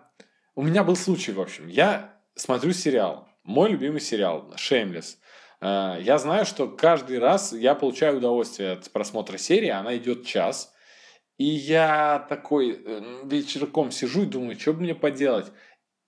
У 0.54 0.62
меня 0.62 0.84
был 0.84 0.96
случай, 0.96 1.32
в 1.32 1.40
общем. 1.40 1.66
Я 1.68 2.20
смотрю 2.34 2.72
сериал. 2.72 3.28
Мой 3.44 3.70
любимый 3.70 4.00
сериал 4.00 4.52
«Шеймлес». 4.56 5.18
А, 5.62 5.96
Я 6.00 6.18
знаю, 6.18 6.44
что 6.44 6.68
каждый 6.68 7.18
раз 7.18 7.52
я 7.52 7.74
получаю 7.74 8.18
удовольствие 8.18 8.72
от 8.72 8.90
просмотра 8.90 9.38
серии. 9.38 9.68
Она 9.68 9.96
идет 9.96 10.26
час. 10.26 10.74
И 11.38 11.44
я 11.44 12.26
такой 12.28 12.72
э, 12.72 13.20
вечерком 13.24 13.90
сижу 13.90 14.24
и 14.24 14.26
думаю, 14.26 14.58
что 14.58 14.74
бы 14.74 14.80
мне 14.80 14.94
поделать. 14.94 15.46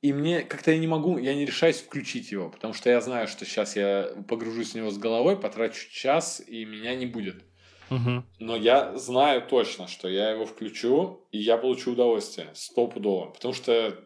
И 0.02 0.12
мне 0.12 0.42
как-то 0.42 0.70
я 0.70 0.78
не 0.78 0.86
могу, 0.86 1.16
я 1.16 1.34
не 1.34 1.46
решаюсь 1.46 1.80
включить 1.80 2.30
его, 2.30 2.50
потому 2.50 2.74
что 2.74 2.90
я 2.90 3.00
знаю, 3.00 3.26
что 3.26 3.46
сейчас 3.46 3.74
я 3.74 4.10
погружусь 4.28 4.72
в 4.72 4.74
него 4.74 4.90
с 4.90 4.98
головой, 4.98 5.40
потрачу 5.40 5.90
час, 5.90 6.42
и 6.46 6.66
меня 6.66 6.94
не 6.94 7.06
будет. 7.06 7.42
Мгм. 7.88 8.26
Но 8.38 8.56
я 8.56 8.96
знаю 8.98 9.42
точно, 9.48 9.88
что 9.88 10.08
я 10.08 10.30
его 10.30 10.44
включу, 10.44 11.26
и 11.32 11.38
я 11.38 11.56
получу 11.56 11.92
удовольствие, 11.92 12.50
стопудово, 12.52 13.30
потому 13.30 13.54
что 13.54 13.98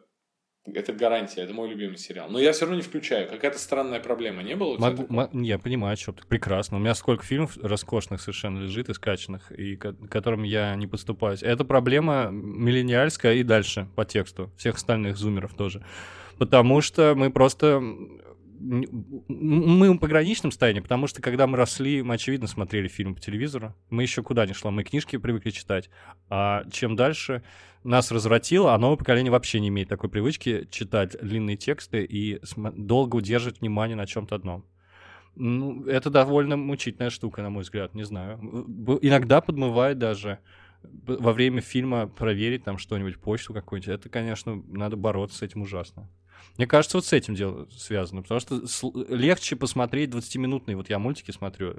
это 0.75 0.93
гарантия, 0.93 1.43
это 1.43 1.53
мой 1.55 1.69
любимый 1.69 1.97
сериал. 1.99 2.29
Но 2.31 2.39
я 2.39 2.53
все 2.53 2.63
равно 2.63 2.77
не 2.77 2.83
включаю. 2.83 3.29
Какая-то 3.29 3.59
странная 3.59 4.01
проблема 4.01 4.43
не 4.43 4.55
было? 4.57 4.79
Могу- 4.79 5.07
мо- 5.09 5.31
я 5.33 5.59
понимаю, 5.59 5.97
что 5.97 6.13
ты. 6.13 6.23
Прекрасно. 6.27 6.77
У 6.77 6.81
меня 6.81 6.95
сколько 6.95 7.25
фильмов 7.25 7.57
роскошных 7.63 8.21
совершенно 8.21 8.61
лежит 8.61 8.89
и 8.89 8.95
скачанных, 8.95 9.53
и 9.53 9.77
ко- 9.77 9.95
которым 10.11 10.43
я 10.43 10.75
не 10.77 10.87
подступаюсь. 10.87 11.43
Это 11.43 11.65
проблема 11.65 12.29
миллениальская 12.31 13.35
и 13.35 13.43
дальше 13.43 13.89
по 13.97 14.05
тексту. 14.05 14.51
Всех 14.57 14.77
остальных 14.77 15.17
зумеров 15.17 15.55
тоже. 15.55 15.85
Потому 16.39 16.81
что 16.81 17.15
мы 17.17 17.31
просто... 17.31 17.83
Мы 18.61 19.93
в 19.93 19.99
пограничном 19.99 20.51
состоянии, 20.51 20.81
потому 20.81 21.07
что 21.07 21.23
когда 21.23 21.47
мы 21.47 21.57
росли, 21.57 22.03
мы, 22.03 22.15
очевидно, 22.15 22.47
смотрели 22.47 22.89
фильм 22.89 23.15
по 23.15 23.21
телевизору. 23.21 23.75
Мы 23.91 24.03
еще 24.03 24.23
куда 24.23 24.47
ни 24.47 24.53
шло, 24.53 24.71
мы 24.71 24.85
книжки 24.85 25.17
привыкли 25.17 25.51
читать. 25.51 25.91
А 26.29 26.65
чем 26.71 26.97
дальше 26.97 27.43
нас 27.85 28.11
развратило, 28.11 28.75
а 28.75 28.79
новое 28.79 28.97
поколение 28.97 29.31
вообще 29.31 29.61
не 29.61 29.69
имеет 29.69 29.89
такой 29.89 30.11
привычки 30.11 30.67
читать 30.71 31.17
длинные 31.23 31.57
тексты 31.57 32.05
и 32.05 32.41
долго 32.57 33.17
удерживать 33.17 33.61
внимание 33.61 33.97
на 33.97 34.07
чем-то 34.07 34.35
одном. 34.35 34.65
Ну, 35.37 35.85
это 35.85 36.11
довольно 36.11 36.57
мучительная 36.57 37.11
штука, 37.11 37.43
на 37.43 37.51
мой 37.51 37.63
взгляд, 37.63 37.95
не 37.95 38.03
знаю. 38.03 38.39
Иногда 39.03 39.41
подмывает 39.41 39.99
даже 39.99 40.41
б- 40.83 41.17
во 41.19 41.33
время 41.33 41.61
фильма 41.61 42.09
проверить 42.09 42.65
там 42.65 42.77
что-нибудь, 42.79 43.21
почту 43.21 43.55
какую-нибудь. 43.55 43.95
Это, 43.95 44.09
конечно, 44.09 44.61
надо 44.67 44.97
бороться 44.97 45.39
с 45.39 45.43
этим 45.43 45.63
ужасно. 45.63 46.09
Мне 46.57 46.67
кажется, 46.67 46.97
вот 46.99 47.07
с 47.07 47.13
этим 47.13 47.35
дело 47.35 47.69
связано, 47.77 48.23
потому 48.23 48.41
что 48.41 48.61
легче 49.09 49.57
посмотреть 49.57 50.11
20-минутные, 50.11 50.77
вот 50.77 50.91
я 50.91 50.99
мультики 50.99 51.31
смотрю, 51.31 51.75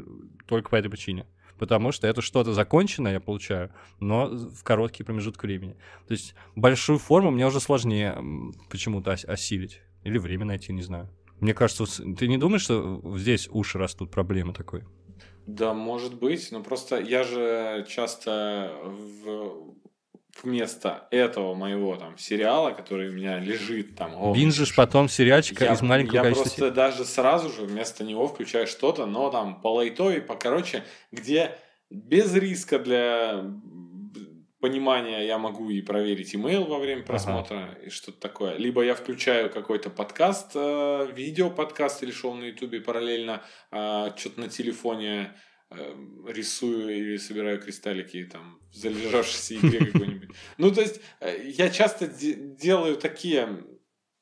только 0.47 0.70
по 0.70 0.76
этой 0.76 0.89
причине. 0.89 1.26
потому 1.57 1.91
что 1.91 2.07
это 2.07 2.22
что-то 2.22 2.53
законченное 2.53 3.14
я 3.14 3.20
получаю, 3.20 3.72
но 3.99 4.28
в 4.28 4.64
короткий 4.64 5.03
промежуток 5.03 5.43
времени. 5.43 5.74
То 6.07 6.14
есть 6.14 6.34
большую 6.55 6.99
форму 6.99 7.32
мне 7.32 7.45
уже 7.45 7.60
сложнее 7.60 8.18
почему-то 8.70 9.12
ос- 9.12 9.26
осилить. 9.26 9.82
Или 10.05 10.18
время 10.18 10.45
найти, 10.45 10.72
не 10.72 10.82
знаю. 10.84 11.10
Мне 11.41 11.53
кажется, 11.53 11.86
ты 12.16 12.28
не 12.30 12.38
думаешь, 12.38 12.62
что 12.64 13.01
здесь 13.18 13.49
уши 13.51 13.78
растут 13.78 14.10
проблемы 14.10 14.53
такой? 14.53 14.84
Да, 15.47 15.74
может 15.74 16.14
быть, 16.18 16.49
но 16.51 16.64
просто 16.64 16.99
я 17.01 17.24
же 17.24 17.86
часто 17.89 18.72
в 18.86 19.74
вместо 20.44 21.08
этого 21.12 21.54
моего 21.54 21.96
там 21.96 22.18
сериала, 22.18 22.72
который 22.72 23.10
у 23.10 23.14
меня 23.14 23.40
лежит 23.40 23.96
там. 23.96 24.14
О, 24.16 24.34
Бинжишь 24.34 24.76
потом 24.76 25.10
сериальчика 25.10 25.66
я, 25.66 25.74
из 25.74 25.82
маленького 25.82 26.16
я 26.16 26.22
количества... 26.24 26.50
просто 26.50 26.72
даже 26.72 27.06
сразу 27.06 27.50
же 27.50 27.64
вместо 27.64 28.04
него 28.04 28.28
включаю 28.28 28.68
что-то, 28.68 29.06
но 29.06 29.30
там 29.30 29.62
по 29.62 29.74
лайтовой, 29.74 30.22
покороче, 30.22 30.84
где 31.12 31.58
без 31.90 32.34
риска 32.36 32.80
для 32.80 33.44
понимания 34.60 35.26
я 35.26 35.38
могу 35.38 35.70
и 35.70 35.82
проверить 35.82 36.36
имейл 36.36 36.66
во 36.66 36.80
время 36.80 37.04
просмотра 37.04 37.70
ага. 37.72 37.86
и 37.86 37.90
что-то 37.90 38.20
такое. 38.20 38.58
Либо 38.58 38.84
я 38.84 38.94
включаю 38.94 39.50
какой-то 39.50 39.90
подкаст, 39.90 40.52
э, 40.56 41.08
видео 41.14 41.50
подкаст 41.50 42.04
или 42.04 42.12
шоу 42.12 42.34
на 42.34 42.46
ютубе 42.46 42.82
параллельно, 42.82 43.42
э, 43.72 44.12
что-то 44.18 44.42
на 44.42 44.50
телефоне 44.50 45.32
рисую 45.72 46.89
или 46.89 47.17
собираю 47.17 47.61
кристаллики 47.61 48.24
там 48.26 48.59
в 48.72 48.76
залежавшейся 48.76 49.55
игре 49.57 49.86
какой-нибудь. 49.91 50.30
Ну, 50.57 50.72
то 50.72 50.82
есть, 50.82 50.99
э, 51.20 51.49
я 51.49 51.70
часто 51.70 52.07
делаю 52.07 52.97
такие 52.97 53.63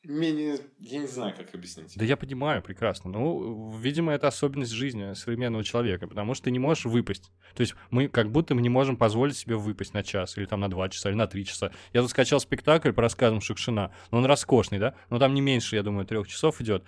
менее... 0.03 0.59
Я 0.79 0.99
не 0.99 1.07
знаю, 1.07 1.33
как 1.35 1.53
объяснить. 1.53 1.93
Да 1.95 2.05
я 2.05 2.17
понимаю 2.17 2.61
прекрасно. 2.61 3.11
Ну, 3.11 3.77
видимо, 3.77 4.13
это 4.13 4.27
особенность 4.27 4.71
жизни 4.71 5.13
современного 5.13 5.63
человека, 5.63 6.07
потому 6.07 6.33
что 6.33 6.45
ты 6.45 6.51
не 6.51 6.59
можешь 6.59 6.85
выпасть. 6.85 7.31
То 7.55 7.61
есть 7.61 7.75
мы 7.91 8.07
как 8.07 8.31
будто 8.31 8.55
мы 8.55 8.61
не 8.61 8.69
можем 8.69 8.97
позволить 8.97 9.37
себе 9.37 9.55
выпасть 9.55 9.93
на 9.93 10.03
час, 10.03 10.37
или 10.37 10.45
там 10.45 10.59
на 10.59 10.69
два 10.69 10.89
часа, 10.89 11.09
или 11.09 11.15
на 11.15 11.27
три 11.27 11.45
часа. 11.45 11.71
Я 11.93 12.01
тут 12.01 12.09
скачал 12.09 12.39
спектакль 12.39 12.91
по 12.91 13.01
рассказам 13.01 13.41
Шукшина. 13.41 13.93
Но 14.11 14.17
он 14.17 14.25
роскошный, 14.25 14.79
да? 14.79 14.95
Но 15.09 15.19
там 15.19 15.33
не 15.33 15.41
меньше, 15.41 15.75
я 15.75 15.83
думаю, 15.83 16.05
трех 16.05 16.27
часов 16.27 16.61
идет. 16.61 16.83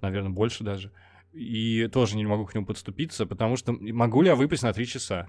Наверное, 0.00 0.30
больше 0.30 0.64
даже. 0.64 0.92
И 1.36 1.86
тоже 1.88 2.16
не 2.16 2.24
могу 2.24 2.46
к 2.46 2.54
нему 2.54 2.64
подступиться, 2.64 3.26
потому 3.26 3.56
что 3.56 3.72
могу 3.72 4.22
ли 4.22 4.28
я 4.28 4.36
выпасть 4.36 4.62
на 4.62 4.72
три 4.72 4.86
часа? 4.86 5.28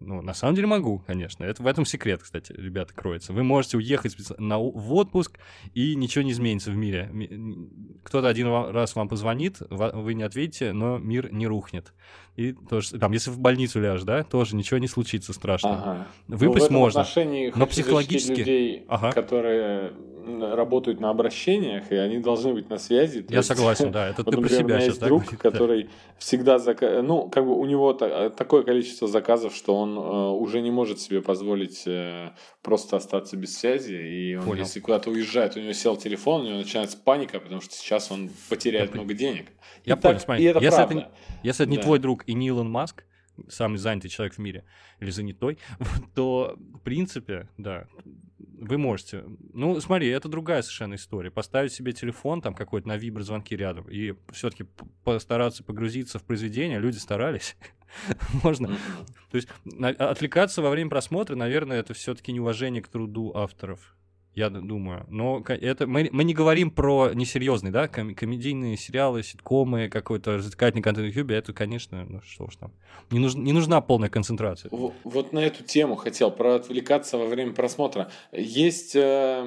Ну, 0.00 0.22
на 0.22 0.34
самом 0.34 0.54
деле 0.54 0.66
могу, 0.66 1.02
конечно. 1.06 1.44
Это 1.44 1.62
в 1.62 1.66
этом 1.66 1.84
секрет, 1.84 2.22
кстати, 2.22 2.52
ребята, 2.52 2.94
кроется. 2.94 3.32
Вы 3.32 3.42
можете 3.42 3.76
уехать 3.76 4.16
на, 4.38 4.58
в 4.58 4.94
отпуск, 4.94 5.38
и 5.74 5.94
ничего 5.96 6.22
не 6.22 6.32
изменится 6.32 6.70
в 6.70 6.76
мире. 6.76 7.10
Кто-то 8.04 8.28
один 8.28 8.48
раз 8.48 8.94
вам 8.94 9.08
позвонит, 9.08 9.58
вы 9.70 10.14
не 10.14 10.22
ответите, 10.22 10.72
но 10.72 10.98
мир 10.98 11.32
не 11.32 11.46
рухнет. 11.46 11.92
И 12.36 12.52
тоже, 12.52 12.98
там, 12.98 13.10
если 13.12 13.30
в 13.30 13.40
больницу 13.40 13.80
ляжешь, 13.80 14.04
да, 14.04 14.22
тоже 14.22 14.54
ничего 14.54 14.78
не 14.78 14.86
случится 14.86 15.32
страшного. 15.32 15.76
Ага. 15.76 16.06
Выпасть 16.28 16.70
ну, 16.70 16.78
можно. 16.78 17.04
но 17.56 17.66
психологически... 17.66 18.30
людей, 18.30 18.84
ага. 18.86 19.10
которые 19.10 19.92
работают 20.28 21.00
на 21.00 21.10
обращениях, 21.10 21.90
и 21.90 21.96
они 21.96 22.18
должны 22.18 22.52
быть 22.52 22.68
на 22.68 22.78
связи. 22.78 23.24
Я 23.28 23.38
есть, 23.38 23.48
согласен, 23.48 23.90
да. 23.90 24.08
Это 24.08 24.22
вот, 24.26 24.34
ты 24.34 24.40
про 24.40 24.48
себя 24.48 24.64
у 24.64 24.68
меня 24.68 24.80
сейчас, 24.80 24.88
есть 24.88 25.00
друг, 25.00 25.24
который 25.38 25.84
да. 25.84 25.90
всегда 26.18 26.58
заказ... 26.58 27.02
Ну, 27.02 27.28
как 27.28 27.44
бы 27.44 27.58
у 27.58 27.64
него 27.64 27.92
такое 27.92 28.62
количество 28.62 29.08
заказов, 29.08 29.54
что 29.54 29.74
он 29.74 29.87
э, 29.96 30.30
уже 30.30 30.60
не 30.60 30.70
может 30.70 31.00
себе 31.00 31.22
позволить 31.22 31.86
э, 31.86 32.32
просто 32.62 32.96
остаться 32.96 33.36
без 33.36 33.56
связи. 33.56 33.94
И 33.94 34.34
он, 34.34 34.44
Понял. 34.44 34.64
если 34.64 34.80
куда-то 34.80 35.10
уезжает, 35.10 35.56
у 35.56 35.60
него 35.60 35.72
сел 35.72 35.96
телефон, 35.96 36.42
у 36.42 36.44
него 36.48 36.58
начинается 36.58 36.98
паника, 36.98 37.40
потому 37.40 37.60
что 37.60 37.74
сейчас 37.74 38.10
он 38.10 38.30
потеряет 38.48 38.90
Я 38.90 38.96
много 38.96 39.14
денег. 39.14 39.46
Я 39.84 39.94
и 39.94 39.98
понял, 39.98 40.14
так, 40.14 40.20
смотри. 40.22 40.44
И 40.44 40.46
это 40.46 40.58
если, 40.60 40.76
правда. 40.76 40.98
это, 40.98 41.12
если 41.42 41.64
это 41.64 41.70
не 41.70 41.76
да. 41.76 41.82
твой 41.82 41.98
друг 41.98 42.24
и 42.26 42.34
не 42.34 42.48
Илон 42.48 42.70
Маск, 42.70 43.04
самый 43.48 43.76
занятый 43.76 44.08
человек 44.08 44.34
в 44.34 44.38
мире, 44.38 44.64
или 45.00 45.10
занятой, 45.10 45.58
то, 46.14 46.56
в 46.58 46.80
принципе, 46.80 47.48
да, 47.56 47.86
вы 48.60 48.76
можете. 48.76 49.24
Ну, 49.52 49.80
смотри, 49.80 50.08
это 50.08 50.28
другая 50.28 50.62
совершенно 50.62 50.94
история. 50.94 51.30
Поставить 51.30 51.72
себе 51.72 51.92
телефон 51.92 52.42
там 52.42 52.54
какой-то 52.54 52.88
на 52.88 52.96
виброзвонки 52.96 53.54
рядом 53.54 53.88
и 53.88 54.14
все-таки 54.32 54.66
постараться 55.04 55.62
погрузиться 55.62 56.18
в 56.18 56.24
произведение. 56.24 56.78
Люди 56.78 56.98
старались. 56.98 57.56
Можно. 58.42 58.68
То 59.30 59.36
есть 59.36 59.48
отвлекаться 59.98 60.60
во 60.60 60.70
время 60.70 60.90
просмотра, 60.90 61.36
наверное, 61.36 61.78
это 61.78 61.94
все-таки 61.94 62.32
неуважение 62.32 62.82
к 62.82 62.88
труду 62.88 63.32
авторов 63.34 63.96
я 64.38 64.50
думаю. 64.50 65.04
Но 65.08 65.42
это 65.46 65.86
мы, 65.86 66.08
мы 66.12 66.24
не 66.24 66.32
говорим 66.32 66.70
про 66.70 67.10
несерьезные, 67.12 67.72
да, 67.72 67.88
ком- 67.88 68.14
комедийные 68.14 68.76
сериалы, 68.76 69.22
ситкомы, 69.22 69.88
какой-то 69.88 70.36
развлекательный 70.36 70.82
контент 70.82 71.06
в 71.06 71.10
YouTube. 71.10 71.32
Это, 71.32 71.52
конечно, 71.52 72.06
ну 72.08 72.20
что 72.22 72.44
уж 72.44 72.56
там. 72.56 72.72
Не, 73.10 73.18
нуж, 73.18 73.34
не 73.34 73.52
нужна 73.52 73.80
полная 73.80 74.08
концентрация. 74.08 74.70
В, 74.70 74.92
вот 75.04 75.32
на 75.32 75.40
эту 75.40 75.64
тему 75.64 75.96
хотел, 75.96 76.30
про 76.30 76.54
отвлекаться 76.54 77.18
во 77.18 77.26
время 77.26 77.52
просмотра. 77.52 78.10
Есть 78.32 78.94
э, 78.94 79.42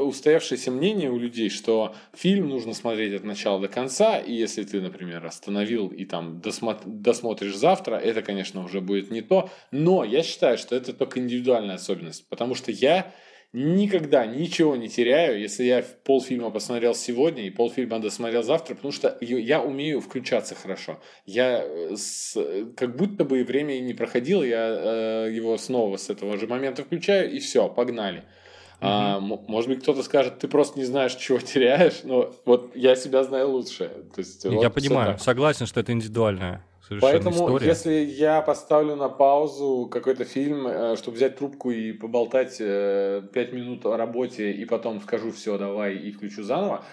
устоявшееся 0.00 0.70
мнение 0.70 1.10
у 1.10 1.18
людей, 1.18 1.50
что 1.50 1.94
фильм 2.14 2.48
нужно 2.48 2.74
смотреть 2.74 3.14
от 3.14 3.24
начала 3.24 3.60
до 3.60 3.68
конца, 3.68 4.18
и 4.18 4.32
если 4.32 4.64
ты, 4.64 4.80
например, 4.80 5.24
остановил 5.26 5.88
и 5.88 6.04
там 6.04 6.40
досмо- 6.42 6.80
досмотришь 6.86 7.56
завтра, 7.56 7.96
это, 7.96 8.22
конечно, 8.22 8.64
уже 8.64 8.80
будет 8.80 9.10
не 9.10 9.20
то. 9.20 9.50
Но 9.70 10.04
я 10.04 10.22
считаю, 10.22 10.56
что 10.56 10.74
это 10.74 10.92
только 10.92 11.20
индивидуальная 11.20 11.74
особенность, 11.74 12.28
потому 12.28 12.54
что 12.54 12.72
я 12.72 13.12
никогда 13.56 14.26
ничего 14.26 14.76
не 14.76 14.88
теряю, 14.88 15.40
если 15.40 15.64
я 15.64 15.82
полфильма 16.04 16.50
посмотрел 16.50 16.94
сегодня 16.94 17.46
и 17.46 17.50
полфильма 17.50 17.98
досмотрел 17.98 18.42
завтра, 18.42 18.74
потому 18.74 18.92
что 18.92 19.16
я 19.20 19.62
умею 19.62 20.02
включаться 20.02 20.54
хорошо. 20.54 20.98
Я 21.24 21.62
э, 21.64 21.96
с, 21.96 22.36
как 22.76 22.96
будто 22.96 23.24
бы 23.24 23.42
время 23.44 23.80
не 23.80 23.94
проходило, 23.94 24.42
я 24.42 24.68
э, 24.68 25.32
его 25.32 25.56
снова 25.56 25.96
с 25.96 26.10
этого 26.10 26.36
же 26.36 26.46
момента 26.46 26.84
включаю, 26.84 27.32
и 27.32 27.38
все, 27.38 27.66
погнали. 27.70 28.18
Mm-hmm. 28.18 28.24
А, 28.82 29.20
может 29.20 29.70
быть, 29.70 29.80
кто-то 29.80 30.02
скажет, 30.02 30.38
ты 30.38 30.48
просто 30.48 30.78
не 30.78 30.84
знаешь, 30.84 31.14
чего 31.14 31.38
теряешь, 31.38 32.00
но 32.04 32.34
вот 32.44 32.76
я 32.76 32.94
себя 32.94 33.24
знаю 33.24 33.52
лучше. 33.52 33.90
То 34.14 34.18
есть, 34.18 34.44
я 34.44 34.50
вот 34.50 34.74
понимаю, 34.74 35.18
согласен, 35.18 35.64
что 35.64 35.80
это 35.80 35.92
индивидуальное. 35.92 36.62
Поэтому, 37.00 37.34
история. 37.34 37.66
если 37.66 37.92
я 37.92 38.40
поставлю 38.42 38.96
на 38.96 39.08
паузу 39.08 39.88
какой-то 39.90 40.24
фильм, 40.24 40.66
э, 40.66 40.96
чтобы 40.96 41.16
взять 41.16 41.36
трубку 41.36 41.70
и 41.70 41.92
поболтать 41.92 42.58
5 42.58 42.60
э, 42.60 43.48
минут 43.52 43.84
о 43.86 43.96
работе, 43.96 44.52
и 44.52 44.64
потом 44.64 45.00
скажу 45.00 45.32
все, 45.32 45.58
давай, 45.58 45.96
и 45.96 46.12
включу 46.12 46.42
заново, 46.42 46.84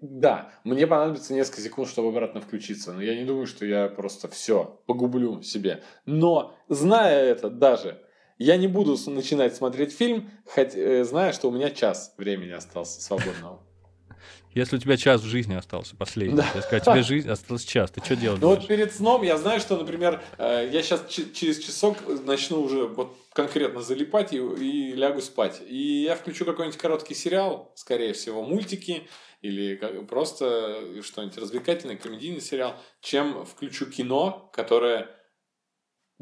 да, 0.00 0.50
мне 0.64 0.86
понадобится 0.86 1.34
несколько 1.34 1.60
секунд, 1.60 1.88
чтобы 1.88 2.08
обратно 2.08 2.40
включиться. 2.40 2.92
Но 2.92 3.02
я 3.02 3.14
не 3.14 3.24
думаю, 3.24 3.46
что 3.46 3.66
я 3.66 3.88
просто 3.88 4.28
все 4.28 4.80
погублю 4.86 5.42
себе. 5.42 5.82
Но, 6.06 6.54
зная 6.68 7.22
это 7.24 7.50
даже, 7.50 8.00
я 8.38 8.56
не 8.56 8.68
буду 8.68 8.96
начинать 9.10 9.54
смотреть 9.54 9.92
фильм, 9.92 10.30
хоть, 10.46 10.74
э, 10.74 11.04
зная, 11.04 11.32
что 11.32 11.48
у 11.48 11.52
меня 11.52 11.70
час 11.70 12.14
времени 12.16 12.52
остался 12.52 13.00
свободного. 13.00 13.60
Если 14.54 14.76
у 14.76 14.78
тебя 14.78 14.96
час 14.96 15.22
в 15.22 15.26
жизни 15.26 15.54
остался 15.54 15.96
последний, 15.96 16.36
да. 16.36 16.46
я 16.54 16.62
сказать, 16.62 16.84
тебе 16.84 17.02
жизнь 17.02 17.28
осталась 17.30 17.64
час, 17.64 17.90
ты 17.90 18.04
что 18.04 18.16
делать 18.16 18.40
Ну 18.40 18.48
вот 18.48 18.66
перед 18.66 18.94
сном 18.94 19.22
я 19.22 19.38
знаю, 19.38 19.60
что, 19.60 19.76
например, 19.76 20.22
э, 20.38 20.68
я 20.72 20.82
сейчас 20.82 21.04
через 21.08 21.58
часок 21.58 21.96
начну 22.24 22.60
уже 22.60 22.86
вот 22.86 23.16
конкретно 23.32 23.80
залипать 23.80 24.32
и, 24.32 24.36
и 24.36 24.92
лягу 24.92 25.22
спать. 25.22 25.62
И 25.66 26.02
я 26.02 26.16
включу 26.16 26.44
какой-нибудь 26.44 26.78
короткий 26.78 27.14
сериал, 27.14 27.72
скорее 27.74 28.12
всего, 28.12 28.42
мультики 28.42 29.08
или 29.40 29.74
просто 30.08 31.02
что-нибудь 31.02 31.38
развлекательное, 31.38 31.96
комедийный 31.96 32.40
сериал, 32.40 32.76
чем 33.00 33.44
включу 33.44 33.86
кино, 33.86 34.50
которое 34.52 35.08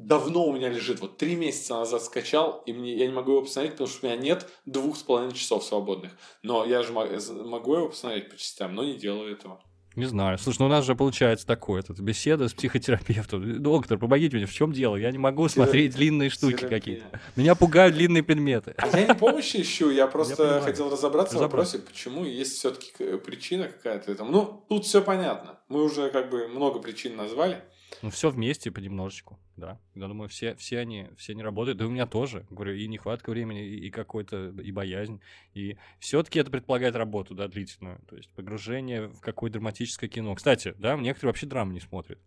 давно 0.06 0.46
у 0.46 0.52
меня 0.52 0.68
лежит, 0.68 1.00
вот 1.00 1.16
три 1.16 1.34
месяца 1.34 1.74
назад 1.74 2.02
скачал, 2.02 2.62
и 2.66 2.72
мне, 2.72 2.96
я 2.96 3.06
не 3.06 3.12
могу 3.12 3.32
его 3.32 3.42
посмотреть, 3.42 3.72
потому 3.72 3.88
что 3.88 4.06
у 4.06 4.10
меня 4.10 4.20
нет 4.20 4.48
двух 4.66 4.96
с 4.96 5.02
половиной 5.02 5.34
часов 5.34 5.64
свободных. 5.64 6.12
Но 6.42 6.64
я 6.64 6.82
же 6.82 6.92
могу 6.92 7.74
его 7.74 7.88
посмотреть 7.88 8.30
по 8.30 8.36
частям, 8.36 8.74
но 8.74 8.84
не 8.84 8.94
делаю 8.94 9.32
этого. 9.32 9.60
Не 9.96 10.04
знаю. 10.04 10.38
Слушай, 10.38 10.58
ну 10.60 10.66
у 10.66 10.68
нас 10.68 10.84
же 10.84 10.94
получается 10.94 11.46
такое, 11.46 11.80
это 11.80 11.92
беседа 12.00 12.48
с 12.48 12.54
психотерапевтом. 12.54 13.60
Доктор, 13.62 13.98
помогите 13.98 14.36
мне, 14.36 14.46
в 14.46 14.52
чем 14.52 14.72
дело? 14.72 14.94
Я 14.94 15.10
не 15.10 15.18
могу 15.18 15.48
смотреть 15.48 15.96
длинные 15.96 16.30
штуки 16.30 16.66
какие-то. 16.66 17.20
Меня 17.34 17.56
пугают 17.56 17.96
длинные 17.96 18.22
предметы. 18.22 18.74
А 18.78 18.98
я 18.98 19.08
не 19.08 19.14
помощи 19.14 19.60
ищу, 19.60 19.90
я 19.90 20.06
просто 20.06 20.56
я 20.56 20.60
хотел 20.60 20.90
разобраться 20.90 21.38
в 21.38 21.40
вопросе, 21.40 21.80
почему 21.80 22.24
есть 22.24 22.56
все-таки 22.56 22.92
причина 23.18 23.64
какая-то 23.64 24.12
этому. 24.12 24.30
Ну, 24.30 24.64
тут 24.68 24.84
все 24.84 25.02
понятно. 25.02 25.58
Мы 25.68 25.82
уже 25.82 26.10
как 26.10 26.30
бы 26.30 26.46
много 26.46 26.78
причин 26.78 27.16
назвали. 27.16 27.62
Ну, 28.02 28.10
все 28.10 28.30
вместе 28.30 28.70
понемножечку, 28.70 29.38
да. 29.56 29.78
Я 29.94 30.08
думаю, 30.08 30.28
все, 30.28 30.54
все, 30.54 30.78
они, 30.78 31.08
все 31.16 31.32
они 31.32 31.42
работают. 31.42 31.78
Да 31.78 31.86
у 31.86 31.90
меня 31.90 32.06
тоже, 32.06 32.46
говорю, 32.50 32.74
и 32.74 32.86
нехватка 32.86 33.30
времени, 33.30 33.66
и, 33.66 33.86
и 33.86 33.90
какой-то, 33.90 34.48
и 34.48 34.72
боязнь. 34.72 35.20
И 35.54 35.76
все-таки 35.98 36.38
это 36.38 36.50
предполагает 36.50 36.94
работу, 36.94 37.34
да, 37.34 37.48
длительную. 37.48 38.00
То 38.08 38.16
есть 38.16 38.30
погружение 38.34 39.08
в 39.08 39.20
какое-то 39.20 39.54
драматическое 39.54 40.08
кино. 40.08 40.34
Кстати, 40.34 40.74
да, 40.78 40.96
некоторые 40.96 41.30
вообще 41.30 41.46
драмы 41.46 41.74
не 41.74 41.80
смотрят. 41.80 42.18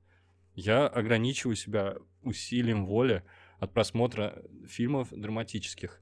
Я 0.53 0.87
ограничиваю 0.87 1.55
себя 1.55 1.95
усилием 2.21 2.85
воли 2.85 3.23
от 3.59 3.73
просмотра 3.73 4.43
фильмов 4.67 5.09
драматических. 5.11 6.01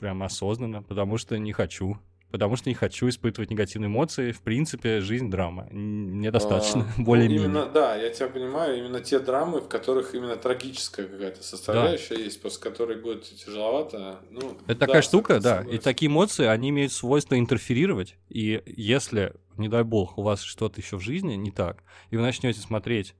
Прям 0.00 0.22
осознанно, 0.22 0.82
потому 0.82 1.18
что 1.18 1.38
не 1.38 1.52
хочу. 1.52 1.98
Потому 2.30 2.56
что 2.56 2.68
не 2.68 2.74
хочу 2.74 3.08
испытывать 3.08 3.50
негативные 3.50 3.88
эмоции. 3.88 4.32
В 4.32 4.40
принципе, 4.42 5.00
жизнь 5.00 5.30
драма. 5.30 5.66
Мне 5.70 6.30
достаточно, 6.30 6.86
А, 6.96 7.00
более-менее. 7.02 7.48
ну, 7.48 7.70
да, 7.72 7.96
я 7.96 8.10
тебя 8.10 8.28
понимаю, 8.28 8.78
именно 8.78 9.00
те 9.00 9.18
драмы, 9.18 9.60
в 9.60 9.68
которых 9.68 10.14
именно 10.14 10.36
трагическая 10.36 11.06
какая-то 11.06 11.42
составляющая 11.42 12.16
есть, 12.16 12.40
после 12.42 12.62
которой 12.62 13.00
будет 13.00 13.24
тяжеловато. 13.24 14.20
Ну, 14.30 14.58
Это 14.66 14.74
да, 14.80 14.86
такая 14.86 15.02
штука, 15.02 15.40
да. 15.40 15.58
согласен. 15.58 15.70
И 15.78 15.82
такие 15.82 16.08
эмоции, 16.10 16.46
они 16.46 16.70
имеют 16.70 16.92
свойство 16.92 17.38
интерферировать. 17.38 18.16
И 18.28 18.62
если, 18.66 19.34
не 19.56 19.68
дай 19.68 19.82
бог, 19.84 20.18
у 20.18 20.22
вас 20.22 20.42
что-то 20.42 20.80
еще 20.80 20.96
в 20.96 21.00
жизни 21.00 21.34
не 21.34 21.50
так, 21.50 21.82
и 22.10 22.16
вы 22.16 22.22
начнете 22.22 22.60
смотреть 22.60 23.14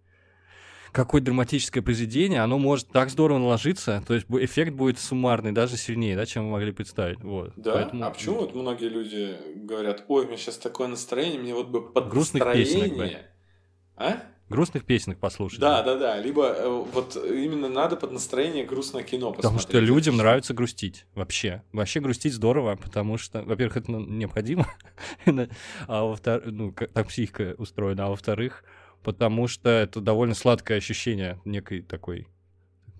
какое-то 0.93 1.26
драматическое 1.26 1.82
произведение, 1.82 2.41
оно 2.41 2.59
может 2.59 2.89
так 2.89 3.11
здорово 3.11 3.39
наложиться, 3.39 4.03
то 4.07 4.14
есть 4.14 4.26
эффект 4.30 4.72
будет 4.72 4.99
суммарный, 4.99 5.53
даже 5.53 5.76
сильнее, 5.76 6.16
да, 6.16 6.26
чем 6.26 6.47
вы 6.47 6.53
могли 6.53 6.72
представить. 6.72 7.22
Вот. 7.22 7.53
Да? 7.57 7.72
Поэтому- 7.72 8.05
А 8.05 8.11
почему 8.11 8.36
вот 8.41 8.55
многие 8.55 8.89
люди 8.89 9.36
говорят, 9.57 10.05
ой, 10.09 10.24
у 10.24 10.26
меня 10.28 10.36
сейчас 10.36 10.57
такое 10.59 10.89
настроение, 10.89 11.41
мне 11.41 11.55
вот 11.55 11.68
бы 11.68 11.82
под 11.93 12.09
Грустных 12.09 12.43
песенок 12.53 12.82
бы. 12.82 12.89
настроение». 12.89 13.26
А? 13.97 14.22
Грустных 14.49 14.86
песенок 14.86 15.18
послушать. 15.18 15.61
Да, 15.61 15.82
да, 15.82 15.97
да. 15.99 16.16
Либо 16.18 16.47
э, 16.47 16.66
вот 16.66 17.16
именно 17.16 17.68
надо 17.68 17.97
под 17.97 18.12
настроение 18.12 18.64
грустное 18.64 19.03
кино 19.03 19.32
Потому 19.32 19.57
посмотреть. 19.59 19.84
что 19.84 19.93
людям 19.95 20.16
нравится 20.16 20.55
грустить 20.55 21.05
вообще. 21.14 21.62
Вообще 21.72 22.01
грустить 22.01 22.32
здорово, 22.32 22.76
потому 22.76 23.18
что, 23.18 23.43
во-первых, 23.43 23.76
это 23.76 23.91
ну, 23.91 24.01
необходимо, 24.01 24.66
а 25.86 26.05
во-вторых, 26.05 26.47
ну, 26.47 26.72
как- 26.72 26.93
так 26.93 27.09
психика 27.09 27.55
устроена, 27.59 28.07
а 28.07 28.09
во-вторых, 28.09 28.64
потому 29.03 29.49
что 29.49 29.70
это 29.70 30.01
довольно 30.01 30.34
сладкое 30.34 30.78
ощущение 30.78 31.40
некой 31.44 31.82
такой... 31.82 32.26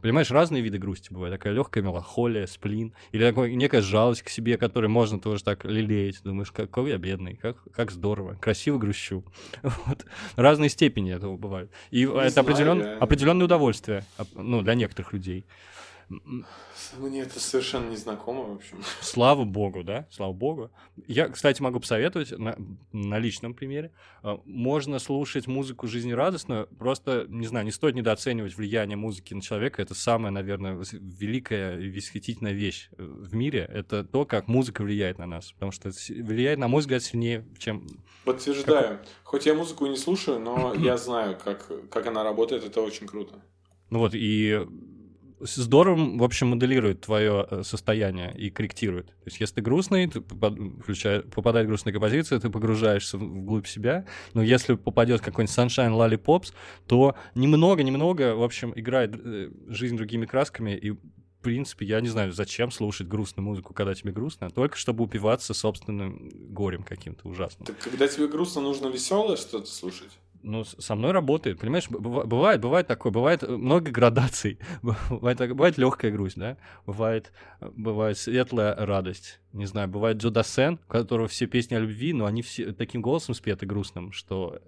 Понимаешь, 0.01 0.31
разные 0.31 0.63
виды 0.63 0.79
грусти 0.79 1.13
бывают. 1.13 1.35
Такая 1.35 1.53
легкая 1.53 1.83
меланхолия, 1.83 2.47
сплин, 2.47 2.95
или 3.11 3.25
такой, 3.25 3.53
некая 3.57 3.81
жалость 3.81 4.23
к 4.23 4.29
себе, 4.29 4.57
которую 4.57 4.91
можно 4.91 5.19
тоже 5.19 5.43
так 5.43 5.65
лелеять. 5.65 6.23
Думаешь, 6.23 6.53
какой 6.53 6.91
я 6.91 6.99
бедный, 6.99 7.35
как, 7.35 7.57
как 7.73 7.91
здорово, 7.91 8.35
красиво 8.35 8.79
грущу. 8.79 9.25
Вот. 9.63 10.07
Разные 10.37 10.71
степени 10.71 11.13
этого 11.13 11.37
бывают. 11.37 11.73
И 11.91 12.03
это 12.05 12.31
знаю, 12.31 12.47
определен- 12.47 12.99
определенное 13.01 13.47
удовольствие, 13.47 14.05
ну, 14.35 14.63
для 14.63 14.75
некоторых 14.75 15.13
людей. 15.13 15.45
Мне 16.09 17.21
это 17.21 17.39
совершенно 17.39 17.91
не 17.91 17.97
знакомо, 17.97 18.45
в 18.45 18.57
общем. 18.57 18.79
Слава 19.01 19.45
богу, 19.45 19.85
да, 19.85 20.07
слава 20.11 20.33
богу. 20.33 20.71
Я, 21.07 21.29
кстати, 21.29 21.61
могу 21.61 21.81
посоветовать 21.81 22.31
на, 22.33 22.57
на 22.93 23.19
личном 23.19 23.55
примере. 23.55 23.93
А, 24.23 24.41
Можно 24.45 24.99
слушать 24.99 25.47
музыку 25.47 25.87
жизнерадостную, 25.87 26.67
просто, 26.79 27.27
не 27.29 27.47
знаю, 27.47 27.67
не 27.67 27.73
стоит 27.73 27.95
недооценивать 27.95 28.57
влияние 28.57 28.97
музыки 28.97 29.35
на 29.35 29.43
человека. 29.43 29.83
Это 29.83 29.95
самая, 29.95 30.33
наверное, 30.33 30.83
великая 30.93 31.79
и 31.79 31.91
восхитительная 31.91 32.53
вещь 32.53 32.89
э, 32.97 33.03
в 33.03 33.35
мире. 33.35 33.69
Это 33.71 34.03
то, 34.03 34.25
как 34.25 34.49
музыка 34.49 34.83
влияет 34.83 35.19
на 35.19 35.27
нас. 35.27 35.53
Потому 35.53 35.73
что 35.73 35.91
влияет, 36.09 36.59
на 36.59 36.69
мой 36.69 36.81
взгляд, 36.81 37.03
сильнее, 37.03 37.47
чем... 37.59 37.87
Подтверждаю. 38.25 39.01
Хоть 39.25 39.47
я 39.47 39.55
музыку 39.55 39.87
и 39.87 39.91
не 39.91 39.97
слушаю, 39.97 40.39
но 40.39 40.75
я 40.79 40.97
знаю, 40.97 41.37
как, 41.43 41.71
как 41.91 42.07
она 42.07 42.25
работает, 42.25 42.65
это 42.65 42.81
очень 42.81 43.07
круто. 43.07 43.35
Ну 43.91 44.01
вот, 44.01 44.13
и 44.15 44.67
здорово, 45.41 46.19
в 46.19 46.23
общем, 46.23 46.49
моделирует 46.49 47.01
твое 47.01 47.47
э, 47.51 47.63
состояние 47.65 48.35
и 48.37 48.51
корректирует. 48.51 49.07
То 49.07 49.27
есть, 49.27 49.41
если 49.41 49.57
ты 49.57 49.61
грустный, 49.63 50.07
ты 50.07 50.21
включая- 50.21 51.23
попадает 51.23 51.67
грустная 51.67 51.93
композиция, 51.93 52.41
ты 52.41 52.51
погружаешься 52.51 53.19
вглубь 53.19 53.67
себя. 53.67 54.05
Но 54.35 54.43
если 54.43 54.75
попадет 54.75 55.21
какой-нибудь 55.21 55.57
Sunshine 55.57 55.93
Lollipops, 55.93 56.53
то 56.87 57.15
немного-немного, 57.35 58.35
в 58.35 58.43
общем, 58.43 58.73
играет 58.77 59.15
э, 59.15 59.51
жизнь 59.69 59.97
другими 59.97 60.27
красками, 60.27 60.77
и 60.77 60.91
в 61.39 61.41
принципе, 61.41 61.87
я 61.87 62.01
не 62.01 62.09
знаю, 62.09 62.33
зачем 62.33 62.73
слушать 62.73 63.07
грустную 63.07 63.47
музыку, 63.47 63.73
когда 63.73 63.95
тебе 63.95 64.11
грустно, 64.11 64.51
только 64.51 64.77
чтобы 64.77 65.05
упиваться 65.05 65.55
собственным 65.55 66.31
горем 66.53 66.83
каким-то 66.83 67.29
ужасным. 67.29 67.65
Так 67.65 67.79
когда 67.79 68.09
тебе 68.09 68.27
грустно, 68.27 68.61
нужно 68.61 68.89
веселое 68.89 69.37
что-то 69.37 69.67
слушать. 69.67 70.11
Ну, 70.43 70.65
со 70.65 70.95
мной 70.95 71.13
работает, 71.13 71.59
понимаешь, 71.59 71.89
бывает, 71.91 72.61
бывает 72.61 72.87
такое, 72.87 73.13
бывает 73.13 73.43
э, 73.43 73.49
много 73.49 73.91
градаций, 73.91 74.59
бывает, 74.83 75.39
бывает 75.39 75.79
легкая 75.79 76.13
грусть, 76.13 76.37
да, 76.37 76.57
бывает, 76.87 77.33
э, 77.61 77.71
бывает 77.75 78.19
светлая 78.19 78.75
радость, 78.75 79.41
не 79.53 79.67
знаю, 79.67 79.89
бывает 79.89 80.19
Джо 80.19 80.31
Дассен, 80.31 80.79
у 80.89 80.93
которого 80.93 81.29
все 81.29 81.47
песни 81.47 81.75
о 81.75 81.81
любви, 81.81 82.13
но 82.13 82.27
они 82.27 82.43
все 82.43 82.73
таким 82.73 83.03
голосом 83.03 83.35
спеты 83.35 83.67
грустным, 83.67 84.13
что, 84.13 84.61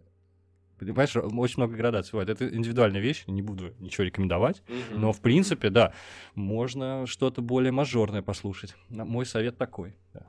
понимаешь, 0.78 1.14
очень 1.14 1.58
много 1.58 1.76
градаций 1.76 2.12
бывает. 2.12 2.30
Это 2.30 2.48
индивидуальная 2.54 3.00
вещь, 3.00 3.24
не 3.28 3.42
буду 3.42 3.72
ничего 3.78 4.04
рекомендовать, 4.04 4.62
но 4.90 5.12
в 5.12 5.20
принципе, 5.20 5.70
да, 5.70 5.92
можно 6.34 7.06
что-то 7.06 7.42
более 7.42 7.70
мажорное 7.70 8.22
послушать. 8.22 8.74
Мой 8.88 9.24
совет 9.24 9.56
такой, 9.56 9.94
да. 10.14 10.26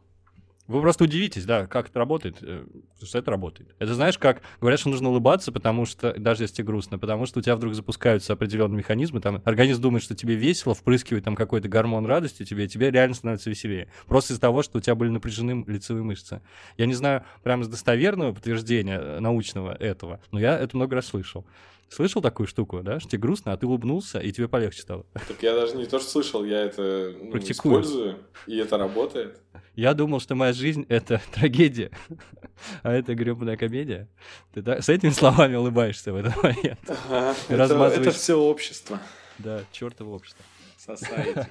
Вы 0.72 0.82
просто 0.82 1.03
удивитесь, 1.03 1.43
да, 1.43 1.67
как 1.67 1.89
это 1.89 1.99
работает, 1.99 2.38
э, 2.41 2.65
что 3.03 3.17
это 3.17 3.30
работает. 3.30 3.76
Это 3.78 3.93
знаешь, 3.93 4.17
как 4.17 4.41
говорят, 4.61 4.80
что 4.80 4.89
нужно 4.89 5.09
улыбаться, 5.09 5.51
потому 5.51 5.86
что, 5.86 6.13
даже 6.17 6.43
если 6.43 6.55
тебе 6.55 6.67
грустно, 6.67 6.97
потому 6.97 7.26
что 7.26 7.39
у 7.39 7.41
тебя 7.41 7.57
вдруг 7.57 7.74
запускаются 7.74 8.32
определенные 8.34 8.78
механизмы, 8.78 9.19
там, 9.19 9.41
организм 9.43 9.82
думает, 9.82 10.03
что 10.03 10.15
тебе 10.15 10.36
весело, 10.36 10.74
впрыскивает 10.74 11.26
там 11.26 11.36
какой-то 11.36 11.67
гормон 11.67 12.05
радости 12.05 12.45
тебе, 12.45 12.65
и 12.65 12.67
тебе 12.69 12.89
реально 12.89 13.15
становится 13.15 13.49
веселее. 13.49 13.89
Просто 14.07 14.32
из-за 14.32 14.41
того, 14.41 14.63
что 14.63 14.78
у 14.78 14.82
тебя 14.82 14.95
были 14.95 15.09
напряжены 15.09 15.65
лицевые 15.67 16.03
мышцы. 16.03 16.41
Я 16.78 16.86
не 16.86 16.93
знаю 16.93 17.26
прямо 17.43 17.65
с 17.65 17.67
достоверного 17.67 18.32
подтверждения 18.34 18.97
э, 18.97 19.19
научного 19.19 19.74
этого, 19.74 20.22
но 20.32 20.39
я 20.39 20.57
это 20.57 20.78
много 20.78 20.95
раз 20.95 21.07
слышал. 21.07 21.45
Слышал 21.92 22.22
такую 22.22 22.48
штуку, 22.48 22.82
да, 22.84 23.02
что 23.02 23.10
тебе 23.10 23.20
грустно, 23.24 23.52
а 23.52 23.58
ты 23.58 23.68
улыбнулся, 23.68 24.20
и 24.20 24.32
тебе 24.32 24.48
полегче 24.48 24.82
стало. 24.82 25.06
Так 25.28 25.44
я 25.44 25.54
даже 25.54 25.76
не 25.76 25.86
то, 25.86 26.00
что 26.00 26.10
слышал, 26.10 26.46
я 26.46 26.62
это 26.62 27.14
ну, 27.22 27.32
Практикую. 27.32 27.82
использую, 27.82 28.20
и 28.48 28.58
это 28.58 28.78
работает. 28.78 29.42
Я 29.76 29.94
думал, 29.94 30.22
что 30.22 30.36
моя 30.36 30.54
жизнь— 30.54 30.86
это 30.89 31.22
трагедия, 31.34 31.92
а 32.84 32.94
это 32.94 33.14
гребаная 33.14 33.58
комедия. 33.58 34.08
Ты 34.54 34.62
так- 34.62 34.82
с 34.82 34.88
этими 34.88 35.10
словами 35.10 35.56
улыбаешься 35.58 36.14
в 36.14 36.16
этот 36.16 36.42
момент. 36.42 36.80
Ага, 36.88 37.36
Ты 37.48 37.54
это, 37.56 37.64
размазываешь- 37.64 38.08
это 38.08 38.12
все 38.12 38.36
общество. 38.39 39.00
Да, 39.38 39.62
чертово 39.74 40.16
общество. 40.16 40.46
Society. 40.88 41.46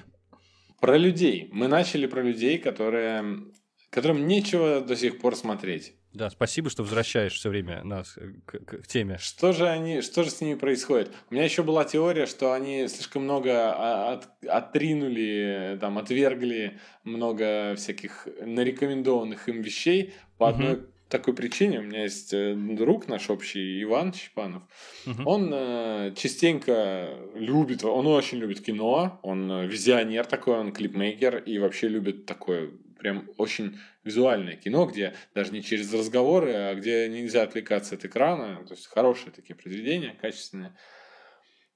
Про 0.79 0.97
людей. 0.97 1.49
Мы 1.51 1.67
начали 1.67 2.07
про 2.07 2.23
людей, 2.23 2.57
которые, 2.57 3.43
которым 3.91 4.25
нечего 4.27 4.81
до 4.81 4.95
сих 4.95 5.19
пор 5.19 5.35
смотреть. 5.35 5.93
Да, 6.13 6.29
спасибо, 6.29 6.69
что 6.69 6.83
возвращаешь 6.83 7.33
все 7.33 7.49
время 7.49 7.83
нас 7.83 8.17
э, 8.17 8.31
к, 8.45 8.59
к- 8.65 8.81
к 8.83 8.87
теме. 8.87 9.17
Что 9.17 9.53
же 9.53 9.67
они, 9.67 10.01
что 10.01 10.23
же 10.23 10.29
с 10.29 10.41
ними 10.41 10.55
происходит? 10.55 11.11
У 11.29 11.33
меня 11.33 11.45
еще 11.45 11.63
была 11.63 11.85
теория, 11.85 12.25
что 12.25 12.51
они 12.53 12.87
слишком 12.87 13.23
много 13.23 13.73
а, 13.73 14.13
от- 14.13 14.45
отринули, 14.47 15.77
там, 15.79 15.97
отвергли 15.97 16.79
много 17.03 17.75
всяких 17.75 18.27
нарекомендованных 18.41 19.47
им 19.49 19.61
вещей 19.61 20.13
по 20.37 20.49
одной 20.49 20.81
такой 21.07 21.33
причине. 21.33 21.79
У 21.79 21.83
меня 21.83 22.03
есть 22.03 22.33
э, 22.33 22.55
друг 22.55 23.07
наш 23.07 23.29
общий, 23.29 23.83
Иван 23.83 24.13
Щепанов. 24.13 24.63
Мгм. 25.05 25.27
Он 25.27 25.49
э, 25.53 26.13
частенько 26.15 27.09
любит, 27.35 27.83
он 27.83 28.07
очень 28.07 28.37
любит 28.37 28.61
кино, 28.61 29.19
он 29.21 29.51
э, 29.51 29.67
визионер 29.67 30.25
такой, 30.25 30.57
он 30.57 30.71
клипмейкер 30.71 31.37
и 31.39 31.59
вообще 31.59 31.89
любит 31.89 32.25
такое 32.25 32.71
прям 33.01 33.29
очень 33.37 33.79
визуальное 34.03 34.55
кино, 34.55 34.85
где 34.85 35.15
даже 35.33 35.51
не 35.51 35.63
через 35.63 35.91
разговоры, 35.93 36.53
а 36.53 36.75
где 36.75 37.09
нельзя 37.09 37.43
отвлекаться 37.43 37.95
от 37.95 38.05
экрана, 38.05 38.63
то 38.65 38.73
есть 38.73 38.87
хорошие 38.87 39.31
такие 39.31 39.55
произведения, 39.55 40.15
качественные. 40.21 40.77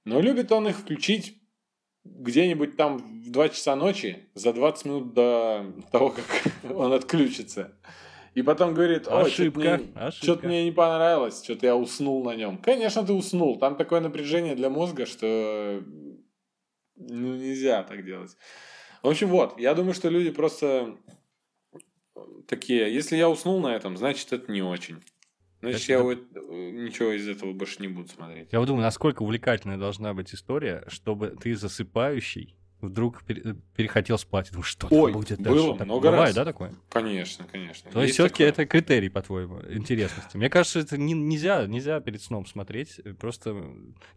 Но 0.05 0.21
любит 0.21 0.51
он 0.51 0.67
их 0.67 0.77
включить 0.77 1.41
где-нибудь 2.03 2.77
там 2.77 2.99
в 2.99 3.31
2 3.31 3.49
часа 3.49 3.75
ночи, 3.75 4.29
за 4.35 4.53
20 4.53 4.85
минут 4.85 5.13
до 5.13 5.73
того, 5.91 6.11
как 6.11 6.25
он 6.71 6.93
отключится. 6.93 7.75
И 8.35 8.41
потом 8.41 8.73
говорит, 8.73 9.07
ой, 9.07 9.23
Ошибка, 9.23 9.81
что-то 10.11 10.45
мне, 10.45 10.57
мне 10.57 10.65
не 10.65 10.71
понравилось, 10.71 11.43
что-то 11.43 11.65
я 11.65 11.75
уснул 11.75 12.23
на 12.23 12.35
нем. 12.35 12.57
Конечно, 12.57 13.03
ты 13.03 13.13
уснул. 13.13 13.57
Там 13.57 13.77
такое 13.77 14.01
напряжение 14.01 14.55
для 14.55 14.69
мозга, 14.69 15.05
что 15.05 15.81
ну, 16.97 17.35
нельзя 17.35 17.81
так 17.83 18.05
делать. 18.05 18.35
В 19.05 19.09
общем, 19.09 19.27
вот, 19.27 19.59
я 19.59 19.75
думаю, 19.75 19.93
что 19.93 20.09
люди 20.09 20.31
просто 20.31 20.97
такие, 22.47 22.91
если 22.91 23.15
я 23.15 23.29
уснул 23.29 23.61
на 23.61 23.75
этом, 23.75 23.97
значит, 23.97 24.33
это 24.33 24.51
не 24.51 24.63
очень. 24.63 25.03
Значит, 25.61 25.83
Это- 25.83 25.91
я 25.91 26.01
вот, 26.01 26.17
э, 26.33 26.71
ничего 26.71 27.11
из 27.11 27.27
этого 27.27 27.53
больше 27.53 27.83
не 27.83 27.87
буду 27.87 28.07
смотреть. 28.09 28.51
Я 28.51 28.59
вот 28.59 28.65
думаю, 28.65 28.81
насколько 28.81 29.21
увлекательная 29.21 29.77
должна 29.77 30.15
быть 30.15 30.33
история, 30.33 30.83
чтобы 30.87 31.37
ты 31.39 31.55
засыпающий 31.55 32.55
вдруг 32.85 33.23
пере- 33.23 33.55
перехотел 33.75 34.17
спать. 34.17 34.49
Думаю, 34.51 34.63
что 34.63 34.87
Ой, 34.89 35.11
будет 35.13 35.39
было 35.41 35.55
дальше? 35.55 35.77
Так 35.77 35.85
много 35.87 36.09
Бывает, 36.11 36.25
раз. 36.27 36.35
да, 36.35 36.45
такое? 36.45 36.73
Конечно, 36.89 37.45
конечно. 37.51 37.91
То 37.91 38.01
есть 38.01 38.13
все-таки 38.13 38.43
это 38.43 38.65
критерий, 38.65 39.09
по-твоему, 39.09 39.59
интересности. 39.69 40.37
Мне 40.37 40.49
кажется, 40.49 40.79
это 40.79 40.97
не- 40.97 41.13
нельзя, 41.13 41.65
нельзя 41.67 41.99
перед 41.99 42.21
сном 42.21 42.45
смотреть. 42.45 42.99
э, 43.03 43.13
Просто 43.13 43.55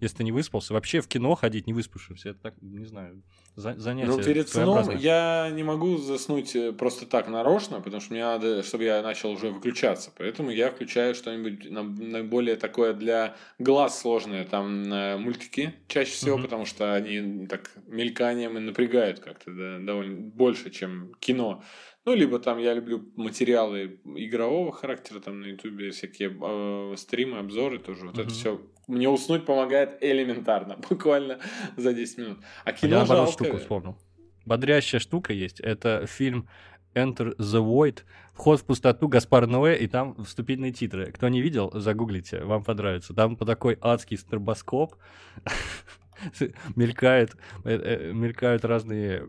если 0.00 0.18
ты 0.18 0.24
не 0.24 0.32
выспался. 0.32 0.74
Вообще 0.74 1.00
в 1.00 1.08
кино 1.08 1.34
ходить 1.34 1.66
не 1.66 1.72
выспавшимся, 1.72 2.30
это 2.30 2.40
так, 2.40 2.54
не 2.60 2.84
знаю, 2.84 3.22
за- 3.56 3.78
занятие 3.78 4.10
Ну, 4.10 4.22
перед 4.22 4.48
сном 4.48 4.90
я 4.96 5.50
не 5.52 5.62
могу 5.62 5.96
заснуть 5.98 6.54
э, 6.56 6.72
просто 6.72 7.06
так 7.06 7.28
нарочно, 7.28 7.80
потому 7.80 8.00
что 8.00 8.12
мне 8.12 8.22
надо, 8.24 8.62
чтобы 8.62 8.84
я 8.84 9.02
начал 9.02 9.30
уже 9.30 9.50
выключаться. 9.50 10.12
Поэтому 10.16 10.50
я 10.50 10.70
включаю 10.70 11.14
что-нибудь 11.14 11.70
на, 11.70 11.82
на 11.82 12.22
более 12.24 12.56
такое 12.56 12.92
для 12.94 13.34
глаз 13.58 14.00
сложное, 14.00 14.44
там 14.44 14.92
э, 14.92 15.16
мультики 15.16 15.74
чаще 15.88 16.12
всего, 16.12 16.36
Мгм. 16.36 16.44
потому 16.44 16.64
что 16.66 16.94
они 16.94 17.46
так 17.46 17.70
мельканием 17.86 18.57
темы 18.58 18.66
напрягают 18.66 19.20
как-то 19.20 19.50
да, 19.50 19.78
довольно 19.78 20.20
больше, 20.20 20.70
чем 20.70 21.12
кино. 21.20 21.62
Ну, 22.04 22.14
либо 22.14 22.38
там 22.38 22.58
я 22.58 22.74
люблю 22.74 23.10
материалы 23.16 24.00
игрового 24.04 24.72
характера, 24.72 25.20
там 25.20 25.40
на 25.40 25.46
Ютубе 25.46 25.90
всякие 25.90 26.30
э, 26.30 26.96
стримы, 26.96 27.38
обзоры 27.38 27.78
тоже. 27.78 28.06
Вот 28.06 28.16
mm-hmm. 28.16 28.22
это 28.22 28.30
все 28.30 28.60
мне 28.86 29.08
уснуть 29.08 29.44
помогает 29.44 29.98
элементарно, 30.02 30.76
буквально 30.88 31.38
за 31.76 31.92
10 31.92 32.18
минут. 32.18 32.38
А 32.64 32.72
кино 32.72 32.98
Я 32.98 33.06
жалко... 33.06 33.32
штуку 33.32 33.58
вспомнил. 33.58 33.96
Бодрящая 34.46 35.00
штука 35.00 35.32
есть. 35.34 35.60
Это 35.60 36.06
фильм 36.06 36.48
Enter 36.94 37.36
the 37.36 37.62
Void, 37.62 38.04
вход 38.32 38.60
в 38.60 38.64
пустоту 38.64 39.08
Гаспар 39.08 39.46
Ноэ, 39.46 39.76
и 39.76 39.86
там 39.86 40.24
вступительные 40.24 40.72
титры. 40.72 41.12
Кто 41.12 41.28
не 41.28 41.42
видел, 41.42 41.70
загуглите, 41.74 42.42
вам 42.44 42.64
понравится. 42.64 43.12
Там 43.12 43.36
по 43.36 43.44
такой 43.44 43.76
адский 43.80 44.16
стробоскоп 44.16 44.94
мелькает, 46.76 47.36
э, 47.64 47.76
э, 47.76 48.12
мелькают 48.12 48.64
разные 48.64 49.28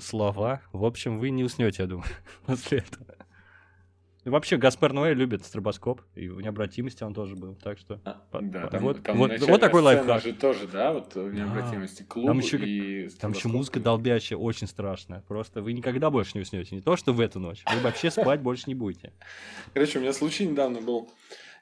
слова. 0.00 0.60
В 0.72 0.84
общем, 0.84 1.18
вы 1.18 1.30
не 1.30 1.44
уснете, 1.44 1.82
я 1.82 1.88
думаю, 1.88 2.08
после 2.46 2.78
этого. 2.78 3.06
И 4.24 4.28
вообще, 4.28 4.58
Гаспар 4.58 4.92
Ноэ 4.92 5.14
любит 5.14 5.46
стробоскоп, 5.46 6.02
и 6.14 6.28
в 6.28 6.42
необратимости 6.42 7.02
он 7.02 7.14
тоже 7.14 7.36
был, 7.36 7.54
так 7.54 7.78
что... 7.78 8.00
А, 8.04 8.20
да, 8.42 8.66
там, 8.66 8.82
вот, 8.82 9.02
там 9.02 9.16
вот, 9.16 9.38
вот 9.40 9.60
такой 9.60 9.80
лайфхак. 9.80 10.22
же 10.22 10.34
тоже, 10.34 10.68
да, 10.68 10.92
вот 10.92 11.14
в 11.14 11.32
необратимости 11.32 12.02
клуб 12.02 12.26
там 12.26 12.38
еще, 12.38 12.58
и 12.58 13.08
Там 13.18 13.32
еще 13.32 13.48
музыка 13.48 13.80
долбящая, 13.80 14.38
очень 14.38 14.66
страшная. 14.66 15.24
Просто 15.26 15.62
вы 15.62 15.72
никогда 15.72 16.10
больше 16.10 16.32
не 16.34 16.42
уснете. 16.42 16.74
Не 16.74 16.82
то, 16.82 16.96
что 16.96 17.14
в 17.14 17.20
эту 17.20 17.40
ночь. 17.40 17.64
Вы 17.74 17.80
вообще 17.80 18.10
спать 18.10 18.42
больше 18.42 18.64
не 18.66 18.74
будете. 18.74 19.14
Короче, 19.72 19.98
у 19.98 20.02
меня 20.02 20.12
случай 20.12 20.46
недавно 20.46 20.82
был. 20.82 21.10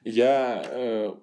Я... 0.03 0.61
Э, 0.65 1.13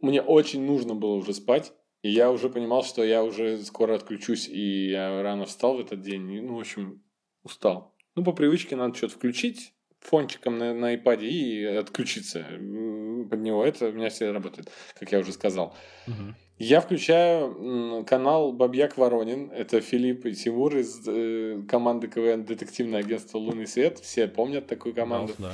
мне 0.00 0.22
очень 0.22 0.64
нужно 0.64 0.94
было 0.94 1.14
уже 1.16 1.34
спать. 1.34 1.72
И 2.06 2.10
я 2.10 2.30
уже 2.30 2.48
понимал, 2.48 2.84
что 2.84 3.02
я 3.02 3.24
уже 3.24 3.58
скоро 3.64 3.96
отключусь, 3.96 4.48
и 4.48 4.90
я 4.90 5.22
рано 5.22 5.44
встал 5.44 5.76
в 5.76 5.80
этот 5.80 6.02
день. 6.02 6.40
Ну, 6.40 6.54
в 6.54 6.60
общем, 6.60 7.02
устал. 7.42 7.96
Ну, 8.14 8.22
по 8.22 8.32
привычке 8.32 8.76
надо 8.76 8.94
что-то 8.94 9.14
включить, 9.14 9.74
фончиком 9.98 10.56
на, 10.56 10.72
на 10.72 10.94
iPad 10.94 11.26
и 11.26 11.64
отключиться 11.64 12.46
под 12.48 13.40
него. 13.40 13.64
Это 13.64 13.88
у 13.88 13.92
меня 13.92 14.08
все 14.08 14.30
работает, 14.30 14.70
как 14.94 15.10
я 15.10 15.18
уже 15.18 15.32
сказал. 15.32 15.74
Угу. 16.06 16.34
Я 16.58 16.80
включаю 16.80 18.04
канал 18.06 18.52
Бабьяк 18.52 18.96
Воронин. 18.96 19.50
Это 19.50 19.82
Филипп 19.82 20.24
и 20.24 20.34
Тимур 20.34 20.74
из 20.76 21.02
э, 21.06 21.62
команды 21.68 22.08
КВН 22.08 22.44
Детективное 22.44 23.00
агентство 23.00 23.36
Лунный 23.36 23.66
свет. 23.66 23.98
Все 23.98 24.26
помнят 24.26 24.66
такую 24.66 24.94
команду. 24.94 25.34
Да, 25.36 25.52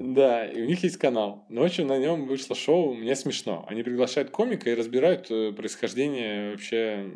да, 0.00 0.46
и 0.46 0.60
у 0.60 0.64
них 0.64 0.82
есть 0.82 0.96
канал. 0.96 1.44
Ночью 1.48 1.86
на 1.86 1.98
нем 1.98 2.26
вышло 2.26 2.56
шоу 2.56 2.94
«Мне 2.94 3.14
смешно». 3.14 3.64
Они 3.68 3.84
приглашают 3.84 4.30
комика 4.30 4.68
и 4.68 4.74
разбирают 4.74 5.30
э, 5.30 5.52
происхождение 5.52 6.52
вообще 6.52 7.12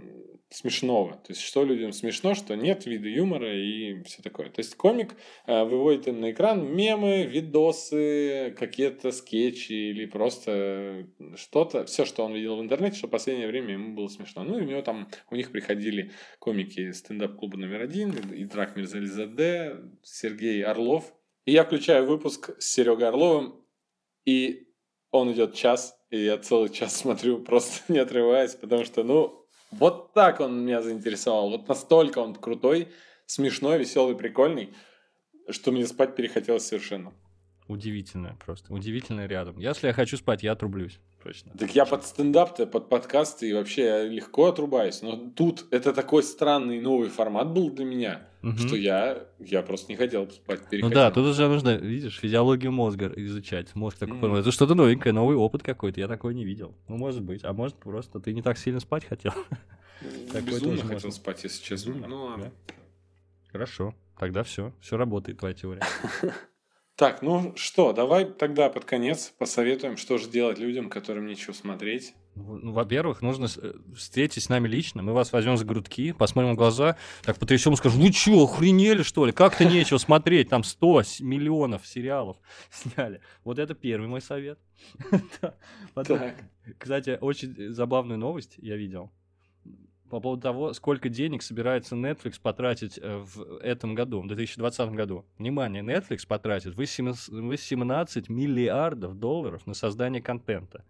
смешного. 0.49 1.14
То 1.14 1.32
есть, 1.32 1.40
что 1.40 1.64
людям 1.64 1.92
смешно, 1.92 2.34
что 2.34 2.55
нет, 2.55 2.86
вида 2.86 3.09
юмора 3.09 3.53
и 3.55 4.03
все 4.05 4.22
такое. 4.22 4.49
То 4.49 4.61
есть, 4.61 4.76
комик 4.76 5.16
э, 5.47 5.64
выводит 5.64 6.07
им 6.07 6.20
на 6.20 6.30
экран 6.30 6.74
мемы, 6.74 7.24
видосы, 7.24 8.55
какие-то 8.59 9.11
скетчи 9.11 9.72
или 9.72 10.07
просто 10.07 11.09
что-то, 11.34 11.84
все, 11.84 12.05
что 12.05 12.24
он 12.24 12.34
видел 12.34 12.57
в 12.57 12.62
интернете, 12.62 12.97
что 12.97 13.09
в 13.09 13.11
последнее 13.11 13.49
время 13.49 13.74
ему 13.74 13.94
было 13.94 14.09
смешно. 14.09 14.44
Ну, 14.44 14.59
и 14.59 14.62
у 14.62 14.66
него 14.66 14.82
там, 14.82 15.09
у 15.30 15.36
них 15.36 15.51
приходили 15.51 16.12
комики 16.38 16.92
стендап-клуба 16.92 17.57
номер 17.59 17.82
один, 17.82 18.12
и 18.32 18.44
Драк 18.44 18.76
Мирзализаде, 18.76 19.76
Сергей 20.03 20.62
Орлов. 20.62 21.12
И 21.44 21.53
я 21.53 21.64
включаю 21.64 22.07
выпуск 22.07 22.51
с 22.59 22.72
Серегой 22.72 23.09
Орловым, 23.09 23.64
и 24.24 24.68
он 25.11 25.32
идет 25.32 25.55
час, 25.55 25.99
и 26.11 26.24
я 26.24 26.38
целый 26.38 26.68
час 26.70 26.97
смотрю, 26.97 27.38
просто 27.44 27.92
не 27.92 27.99
отрываясь, 27.99 28.55
потому 28.55 28.84
что, 28.84 29.03
ну, 29.03 29.45
вот 29.71 30.12
так 30.12 30.41
он 30.41 30.64
меня 30.64 30.83
заинтересовал. 30.83 31.51
Вот 31.51 31.69
настолько 31.69 32.19
он 32.19 32.35
крутой, 32.35 32.89
смешной, 33.27 33.79
веселый, 33.79 34.17
прикольный, 34.17 34.75
что 35.51 35.73
мне 35.73 35.87
спать 35.87 36.17
перехотелось 36.17 36.67
совершенно. 36.67 37.12
Удивительно 37.69 38.37
просто. 38.45 38.73
Удивительно 38.73 39.27
рядом. 39.27 39.59
Если 39.59 39.89
я 39.89 39.93
хочу 39.93 40.17
спать, 40.17 40.43
я 40.43 40.53
отрублюсь. 40.53 41.01
Точно. 41.23 41.53
Так 41.59 41.75
я 41.75 41.85
под 41.85 42.07
стендап-то, 42.07 42.67
под 42.67 42.89
подкасты 42.89 43.49
и 43.49 43.53
вообще 43.53 44.07
легко 44.09 44.47
отрубаюсь. 44.47 45.03
Но 45.03 45.17
тут 45.17 45.67
это 45.73 45.93
такой 45.93 46.23
странный 46.23 46.81
новый 46.81 47.09
формат 47.09 47.53
был 47.53 47.71
для 47.71 47.85
меня, 47.85 48.29
угу. 48.51 48.59
что 48.59 48.76
я, 48.76 49.26
я 49.38 49.62
просто 49.62 49.90
не 49.90 49.97
хотел 49.97 50.30
спать. 50.30 50.68
Переходил. 50.68 50.88
Ну 50.88 50.94
да, 50.94 51.11
тут 51.11 51.26
уже 51.26 51.49
нужно, 51.49 51.76
видишь, 51.76 52.18
физиологию 52.18 52.72
мозга 52.72 53.12
изучать. 53.16 53.74
Мозг 53.74 53.99
такой, 53.99 54.16
mm. 54.16 54.40
это 54.40 54.53
что-то 54.53 54.74
новенькое, 54.74 55.12
новый 55.12 55.36
опыт 55.36 55.62
какой-то. 55.62 56.01
Я 56.01 56.09
такой 56.09 56.34
не 56.34 56.44
видел. 56.44 56.74
Ну, 56.88 56.97
может 56.97 57.22
быть. 57.22 57.44
А 57.44 57.53
может, 57.53 57.76
просто 57.76 58.20
ты 58.20 58.32
не 58.32 58.42
так 58.42 58.59
сильно 58.59 58.80
спать 58.80 59.05
хотел. 59.05 59.32
Безумно 60.42 60.82
хотел 60.82 61.12
спать, 61.12 61.44
если 61.44 61.62
честно. 61.62 61.94
Ну 62.07 62.24
ладно. 62.24 62.53
Хорошо. 63.51 63.94
Тогда 64.18 64.42
все. 64.42 64.72
Все 64.80 64.97
работает, 64.97 65.38
твоя 65.38 65.55
теория. 65.55 65.82
Так, 66.97 67.20
ну 67.20 67.53
что, 67.57 67.92
давай 67.92 68.24
тогда 68.24 68.70
под 68.70 68.86
конец 68.86 69.30
посоветуем, 69.36 69.99
что 69.99 70.16
же 70.16 70.30
делать 70.30 70.59
людям, 70.59 70.88
которым 70.88 71.26
нечего 71.26 71.53
смотреть. 71.53 72.14
Ну, 72.37 72.72
во-первых, 72.72 73.22
нужно 73.22 73.47
э, 73.47 73.72
встретиться 73.97 74.43
с 74.43 74.49
нами 74.51 74.68
лично, 74.68 75.03
мы 75.03 75.14
вас 75.14 75.32
возьмем 75.32 75.57
за 75.57 75.64
грудки, 75.64 76.12
посмотрим 76.12 76.53
в 76.53 76.57
глаза, 76.57 76.97
так 77.22 77.39
потрясем, 77.39 77.74
скажем, 77.76 77.99
вы 77.99 78.12
что, 78.12 78.45
охренели, 78.45 79.03
что 79.03 79.24
ли? 79.24 79.32
Как-то 79.32 79.64
нечего 79.64 79.97
смотреть, 79.97 80.51
там 80.51 80.62
100 80.62 81.03
миллионов 81.20 81.87
сериалов 81.87 82.37
сняли. 82.70 83.22
Вот 83.43 83.59
это 83.59 83.74
первый 83.74 84.07
мой 84.09 84.20
совет. 84.20 84.59
Потом, 85.95 86.20
кстати, 86.78 87.16
очень 87.18 87.72
забавную 87.72 88.18
новость 88.18 88.57
я 88.59 88.76
видел 88.76 89.11
по 90.11 90.20
поводу 90.20 90.43
того, 90.43 90.72
сколько 90.72 91.09
денег 91.09 91.43
собирается 91.43 91.97
Netflix 91.97 92.41
потратить 92.41 92.99
э, 93.01 93.18
в 93.18 93.59
этом 93.59 93.95
году, 93.95 94.22
в 94.22 94.26
2020 94.28 94.91
году. 94.91 95.24
Внимание, 95.39 95.82
Netflix 95.82 96.26
потратит 96.26 96.76
18 96.76 98.28
миллиардов 98.28 99.18
долларов 99.18 99.66
на 99.66 99.74
создание 99.74 100.22
контента. 100.22 100.84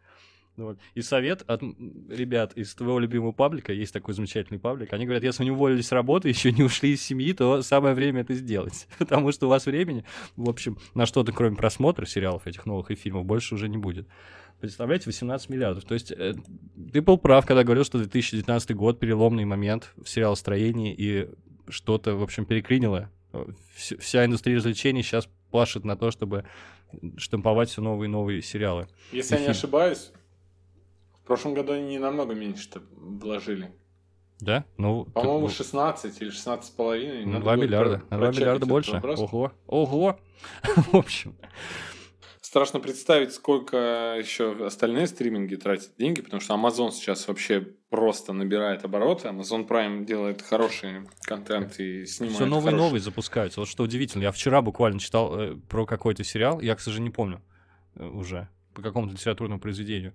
Вот. 0.56 0.78
И 0.94 1.02
совет 1.02 1.42
от 1.46 1.62
ребят 2.08 2.54
из 2.54 2.74
твоего 2.74 2.98
любимого 2.98 3.32
паблика, 3.32 3.72
есть 3.72 3.92
такой 3.92 4.14
замечательный 4.14 4.58
паблик, 4.58 4.92
они 4.92 5.04
говорят, 5.04 5.22
если 5.22 5.40
вы 5.40 5.44
не 5.46 5.50
уволились 5.50 5.88
с 5.88 5.92
работы, 5.92 6.28
еще 6.30 6.52
не 6.52 6.62
ушли 6.62 6.92
из 6.92 7.02
семьи, 7.02 7.32
то 7.32 7.62
самое 7.62 7.94
время 7.94 8.22
это 8.22 8.34
сделать. 8.34 8.88
Потому 8.98 9.32
что 9.32 9.46
у 9.46 9.50
вас 9.50 9.66
времени, 9.66 10.04
в 10.36 10.48
общем, 10.48 10.78
на 10.94 11.06
что-то, 11.06 11.32
кроме 11.32 11.56
просмотра 11.56 12.06
сериалов 12.06 12.46
этих 12.46 12.66
новых 12.66 12.90
и 12.90 12.94
фильмов, 12.94 13.26
больше 13.26 13.54
уже 13.54 13.68
не 13.68 13.76
будет. 13.78 14.06
Представляете, 14.60 15.04
18 15.06 15.50
миллиардов. 15.50 15.84
То 15.84 15.94
есть 15.94 16.10
э, 16.12 16.34
ты 16.92 17.02
был 17.02 17.18
прав, 17.18 17.44
когда 17.44 17.62
говорил, 17.62 17.84
что 17.84 17.98
2019 17.98 18.74
год 18.74 18.98
переломный 18.98 19.44
момент 19.44 19.92
в 19.96 20.08
сериалостроении 20.08 20.94
и 20.96 21.28
что-то, 21.68 22.14
в 22.14 22.22
общем, 22.22 22.46
переклинило. 22.46 23.10
Вся 23.74 24.24
индустрия 24.24 24.56
развлечений 24.56 25.02
сейчас 25.02 25.28
плашет 25.50 25.84
на 25.84 25.96
то, 25.96 26.10
чтобы 26.10 26.46
штамповать 27.18 27.68
все 27.68 27.82
новые 27.82 28.08
и 28.08 28.10
новые 28.10 28.42
сериалы. 28.42 28.88
Если 29.12 29.34
я 29.34 29.40
не 29.42 29.48
ошибаюсь, 29.48 30.10
в 31.26 31.28
прошлом 31.28 31.54
году 31.54 31.72
они 31.72 31.88
не 31.88 31.98
намного 31.98 32.34
меньше 32.34 32.68
вложили. 32.92 33.72
Да? 34.38 34.64
Ну, 34.76 35.06
По-моему, 35.06 35.48
16 35.48 36.22
или 36.22 36.30
16 36.30 36.64
с 36.64 36.70
половиной. 36.70 37.26
Ну, 37.26 37.40
2 37.40 37.56
миллиарда. 37.56 38.04
На 38.10 38.18
2 38.18 38.30
миллиарда 38.30 38.64
больше. 38.64 39.02
Ого. 39.02 39.50
Ого. 39.66 40.20
в 40.92 40.94
общем. 40.94 41.34
Страшно 42.40 42.78
представить, 42.78 43.34
сколько 43.34 43.76
еще 44.16 44.66
остальные 44.66 45.08
стриминги 45.08 45.56
тратят 45.56 45.96
деньги, 45.98 46.22
потому 46.22 46.40
что 46.40 46.54
Amazon 46.54 46.92
сейчас 46.92 47.26
вообще 47.26 47.66
просто 47.90 48.32
набирает 48.32 48.84
обороты. 48.84 49.26
Amazon 49.26 49.66
Prime 49.66 50.04
делает 50.04 50.42
хороший 50.42 51.08
контент 51.22 51.80
и 51.80 52.06
снимает 52.06 52.36
Все 52.36 52.46
новые 52.46 52.70
хороший... 52.70 52.84
новые 52.84 53.00
запускаются. 53.00 53.58
Вот 53.58 53.68
что 53.68 53.82
удивительно. 53.82 54.22
Я 54.22 54.30
вчера 54.30 54.62
буквально 54.62 55.00
читал 55.00 55.36
э, 55.36 55.56
про 55.68 55.86
какой-то 55.86 56.22
сериал, 56.22 56.60
я, 56.60 56.76
к 56.76 56.80
сожалению, 56.80 57.10
не 57.10 57.14
помню 57.14 57.42
э, 57.96 58.06
уже, 58.06 58.48
по 58.74 58.80
какому-то 58.80 59.14
литературному 59.14 59.60
произведению. 59.60 60.14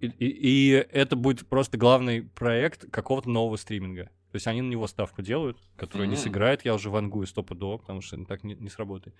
И, 0.00 0.06
и, 0.06 0.26
и 0.26 0.70
это 0.72 1.16
будет 1.16 1.46
просто 1.48 1.76
главный 1.76 2.22
проект 2.22 2.90
какого-то 2.90 3.28
нового 3.30 3.56
стриминга. 3.56 4.04
То 4.30 4.36
есть 4.36 4.46
они 4.46 4.62
на 4.62 4.70
него 4.70 4.86
ставку 4.86 5.22
делают, 5.22 5.58
которую 5.76 6.06
mm-hmm. 6.06 6.10
не 6.10 6.16
сыграет, 6.16 6.64
я 6.64 6.74
уже 6.74 6.90
вангую 6.90 7.26
стопудово, 7.26 7.78
потому 7.78 8.00
что 8.02 8.22
так 8.24 8.44
не, 8.44 8.54
не 8.54 8.68
сработает. 8.68 9.16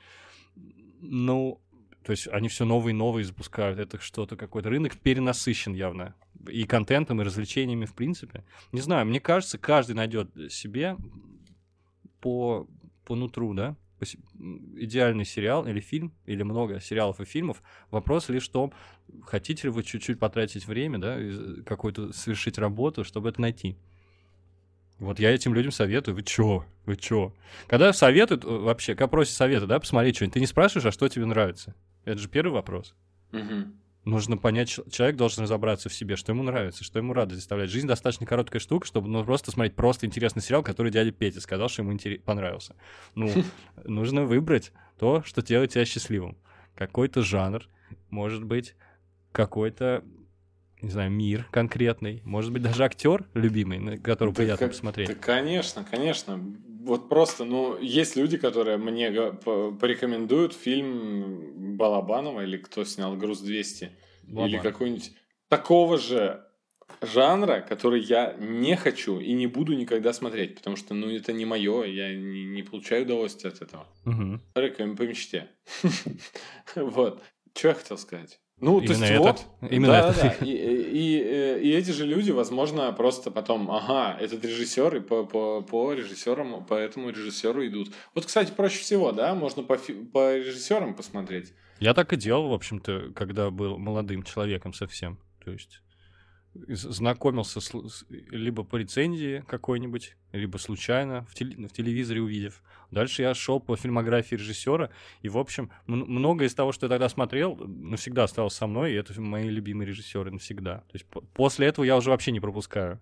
Ну, 1.01 1.61
то 2.05 2.13
есть 2.13 2.29
они 2.29 2.49
все 2.49 2.65
новые 2.65 2.93
и 2.93 2.97
новые 2.97 3.25
запускают. 3.25 3.79
Это 3.79 4.01
что-то 4.01 4.37
какой-то 4.37 4.69
рынок 4.69 4.97
перенасыщен 4.99 5.75
явно. 5.75 6.15
И 6.49 6.65
контентом, 6.65 7.21
и 7.21 7.25
развлечениями, 7.25 7.87
в 7.87 7.95
принципе. 7.95 8.45
Не 8.73 8.81
знаю, 8.81 9.07
мне 9.07 9.21
кажется, 9.21 9.59
каждый 9.59 9.95
найдет 9.95 10.31
себе 10.53 10.97
по, 12.21 12.69
по 13.05 13.15
нутру, 13.15 13.55
да, 13.55 13.77
идеальный 14.05 15.25
сериал 15.25 15.67
или 15.67 15.81
фильм, 15.81 16.13
или 16.27 16.43
много 16.43 16.81
сериалов 16.81 17.21
и 17.21 17.25
фильмов. 17.25 17.63
Вопрос 17.91 18.29
лишь 18.29 18.49
в 18.49 18.53
том, 18.53 18.73
хотите 19.25 19.69
ли 19.69 19.71
вы 19.71 19.83
чуть-чуть 19.83 20.19
потратить 20.19 20.67
время, 20.67 20.99
да, 20.99 21.19
какую-то 21.65 22.13
совершить 22.13 22.59
работу, 22.59 23.05
чтобы 23.05 23.29
это 23.29 23.41
найти. 23.41 23.77
Вот 24.99 25.21
я 25.21 25.31
этим 25.31 25.55
людям 25.55 25.71
советую. 25.71 26.17
Вы 26.17 26.23
чё? 26.23 26.65
Вы 26.85 26.97
чё? 26.97 27.33
Когда 27.69 27.93
советуют, 27.93 28.45
э, 28.45 28.49
вообще, 28.49 28.95
когда 28.95 29.07
просят 29.07 29.35
совета, 29.35 29.67
да, 29.67 29.79
посмотреть 29.79 30.17
что-нибудь, 30.17 30.35
ты 30.35 30.41
не 30.41 30.47
спрашиваешь, 30.47 30.87
а 30.87 30.93
что 30.93 31.09
тебе 31.09 31.25
нравится? 31.25 31.75
Это 32.05 32.19
же 32.19 32.29
первый 32.29 32.53
вопрос. 32.53 32.95
Угу. 33.33 33.73
Нужно 34.09 34.37
понять, 34.37 34.69
человек 34.91 35.17
должен 35.17 35.45
разобраться 35.45 35.89
в 35.89 35.95
себе, 35.95 36.17
что 36.17 36.33
ему 36.33 36.43
нравится, 36.43 36.83
что 36.85 36.99
ему 36.99 37.13
радость 37.13 37.41
доставляет. 37.41 37.71
Жизнь 37.71 37.87
достаточно 37.87 38.27
короткая 38.27 38.61
штука, 38.61 38.87
чтобы 38.87 39.09
ну, 39.09 39.25
просто 39.25 39.51
смотреть 39.51 39.77
просто 39.77 40.07
интересный 40.07 40.43
сериал, 40.43 40.63
который 40.63 40.91
дядя 40.91 41.13
Петя 41.13 41.41
сказал, 41.41 41.69
что 41.69 41.83
ему 41.83 41.93
интерес... 41.93 42.21
понравился. 42.23 42.75
Ну, 43.15 43.31
нужно 43.85 44.25
выбрать 44.25 44.73
то, 44.99 45.23
что 45.25 45.43
делает 45.43 45.73
тебя 45.73 45.85
счастливым. 45.85 46.37
Какой-то 46.75 47.23
жанр, 47.23 47.69
может 48.11 48.45
быть, 48.45 48.75
какой-то 49.33 50.03
не 50.81 50.91
знаю, 50.91 51.11
мир 51.11 51.47
конкретный, 51.51 52.23
может 52.25 52.53
быть, 52.53 52.63
даже 52.63 52.85
актер 52.85 53.27
любимый, 53.35 53.79
на 53.79 53.99
которого 53.99 54.35
да 54.35 54.43
приятно 54.43 54.67
как, 54.67 54.73
посмотреть. 54.75 55.09
Да, 55.09 55.15
конечно, 55.15 55.85
конечно. 55.89 56.41
Вот 56.83 57.09
просто, 57.09 57.45
ну, 57.45 57.79
есть 57.81 58.17
люди, 58.17 58.39
которые 58.39 58.79
мне 58.79 59.11
порекомендуют 59.11 60.55
фильм 60.55 61.77
Балабанова 61.77 62.43
или 62.45 62.57
кто 62.57 62.85
снял 62.85 63.17
«Груз 63.17 63.43
200» 63.43 63.91
Балабан. 64.23 64.49
или 64.49 64.59
какой-нибудь 64.59 65.13
такого 65.49 65.99
же 65.99 66.45
жанра, 67.03 67.61
который 67.61 68.01
я 68.01 68.35
не 68.39 68.77
хочу 68.77 69.21
и 69.21 69.33
не 69.33 69.47
буду 69.47 69.75
никогда 69.75 70.13
смотреть, 70.13 70.57
потому 70.57 70.77
что, 70.77 70.95
ну, 70.95 71.11
это 71.11 71.33
не 71.33 71.45
мое, 71.45 71.85
я 71.85 72.15
не, 72.15 72.45
не 72.45 72.63
получаю 72.63 73.05
удовольствия 73.05 73.51
от 73.51 73.63
этого. 73.63 73.87
Угу. 74.05 74.41
По 74.55 75.03
мечте. 75.03 75.49
Вот. 76.75 77.23
Что 77.55 77.69
я 77.69 77.75
хотел 77.75 77.99
сказать? 77.99 78.41
Ну, 78.61 78.81
Именно 78.81 78.87
то 78.87 78.93
есть 78.93 79.13
это? 79.13 79.21
вот. 79.21 79.47
Именно 79.71 79.93
да, 79.93 80.11
это. 80.11 80.21
да. 80.41 80.45
И, 80.45 80.51
и, 80.51 81.61
и 81.63 81.73
эти 81.73 81.91
же 81.93 82.07
люди, 82.07 82.33
возможно, 82.33 82.93
просто 82.93 83.31
потом, 83.31 83.71
ага, 83.71 84.17
этот 84.21 84.45
режиссер, 84.45 84.97
и 84.97 85.01
по, 85.01 85.25
по, 85.25 85.63
по 85.63 85.93
режиссерам, 85.93 86.65
по 86.65 86.75
этому 86.75 87.11
режиссеру 87.11 87.67
идут. 87.67 87.93
Вот, 88.15 88.27
кстати, 88.27 88.51
проще 88.51 88.81
всего, 88.81 89.13
да, 89.13 89.35
можно 89.35 89.63
по, 89.63 89.79
по 90.13 90.37
режиссерам 90.37 90.95
посмотреть. 90.95 91.53
Я 91.79 91.95
так 91.95 92.13
и 92.13 92.17
делал, 92.17 92.49
в 92.49 92.53
общем-то, 92.53 93.13
когда 93.15 93.51
был 93.51 93.79
молодым 93.79 94.25
человеком 94.25 94.73
совсем. 94.73 95.19
То 95.45 95.53
есть 95.53 95.81
знакомился 96.67 97.61
с, 97.61 98.05
либо 98.09 98.65
по 98.65 98.77
рецензии 98.77 99.45
какой-нибудь, 99.47 100.17
либо 100.33 100.57
случайно 100.59 101.25
в, 101.27 101.35
теле, 101.35 101.69
в 101.69 101.73
телевизоре 101.73 102.21
увидев. 102.21 102.63
Дальше 102.91 103.23
я 103.23 103.35
шел 103.35 103.61
по 103.61 103.77
фильмографии 103.77 104.35
режиссера, 104.35 104.91
и, 105.23 105.29
в 105.29 105.39
общем, 105.39 105.71
многое 105.87 106.49
из 106.49 106.55
того, 106.55 106.73
что 106.73 106.87
я 106.87 106.91
тогда 106.91 107.09
смотрел, 107.09 107.57
навсегда 107.57 108.25
осталось 108.25 108.55
со 108.55 108.67
мной, 108.67 108.93
и 108.93 108.97
это 108.97 109.21
мои 109.21 109.49
любимые 109.49 109.89
режиссеры 109.89 110.31
навсегда. 110.31 110.79
То 110.89 110.95
есть 110.95 111.07
после 111.35 111.67
этого 111.67 111.85
я 111.85 111.97
уже 111.97 112.11
вообще 112.11 112.33
не 112.33 112.41
пропускаю. 112.41 113.01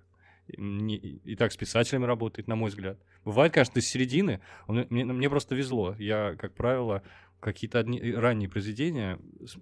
Не, 0.57 0.97
и 0.97 1.35
так 1.35 1.53
с 1.53 1.57
писателями 1.57 2.05
работает, 2.05 2.47
на 2.47 2.55
мой 2.55 2.71
взгляд. 2.71 2.99
Бывает, 3.25 3.53
конечно, 3.53 3.81
из 3.81 3.89
середины. 3.89 4.41
Он, 4.69 4.87
мне, 4.91 5.05
мне 5.05 5.29
просто 5.29 5.57
везло. 5.57 5.97
Я, 5.99 6.37
как 6.39 6.55
правило, 6.55 7.03
какие-то 7.41 7.79
одни, 7.79 8.01
ранние 8.13 8.49
произведения 8.49 9.19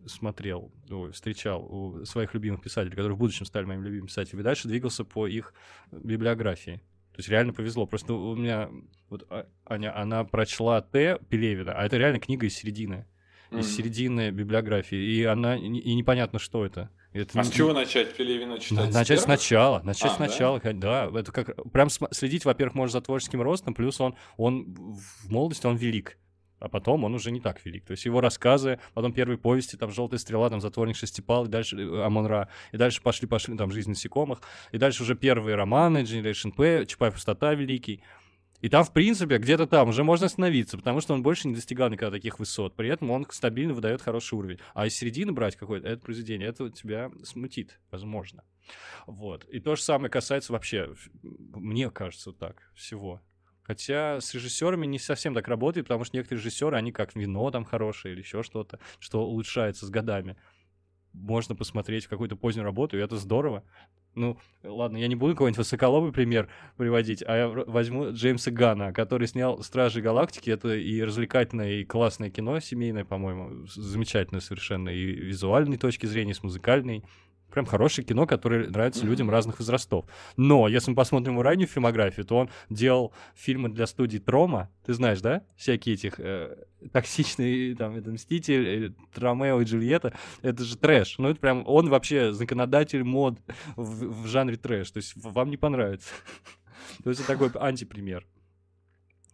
смотрел, 0.07 0.73
ну, 0.89 1.11
встречал 1.13 1.65
у 1.65 2.05
своих 2.05 2.35
любимых 2.35 2.63
писателей, 2.63 2.95
которые 2.95 3.15
в 3.15 3.19
будущем 3.19 3.47
стали 3.47 3.65
моими 3.65 3.85
любимыми 3.85 4.07
писателями, 4.07 4.41
и 4.41 4.45
дальше 4.45 4.69
двигался 4.69 5.05
по 5.05 5.27
их 5.27 5.55
библиографии. 5.91 6.81
То 7.13 7.21
есть 7.21 7.29
реально 7.29 7.53
повезло. 7.53 7.87
Просто 7.87 8.13
у 8.13 8.35
меня 8.35 8.71
вот 9.09 9.25
а, 9.31 9.47
Аня, 9.67 9.97
она 9.97 10.25
прочла 10.25 10.81
Т. 10.81 11.21
Пелевина, 11.29 11.73
а 11.73 11.85
это 11.85 11.97
реально 11.97 12.19
книга 12.19 12.47
из 12.47 12.57
середины. 12.57 13.07
Mm-hmm. 13.51 13.61
Из 13.61 13.77
середины 13.77 14.31
библиографии. 14.31 14.99
И 14.99 15.23
она 15.23 15.57
и 15.57 15.95
непонятно, 15.95 16.41
что 16.41 16.67
это. 16.67 16.91
Это 17.13 17.39
а 17.39 17.45
не... 17.45 17.49
с 17.49 17.53
чего 17.53 17.73
начать 17.73 18.17
Пелевина 18.17 18.59
читать? 18.59 18.93
Начать 18.93 19.21
сначала, 19.21 19.81
начать 19.83 20.11
а, 20.11 20.17
сначала, 20.17 20.61
да? 20.61 20.73
да. 21.09 21.21
Это 21.21 21.31
как 21.31 21.71
прям 21.71 21.89
следить, 21.89 22.45
во-первых, 22.45 22.75
можно 22.75 22.93
за 22.93 23.01
творческим 23.01 23.41
ростом, 23.43 23.75
плюс 23.75 24.01
он, 24.01 24.17
он 24.37 24.75
в 24.75 25.31
молодости 25.31 25.67
он 25.67 25.77
велик 25.77 26.19
а 26.65 26.69
потом 26.69 27.05
он 27.05 27.15
уже 27.15 27.31
не 27.31 27.41
так 27.41 27.65
велик. 27.67 27.85
То 27.85 27.91
есть 27.91 28.07
его 28.07 28.23
рассказы, 28.23 28.81
потом 28.95 29.13
первые 29.13 29.37
повести, 29.37 29.77
там 29.77 29.91
«Желтая 29.91 30.19
стрела», 30.19 30.49
там 30.49 30.63
«Затворник 30.63 30.97
шестипал», 30.97 31.45
и 31.45 31.49
дальше 31.49 31.77
э, 31.77 32.03
Амонра, 32.03 32.49
и 32.73 32.79
дальше 32.79 33.03
пошли-пошли, 33.03 33.55
там 33.57 33.71
«Жизнь 33.71 33.91
насекомых», 33.91 34.41
и 34.73 34.79
дальше 34.79 35.03
уже 35.03 35.15
первые 35.15 35.57
романы 35.57 35.99
Generation 35.99 36.53
P, 36.53 36.87
Чапай 36.87 37.13
пустота 37.13 37.53
великий. 37.53 38.03
И 38.63 38.71
там, 38.71 38.83
в 38.83 38.95
принципе, 38.95 39.37
где-то 39.37 39.67
там 39.67 39.91
уже 39.91 40.05
можно 40.05 40.25
остановиться, 40.25 40.79
потому 40.79 41.03
что 41.03 41.13
он 41.13 41.23
больше 41.23 41.49
не 41.49 41.55
достигал 41.55 41.91
никогда 41.91 42.17
таких 42.17 42.39
высот. 42.39 42.75
При 42.77 42.89
этом 42.89 43.11
он 43.11 43.27
стабильно 43.29 43.75
выдает 43.75 44.01
хороший 44.01 44.39
уровень. 44.39 44.59
А 44.73 44.87
из 44.87 44.97
середины 44.97 45.33
брать 45.33 45.57
какое-то 45.57 45.87
это 45.87 46.01
произведение, 46.01 46.49
это 46.49 46.71
тебя 46.71 47.11
смутит, 47.25 47.79
возможно. 47.91 48.43
Вот. 49.07 49.45
И 49.51 49.61
то 49.61 49.77
же 49.77 49.83
самое 49.83 50.11
касается 50.11 50.55
вообще, 50.55 50.95
мне 51.23 51.91
кажется, 51.91 52.33
так, 52.33 52.71
всего. 52.75 53.21
Хотя 53.65 54.21
с 54.21 54.33
режиссерами 54.35 54.87
не 54.87 54.99
совсем 54.99 55.35
так 55.35 55.49
работает, 55.49 55.87
потому 55.87 56.05
что 56.05 56.17
некоторые 56.17 56.41
режиссеры, 56.41 56.77
они 56.77 56.93
как 56.93 57.17
вино 57.17 57.51
там 57.51 57.65
хорошее 57.65 58.15
или 58.15 58.21
еще 58.21 58.43
что-то, 58.43 58.79
что 59.01 59.25
улучшается 59.25 59.87
с 59.87 59.91
годами. 59.91 60.37
Можно 61.15 61.55
посмотреть 61.55 62.05
в 62.05 62.09
какую-то 62.09 62.37
позднюю 62.37 62.65
работу, 62.65 62.99
и 62.99 63.01
это 63.01 63.17
здорово. 63.17 63.65
Ну, 64.15 64.39
ладно, 64.63 64.97
я 64.99 65.09
не 65.09 65.17
буду 65.17 65.33
какой-нибудь 65.33 65.59
высоколобый 65.59 66.13
пример 66.13 66.49
приводить, 66.77 67.23
а 67.27 67.37
я 67.37 67.49
возьму 67.49 68.13
Джеймса 68.13 68.51
Гана, 68.51 68.93
который 68.93 69.27
снял 69.27 69.63
«Стражи 69.63 70.01
Галактики». 70.01 70.51
Это 70.51 70.75
и 70.75 71.03
развлекательное, 71.03 71.81
и 71.81 71.85
классное 71.85 72.31
кино 72.31 72.61
семейное, 72.61 73.05
по-моему, 73.05 73.67
замечательное 73.67 74.41
совершенно, 74.41 74.91
и 74.91 75.05
визуальной 75.05 75.79
точки 75.79 76.07
зрения, 76.07 76.33
и 76.33 76.35
с 76.35 76.43
музыкальной 76.43 77.05
прям 77.51 77.67
хорошее 77.67 78.07
кино, 78.07 78.27
которое 78.27 78.69
нравится 78.69 79.07
людям 79.07 79.31
разных 79.31 79.59
возрастов. 79.61 80.07
Но 80.37 80.69
если 80.69 80.91
мы 80.91 80.97
посмотрим 80.97 81.35
его 81.35 81.43
раннюю 81.43 81.69
фильмографию, 81.69 82.27
то 82.27 82.37
он 82.37 82.51
делал 82.69 83.13
фильмы 83.35 83.69
для 83.69 83.87
студии 83.87 84.19
Трома, 84.19 84.71
ты 84.85 84.93
знаешь, 84.93 85.21
да? 85.21 85.43
Всякие 85.57 85.95
этих 85.95 86.19
э, 86.19 86.57
токсичные, 86.93 87.77
там, 87.77 87.97
это 87.97 88.11
Мститель, 88.11 88.87
э, 88.87 88.93
Ромео 89.15 89.61
и 89.61 89.65
Джульетта, 89.65 90.13
это 90.43 90.65
же 90.65 90.77
трэш. 90.77 91.19
Ну, 91.19 91.29
это 91.29 91.41
прям, 91.41 91.63
он 91.67 91.89
вообще 91.89 92.33
законодатель 92.33 93.05
мод 93.05 93.39
в, 93.77 94.23
в 94.23 94.27
жанре 94.27 94.57
трэш, 94.57 94.91
то 94.91 94.99
есть 94.99 95.13
вам 95.15 95.51
не 95.51 95.57
понравится. 95.57 96.11
То 97.03 97.11
есть 97.11 97.23
это 97.23 97.33
такой 97.33 97.51
антипример. 97.61 98.27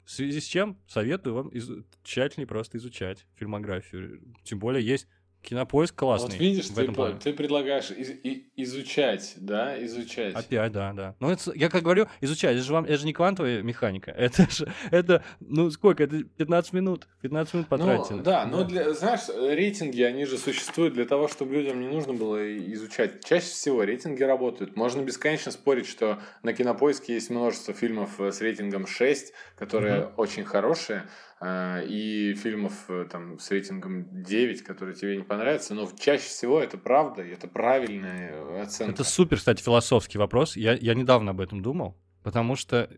В 0.05 0.11
связи 0.11 0.41
с 0.41 0.45
чем 0.45 0.77
советую 0.89 1.35
вам 1.35 1.49
из... 1.49 1.71
тщательнее 2.03 2.47
просто 2.47 2.79
изучать 2.79 3.27
фильмографию. 3.37 4.21
Тем 4.43 4.59
более 4.59 4.85
есть 4.85 5.07
Кинопоиск 5.43 5.95
классный. 5.95 6.31
Вот 6.31 6.39
видишь, 6.39 6.69
ты, 6.69 6.93
по, 6.93 7.11
ты 7.11 7.33
предлагаешь 7.33 7.91
из, 7.91 8.11
и, 8.11 8.51
изучать, 8.57 9.35
да, 9.37 9.83
изучать. 9.85 10.35
Опять, 10.35 10.73
да, 10.73 10.93
да. 10.93 11.15
Ну, 11.19 11.31
это, 11.31 11.53
я 11.55 11.69
как 11.69 11.83
говорю, 11.83 12.07
изучать, 12.21 12.57
это 12.57 12.65
же, 12.65 12.73
вам, 12.73 12.85
это 12.85 12.99
же 12.99 13.07
не 13.07 13.13
квантовая 13.13 13.63
механика, 13.63 14.11
это 14.17 14.51
же, 14.51 14.71
это, 14.91 15.25
ну, 15.41 15.71
сколько, 15.71 16.05
это 16.05 16.23
15 16.25 16.73
минут, 16.75 17.09
15 17.23 17.55
минут 17.55 17.69
потратили. 17.69 18.19
Ну, 18.19 18.23
да, 18.23 18.45
да, 18.45 18.51
но, 18.51 18.65
для, 18.65 18.93
знаешь, 18.93 19.29
рейтинги, 19.29 20.03
они 20.03 20.27
же 20.27 20.37
существуют 20.37 20.95
для 20.95 21.07
того, 21.07 21.29
чтобы 21.29 21.55
людям 21.55 21.81
не 21.81 21.89
нужно 21.89 22.13
было 22.13 22.57
изучать. 22.75 23.25
Чаще 23.25 23.47
всего 23.47 23.83
рейтинги 23.83 24.23
работают. 24.23 24.77
Можно 24.77 25.01
бесконечно 25.01 25.53
спорить, 25.53 25.87
что 25.87 26.21
на 26.43 26.53
Кинопоиске 26.53 27.15
есть 27.15 27.31
множество 27.31 27.73
фильмов 27.73 28.21
с 28.21 28.41
рейтингом 28.41 28.87
6, 28.87 29.33
которые 29.57 30.05
угу. 30.05 30.23
очень 30.23 30.45
хорошие, 30.45 31.05
и 31.43 32.35
фильмов 32.35 32.85
э, 32.89 33.07
там 33.11 33.39
с 33.39 33.51
рейтингом 33.51 34.23
9, 34.23 34.63
которые 34.63 34.95
тебе 34.95 35.17
не 35.17 35.23
понравятся, 35.23 35.75
но 35.75 35.89
чаще 35.99 36.25
всего 36.25 36.61
это 36.61 36.77
правда, 36.77 37.23
и 37.23 37.31
это 37.31 37.49
правильная 37.49 38.63
оценка. 38.63 38.93
Это 38.93 39.05
супер, 39.05 39.39
кстати, 39.39 39.63
философский 39.63 40.19
вопрос. 40.19 40.57
Я, 40.57 40.75
я 40.75 40.95
недавно 40.95 41.31
об 41.31 41.41
этом 41.41 41.63
думал, 41.63 41.97
потому 42.23 42.57
что 42.57 42.91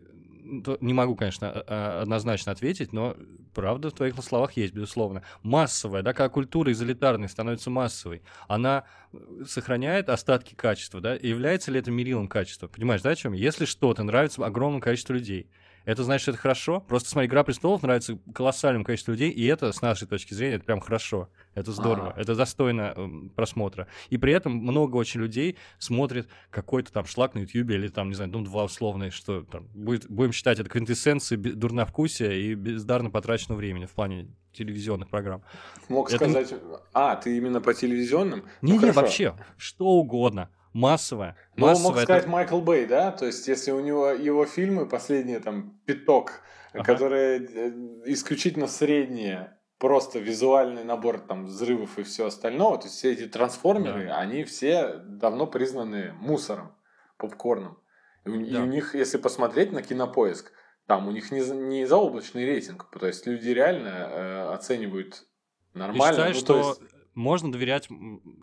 не 0.81 0.93
могу, 0.93 1.15
конечно, 1.15 1.49
а, 1.49 1.63
а, 1.67 2.01
однозначно 2.01 2.51
ответить, 2.51 2.91
но 2.93 3.15
правда 3.53 3.89
в 3.89 3.93
твоих 3.93 4.15
словах 4.21 4.53
есть, 4.53 4.73
безусловно. 4.73 5.23
Массовая, 5.41 6.01
да, 6.01 6.13
как 6.13 6.33
культура 6.33 6.71
из 6.71 6.81
элитарной 6.81 7.29
становится 7.29 7.69
массовой, 7.69 8.23
она 8.47 8.83
э, 9.13 9.17
сохраняет 9.47 10.09
остатки 10.09 10.53
качества, 10.53 10.99
да, 10.99 11.15
и 11.15 11.29
является 11.29 11.71
ли 11.71 11.79
это 11.79 11.91
мерилом 11.91 12.27
качества? 12.27 12.67
Понимаешь, 12.67 13.01
да, 13.01 13.11
о 13.11 13.15
чем? 13.15 13.33
Если 13.33 13.65
что-то 13.65 14.03
нравится 14.03 14.45
огромному 14.45 14.81
количеству 14.81 15.13
людей, 15.13 15.49
это 15.85 16.03
значит, 16.03 16.23
что 16.23 16.31
это 16.31 16.39
хорошо. 16.39 16.79
Просто 16.81 17.09
смотри, 17.09 17.27
«Игра 17.27 17.43
престолов» 17.43 17.83
нравится 17.83 18.17
колоссальному 18.33 18.85
количеству 18.85 19.11
людей, 19.11 19.29
и 19.29 19.45
это, 19.45 19.71
с 19.71 19.81
нашей 19.81 20.07
точки 20.07 20.33
зрения, 20.33 20.55
это 20.55 20.65
прям 20.65 20.79
хорошо. 20.79 21.29
Это 21.55 21.71
здорово, 21.71 22.09
А-а-а. 22.09 22.21
это 22.21 22.35
достойно 22.35 22.93
э, 22.95 23.07
просмотра. 23.35 23.87
И 24.09 24.17
при 24.17 24.33
этом 24.33 24.53
много 24.53 24.95
очень 24.95 25.19
людей 25.19 25.57
смотрит 25.77 26.27
какой-то 26.49 26.91
там 26.91 27.05
шлак 27.05 27.35
на 27.35 27.39
Ютьюбе 27.39 27.75
или 27.75 27.89
там, 27.89 28.09
не 28.09 28.15
знаю, 28.15 28.31
Дом 28.31 28.43
2 28.43 28.63
условный, 28.63 29.09
что 29.09 29.43
там, 29.43 29.67
будет, 29.73 30.09
будем 30.09 30.31
считать 30.31 30.59
это 30.59 30.69
квинтэссенцией 30.69 31.39
дурновкусия 31.41 32.31
и 32.31 32.53
бездарно 32.55 33.09
потраченного 33.09 33.59
времени 33.59 33.85
в 33.85 33.91
плане 33.91 34.29
телевизионных 34.53 35.09
программ. 35.09 35.43
Мог 35.89 36.11
это... 36.11 36.17
сказать, 36.17 36.53
а, 36.93 37.15
ты 37.15 37.37
именно 37.37 37.59
по 37.59 37.73
телевизионным? 37.73 38.43
Не, 38.61 38.73
ну, 38.73 38.81
не, 38.81 38.91
вообще, 38.91 39.35
что 39.57 39.85
угодно 39.85 40.49
массовая. 40.73 41.35
Ну, 41.55 41.67
мог 41.79 41.97
сказать 41.97 42.23
это... 42.23 42.29
Майкл 42.29 42.59
Бэй, 42.59 42.85
да? 42.85 43.11
То 43.11 43.25
есть, 43.25 43.47
если 43.47 43.71
у 43.71 43.79
него 43.79 44.09
его 44.09 44.45
фильмы, 44.45 44.87
последние 44.87 45.39
там 45.39 45.79
пяток, 45.85 46.41
ага. 46.73 46.83
которые 46.83 47.39
э, 47.39 47.71
исключительно 48.05 48.67
средние, 48.67 49.57
просто 49.77 50.19
визуальный 50.19 50.83
набор 50.83 51.19
там 51.19 51.45
взрывов 51.45 51.99
и 51.99 52.03
все 52.03 52.27
остальное, 52.27 52.77
то 52.77 52.85
есть 52.85 52.95
все 52.95 53.11
эти 53.11 53.27
трансформеры, 53.27 54.07
да. 54.07 54.17
они 54.17 54.43
все 54.43 54.93
давно 55.05 55.45
признаны 55.45 56.13
мусором, 56.13 56.75
попкорном. 57.17 57.79
И 58.25 58.29
у, 58.29 58.39
да. 58.39 58.47
и 58.47 58.55
у 58.61 58.65
них, 58.65 58.95
если 58.95 59.17
посмотреть 59.17 59.71
на 59.71 59.81
кинопоиск, 59.81 60.51
там 60.87 61.07
у 61.07 61.11
них 61.11 61.31
не, 61.31 61.41
не 61.41 61.85
заоблачный 61.85 62.45
рейтинг, 62.45 62.89
то 62.97 63.05
есть 63.05 63.27
люди 63.27 63.49
реально 63.49 63.89
э, 63.89 64.53
оценивают 64.53 65.25
нормально. 65.73 66.29
И 66.29 66.33
считаю, 66.33 66.33
ну, 66.33 66.39
что 66.39 66.57
есть 66.57 66.93
можно 67.15 67.51
доверять 67.51 67.89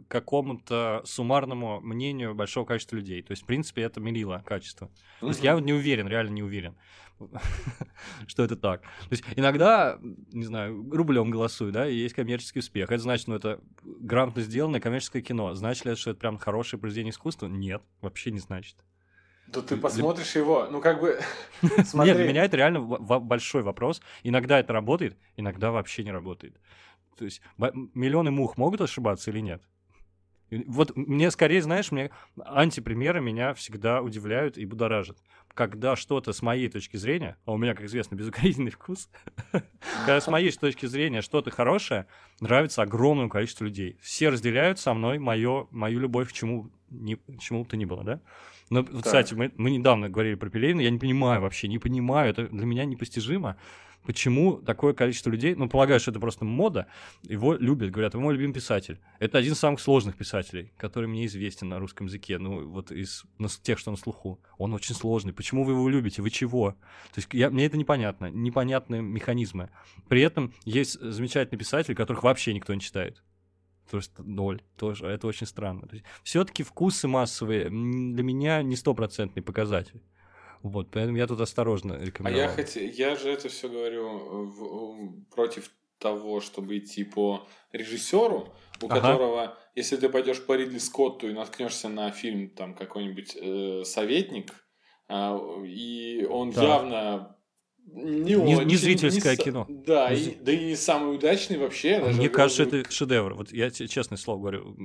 какому-то 0.08 1.02
суммарному 1.04 1.80
мнению 1.80 2.34
большого 2.34 2.64
количества 2.64 2.96
людей. 2.96 3.22
То 3.22 3.32
есть, 3.32 3.42
в 3.42 3.46
принципе, 3.46 3.82
это 3.82 4.00
мерило 4.00 4.42
качество. 4.46 4.90
То 5.20 5.28
есть 5.28 5.42
я 5.42 5.58
не 5.58 5.72
уверен, 5.72 6.08
реально 6.08 6.30
не 6.30 6.42
уверен, 6.42 6.76
что 8.26 8.44
это 8.44 8.56
так. 8.56 8.82
То 8.82 9.10
есть 9.10 9.24
иногда, 9.36 9.98
не 10.00 10.44
знаю, 10.44 10.88
рублем 10.90 11.30
голосую, 11.30 11.72
да, 11.72 11.88
и 11.88 11.94
есть 11.94 12.14
коммерческий 12.14 12.60
успех. 12.60 12.90
Это 12.90 13.02
значит, 13.02 13.28
ну, 13.28 13.34
это 13.34 13.60
грамотно 13.82 14.42
сделанное 14.42 14.80
коммерческое 14.80 15.22
кино. 15.22 15.54
Значит 15.54 15.84
ли 15.84 15.92
это, 15.92 16.00
что 16.00 16.10
это 16.10 16.20
прям 16.20 16.38
хорошее 16.38 16.80
произведение 16.80 17.12
искусства? 17.12 17.46
Нет, 17.46 17.82
вообще 18.00 18.30
не 18.30 18.40
значит. 18.40 18.76
Да 19.52 19.62
ты 19.62 19.76
посмотришь 19.76 20.32
для... 20.32 20.42
его, 20.42 20.68
ну 20.70 20.80
как 20.80 21.00
бы... 21.00 21.20
Нет, 21.62 22.16
для 22.16 22.28
меня 22.28 22.44
это 22.44 22.56
реально 22.56 22.80
большой 22.80 23.62
вопрос. 23.62 24.00
Иногда 24.22 24.60
это 24.60 24.72
работает, 24.72 25.16
иногда 25.36 25.72
вообще 25.72 26.04
не 26.04 26.12
работает. 26.12 26.56
То 27.20 27.26
есть 27.26 27.42
миллионы 27.60 28.30
мух 28.30 28.56
могут 28.56 28.80
ошибаться 28.80 29.30
или 29.30 29.40
нет? 29.40 29.62
Вот 30.66 30.96
мне 30.96 31.30
скорее, 31.30 31.60
знаешь, 31.60 31.92
мне 31.92 32.10
антипримеры 32.42 33.20
меня 33.20 33.52
всегда 33.52 34.00
удивляют 34.00 34.56
и 34.56 34.64
будоражат. 34.64 35.18
Когда 35.52 35.96
что-то 35.96 36.32
с 36.32 36.40
моей 36.40 36.70
точки 36.70 36.96
зрения, 36.96 37.36
а 37.44 37.52
у 37.52 37.58
меня, 37.58 37.74
как 37.74 37.84
известно, 37.84 38.14
безукоризненный 38.14 38.70
вкус, 38.70 39.10
когда 39.52 40.18
с 40.18 40.28
моей 40.28 40.50
точки 40.50 40.86
зрения 40.86 41.20
что-то 41.20 41.50
хорошее 41.50 42.06
нравится 42.40 42.80
огромному 42.80 43.28
количеству 43.28 43.66
людей. 43.66 43.98
Все 44.00 44.30
разделяют 44.30 44.78
со 44.78 44.94
мной 44.94 45.18
моё, 45.18 45.68
мою 45.70 46.00
любовь 46.00 46.30
к 46.30 46.32
чему, 46.32 46.70
ни, 46.88 47.84
было, 47.84 48.02
да? 48.02 48.20
Но, 48.70 48.82
так. 48.82 49.02
кстати, 49.02 49.34
мы, 49.34 49.52
мы 49.58 49.70
недавно 49.70 50.08
говорили 50.08 50.36
про 50.36 50.48
Пелевина, 50.48 50.80
я 50.80 50.90
не 50.90 50.98
понимаю 50.98 51.42
вообще, 51.42 51.68
не 51.68 51.78
понимаю, 51.78 52.30
это 52.30 52.48
для 52.48 52.64
меня 52.64 52.86
непостижимо, 52.86 53.58
почему 54.04 54.56
такое 54.58 54.92
количество 54.92 55.30
людей, 55.30 55.54
ну, 55.54 55.68
полагаю, 55.68 56.00
что 56.00 56.10
это 56.10 56.20
просто 56.20 56.44
мода, 56.44 56.86
его 57.22 57.54
любят, 57.54 57.90
говорят, 57.90 58.14
вы 58.14 58.20
мой 58.20 58.34
любимый 58.34 58.54
писатель. 58.54 58.98
Это 59.18 59.38
один 59.38 59.52
из 59.52 59.58
самых 59.58 59.80
сложных 59.80 60.16
писателей, 60.16 60.72
который 60.76 61.08
мне 61.08 61.26
известен 61.26 61.68
на 61.68 61.78
русском 61.78 62.06
языке, 62.06 62.38
ну, 62.38 62.68
вот 62.68 62.90
из 62.90 63.24
ну, 63.38 63.48
тех, 63.62 63.78
что 63.78 63.90
на 63.90 63.96
слуху. 63.96 64.40
Он 64.58 64.74
очень 64.74 64.94
сложный. 64.94 65.32
Почему 65.32 65.64
вы 65.64 65.72
его 65.72 65.88
любите? 65.88 66.22
Вы 66.22 66.30
чего? 66.30 66.72
То 67.12 67.18
есть 67.18 67.28
я, 67.32 67.50
мне 67.50 67.66
это 67.66 67.76
непонятно, 67.76 68.30
непонятные 68.30 69.02
механизмы. 69.02 69.70
При 70.08 70.22
этом 70.22 70.52
есть 70.64 71.00
замечательные 71.00 71.58
писатели, 71.58 71.94
которых 71.94 72.22
вообще 72.22 72.54
никто 72.54 72.74
не 72.74 72.80
читает 72.80 73.22
просто 73.90 74.22
ноль. 74.22 74.62
Тоже, 74.76 75.06
это 75.06 75.26
очень 75.26 75.46
странно. 75.46 75.88
Все-таки 76.22 76.62
вкусы 76.62 77.08
массовые 77.08 77.64
для 77.64 78.22
меня 78.22 78.62
не 78.62 78.76
стопроцентный 78.76 79.42
показатель. 79.42 80.00
Вот, 80.62 80.90
поэтому 80.90 81.16
я 81.16 81.26
тут 81.26 81.40
осторожно 81.40 81.94
рекомендую. 81.94 82.44
А 82.44 82.48
я, 82.48 82.54
хоть, 82.54 82.76
я 82.76 83.16
же 83.16 83.30
это 83.30 83.48
все 83.48 83.68
говорю 83.68 84.18
в, 84.44 85.24
против 85.34 85.70
того, 85.98 86.40
чтобы 86.40 86.78
идти 86.78 87.04
по 87.04 87.46
режиссеру, 87.72 88.48
у 88.82 88.86
ага. 88.86 88.94
которого, 88.94 89.58
если 89.74 89.96
ты 89.96 90.08
пойдешь 90.08 90.44
по 90.44 90.56
Ридли 90.56 90.78
Скотту 90.78 91.28
и 91.28 91.32
наткнешься 91.32 91.88
на 91.88 92.10
фильм 92.10 92.50
там 92.50 92.74
какой-нибудь 92.74 93.36
э, 93.36 93.84
советник, 93.84 94.52
э, 95.08 95.38
и 95.66 96.26
он 96.28 96.50
да. 96.50 96.62
явно 96.62 97.36
не, 97.92 98.34
не, 98.34 98.36
очень, 98.36 98.66
не 98.68 98.76
зрительское 98.76 99.36
не, 99.36 99.44
кино. 99.44 99.66
Да, 99.68 100.12
и, 100.12 100.34
да 100.36 100.52
и 100.52 100.64
не 100.64 100.76
самый 100.76 101.14
удачный 101.14 101.58
вообще. 101.58 101.98
Мне 101.98 102.14
даже 102.14 102.28
кажется, 102.28 102.64
говорю... 102.64 102.80
это 102.82 102.92
шедевр. 102.92 103.34
Вот 103.34 103.52
я 103.52 103.70
тебе 103.70 103.88
честное 103.88 104.16
слово 104.16 104.40
говорю. 104.40 104.76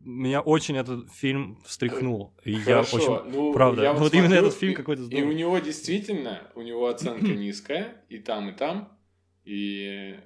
Меня 0.00 0.40
очень 0.40 0.76
этот 0.76 1.12
фильм 1.12 1.60
встряхнул. 1.66 2.34
И 2.44 2.54
Хорошо, 2.54 2.98
я 2.98 3.10
очень... 3.10 3.32
Ну, 3.32 3.52
правда. 3.52 3.82
Я 3.82 3.92
вот, 3.92 4.00
вот 4.00 4.14
именно 4.14 4.34
этот 4.34 4.54
фильм 4.54 4.74
какой-то 4.74 5.02
И 5.02 5.22
у 5.22 5.32
него 5.32 5.58
действительно, 5.58 6.50
у 6.54 6.62
него 6.62 6.88
оценка 6.88 7.26
низкая, 7.26 8.04
и 8.08 8.18
там, 8.18 8.48
и 8.48 8.52
там. 8.52 8.98
И... 9.44 10.16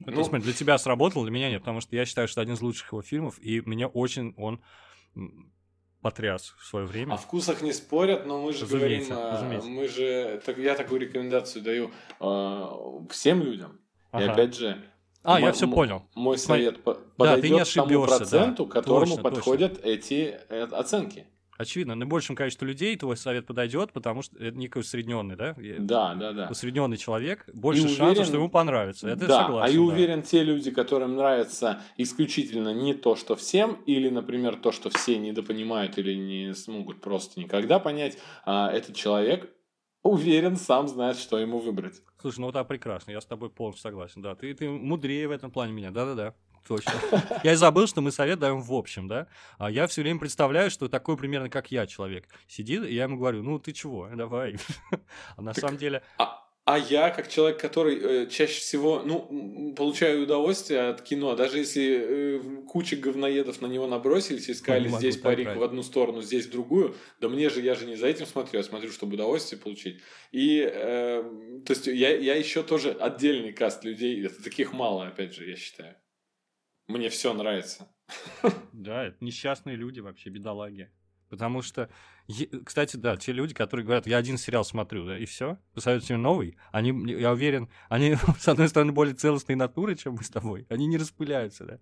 Это, 0.00 0.10
ну, 0.10 0.24
смотри, 0.24 0.44
для 0.44 0.52
тебя 0.52 0.76
сработал, 0.76 1.22
для 1.22 1.32
меня 1.32 1.48
нет, 1.48 1.60
потому 1.60 1.80
что 1.80 1.96
я 1.96 2.04
считаю, 2.04 2.28
что 2.28 2.42
один 2.42 2.54
из 2.54 2.60
лучших 2.60 2.92
его 2.92 3.00
фильмов, 3.00 3.38
и 3.40 3.62
меня 3.64 3.88
очень 3.88 4.34
он 4.36 4.60
потряс 6.06 6.54
в 6.56 6.64
свое 6.64 6.86
время. 6.86 7.14
О 7.14 7.16
вкусах 7.16 7.62
не 7.62 7.72
спорят, 7.72 8.26
но 8.26 8.40
мы 8.40 8.52
же 8.52 8.64
разумеется, 8.64 9.12
говорим, 9.12 9.32
разумеется. 9.32 9.68
мы 9.68 9.88
же, 9.88 10.40
так, 10.46 10.56
я 10.56 10.76
такую 10.76 11.00
рекомендацию 11.00 11.64
даю 11.64 11.90
э, 12.20 12.64
всем 13.10 13.42
людям. 13.42 13.80
Ага. 14.12 14.24
И 14.24 14.28
опять 14.28 14.54
же, 14.54 14.84
а, 15.24 15.40
я 15.40 15.50
все 15.50 15.66
понял. 15.68 16.04
Мой 16.14 16.38
совет 16.38 16.76
Смотри, 16.80 17.02
подойдет 17.16 17.42
да, 17.42 17.48
ты 17.48 17.54
не 17.54 17.60
ошибешься, 17.60 17.88
тому 17.88 18.06
проценту, 18.06 18.66
да. 18.66 18.72
которому 18.72 19.16
точно, 19.16 19.22
подходят 19.22 19.74
точно. 19.74 19.88
эти 19.88 20.38
э, 20.48 20.62
оценки. 20.62 21.26
Очевидно, 21.58 21.94
наибольшему 21.94 22.36
количеству 22.36 22.66
людей 22.66 22.96
твой 22.96 23.16
совет 23.16 23.46
подойдет, 23.46 23.92
потому 23.92 24.22
что 24.22 24.36
это 24.38 24.56
некий 24.56 24.78
усредненный, 24.78 25.36
да? 25.36 25.54
Да, 25.78 26.14
да, 26.14 26.32
да. 26.32 26.48
Усредненный 26.50 26.96
человек, 26.96 27.44
больше 27.52 27.82
уверен, 27.82 27.96
шансов, 27.96 28.26
что 28.26 28.36
ему 28.36 28.48
понравится. 28.48 29.08
Это 29.08 29.26
да, 29.26 29.42
согласен. 29.42 29.72
А 29.72 29.74
и 29.74 29.78
уверен, 29.78 30.22
те 30.22 30.42
люди, 30.42 30.70
которым 30.70 31.16
нравится 31.16 31.80
исключительно 31.96 32.74
не 32.74 32.94
то, 32.94 33.16
что 33.16 33.36
всем, 33.36 33.78
или, 33.86 34.08
например, 34.08 34.56
то, 34.56 34.72
что 34.72 34.90
все 34.90 35.18
недопонимают 35.18 35.98
или 35.98 36.14
не 36.14 36.54
смогут 36.54 37.00
просто 37.00 37.40
никогда 37.40 37.78
понять, 37.78 38.18
а 38.44 38.70
этот 38.70 38.96
человек 38.96 39.50
уверен, 40.02 40.56
сам 40.56 40.88
знает, 40.88 41.16
что 41.16 41.38
ему 41.38 41.58
выбрать. 41.58 42.02
Слушай, 42.20 42.40
ну 42.40 42.48
это 42.48 42.64
прекрасно, 42.64 43.10
я 43.10 43.20
с 43.20 43.26
тобой 43.26 43.50
полностью 43.50 43.82
согласен, 43.82 44.22
да. 44.22 44.34
Ты, 44.34 44.54
ты 44.54 44.68
мудрее 44.68 45.28
в 45.28 45.30
этом 45.30 45.50
плане 45.50 45.72
меня, 45.72 45.90
да-да-да. 45.90 46.34
Точно. 46.66 46.92
Я 47.44 47.52
и 47.52 47.56
забыл, 47.56 47.86
что 47.86 48.00
мы 48.00 48.10
совет 48.10 48.38
даем 48.38 48.60
в 48.60 48.72
общем, 48.72 49.08
да? 49.08 49.28
А 49.58 49.70
я 49.70 49.86
все 49.86 50.02
время 50.02 50.18
представляю, 50.18 50.70
что 50.70 50.88
такой 50.88 51.16
примерно 51.16 51.48
как 51.48 51.70
я 51.70 51.86
человек 51.86 52.28
сидит, 52.48 52.84
и 52.84 52.94
я 52.94 53.04
ему 53.04 53.18
говорю, 53.18 53.42
ну 53.42 53.58
ты 53.58 53.72
чего, 53.72 54.08
давай. 54.14 54.56
А 55.36 55.42
на 55.42 55.54
самом 55.54 55.76
деле... 55.76 56.02
А, 56.18 56.46
а 56.64 56.78
я, 56.78 57.10
как 57.10 57.28
человек, 57.28 57.60
который 57.60 57.96
э, 57.96 58.26
чаще 58.26 58.60
всего, 58.60 59.02
ну, 59.04 59.72
получаю 59.76 60.24
удовольствие 60.24 60.88
от 60.88 61.00
кино, 61.00 61.36
даже 61.36 61.58
если 61.58 62.00
э, 62.00 62.40
куча 62.66 62.96
говноедов 62.96 63.60
на 63.60 63.66
него 63.66 63.86
набросились 63.86 64.48
и 64.48 64.54
сказали, 64.54 64.88
здесь 64.88 65.16
парик 65.16 65.54
в 65.54 65.62
одну 65.62 65.84
сторону, 65.84 66.22
здесь 66.22 66.46
в 66.46 66.50
другую, 66.50 66.96
да 67.20 67.28
мне 67.28 67.50
же, 67.50 67.60
я 67.60 67.76
же 67.76 67.86
не 67.86 67.94
за 67.94 68.08
этим 68.08 68.26
смотрю, 68.26 68.58
я 68.58 68.64
смотрю, 68.64 68.90
чтобы 68.90 69.14
удовольствие 69.14 69.60
получить. 69.60 70.00
И, 70.32 70.58
э, 70.60 71.22
то 71.64 71.72
есть, 71.72 71.86
я, 71.86 72.16
я 72.16 72.34
еще 72.34 72.64
тоже 72.64 72.90
отдельный 72.90 73.52
каст 73.52 73.84
людей, 73.84 74.26
таких 74.26 74.72
мало, 74.72 75.06
опять 75.06 75.34
же, 75.34 75.48
я 75.48 75.54
считаю. 75.54 75.94
Мне 76.88 77.08
все 77.08 77.32
нравится. 77.32 77.88
Да, 78.72 79.06
это 79.06 79.16
несчастные 79.20 79.74
люди 79.74 80.00
вообще, 80.00 80.30
бедолаги. 80.30 80.90
Потому 81.28 81.60
что, 81.60 81.90
кстати, 82.64 82.96
да, 82.96 83.16
те 83.16 83.32
люди, 83.32 83.52
которые 83.52 83.84
говорят, 83.84 84.06
я 84.06 84.16
один 84.16 84.38
сериал 84.38 84.64
смотрю, 84.64 85.06
да, 85.06 85.18
и 85.18 85.24
все, 85.24 85.58
посоветуйте 85.74 86.14
мне 86.14 86.22
новый, 86.22 86.56
они, 86.70 87.12
я 87.12 87.32
уверен, 87.32 87.68
они, 87.88 88.16
с 88.38 88.46
одной 88.46 88.68
стороны, 88.68 88.92
более 88.92 89.14
целостные 89.14 89.56
натуры, 89.56 89.96
чем 89.96 90.14
мы 90.14 90.22
с 90.22 90.30
тобой, 90.30 90.66
они 90.68 90.86
не 90.86 90.98
распыляются, 90.98 91.64
да, 91.64 91.78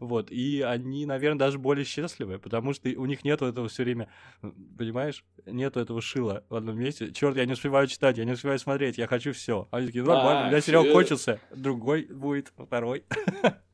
вот, 0.00 0.30
и 0.30 0.62
они, 0.62 1.04
наверное, 1.04 1.38
даже 1.38 1.58
более 1.58 1.84
счастливы, 1.84 2.38
потому 2.38 2.72
что 2.72 2.88
у 2.88 3.04
них 3.04 3.24
нету 3.24 3.44
этого 3.44 3.68
все 3.68 3.82
время, 3.82 4.08
понимаешь, 4.40 5.22
нету 5.44 5.78
этого 5.78 6.00
шила 6.00 6.42
в 6.48 6.54
одном 6.54 6.78
месте, 6.78 7.12
черт, 7.12 7.36
я 7.36 7.44
не 7.44 7.52
успеваю 7.52 7.88
читать, 7.88 8.16
я 8.16 8.24
не 8.24 8.32
успеваю 8.32 8.58
смотреть, 8.58 8.96
я 8.96 9.06
хочу 9.06 9.32
все, 9.32 9.68
они 9.70 9.88
такие, 9.88 10.02
нормально, 10.02 10.44
у 10.44 10.48
меня 10.48 10.62
сериал 10.62 10.86
кончился, 10.86 11.40
другой 11.54 12.06
будет, 12.06 12.52
второй. 12.56 13.04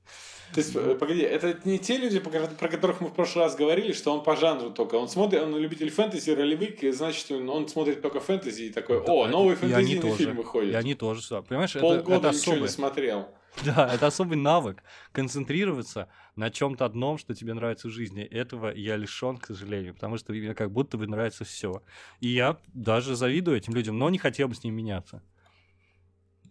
То 0.54 0.60
есть, 0.60 0.74
э, 0.74 0.94
погоди, 0.94 1.20
это 1.20 1.58
не 1.64 1.78
те 1.78 1.98
люди, 1.98 2.18
про 2.20 2.68
которых 2.68 3.00
мы 3.00 3.08
в 3.08 3.12
прошлый 3.12 3.44
раз 3.44 3.56
говорили, 3.56 3.92
что 3.92 4.12
он 4.12 4.22
по 4.22 4.36
жанру 4.36 4.70
только. 4.70 4.94
Он 4.94 5.08
смотрит, 5.08 5.42
он 5.42 5.56
любитель 5.56 5.90
фэнтези, 5.90 6.30
ролевик, 6.30 6.80
значит, 6.94 7.30
он 7.30 7.68
смотрит 7.68 8.00
только 8.00 8.20
фэнтези 8.20 8.62
и 8.62 8.70
такой, 8.70 8.98
о, 8.98 9.26
новый 9.26 9.56
фэнтезийный 9.56 10.14
фильм 10.14 10.36
выходит. 10.36 10.72
И 10.72 10.76
они 10.76 10.94
тоже, 10.94 11.42
понимаешь, 11.42 11.74
Полгода 11.74 12.00
это, 12.00 12.12
это 12.14 12.28
особый... 12.30 12.60
не 12.62 12.68
смотрел. 12.68 13.28
Да, 13.64 13.92
это 13.92 14.06
особый 14.06 14.36
навык. 14.36 14.82
Концентрироваться 15.12 16.08
на 16.36 16.50
чем-то 16.50 16.84
одном, 16.84 17.18
что 17.18 17.34
тебе 17.34 17.54
нравится 17.54 17.88
в 17.88 17.90
жизни. 17.90 18.22
Этого 18.22 18.72
я 18.72 18.96
лишен, 18.96 19.36
к 19.36 19.46
сожалению, 19.46 19.94
потому 19.94 20.16
что 20.16 20.32
мне 20.32 20.54
как 20.54 20.70
будто 20.70 20.96
бы 20.96 21.06
нравится 21.06 21.44
все. 21.44 21.82
И 22.20 22.28
я 22.28 22.58
даже 22.68 23.16
завидую 23.16 23.56
этим 23.56 23.74
людям, 23.74 23.98
но 23.98 24.10
не 24.10 24.18
хотел 24.18 24.48
бы 24.48 24.54
с 24.54 24.62
ним 24.62 24.74
меняться. 24.74 25.22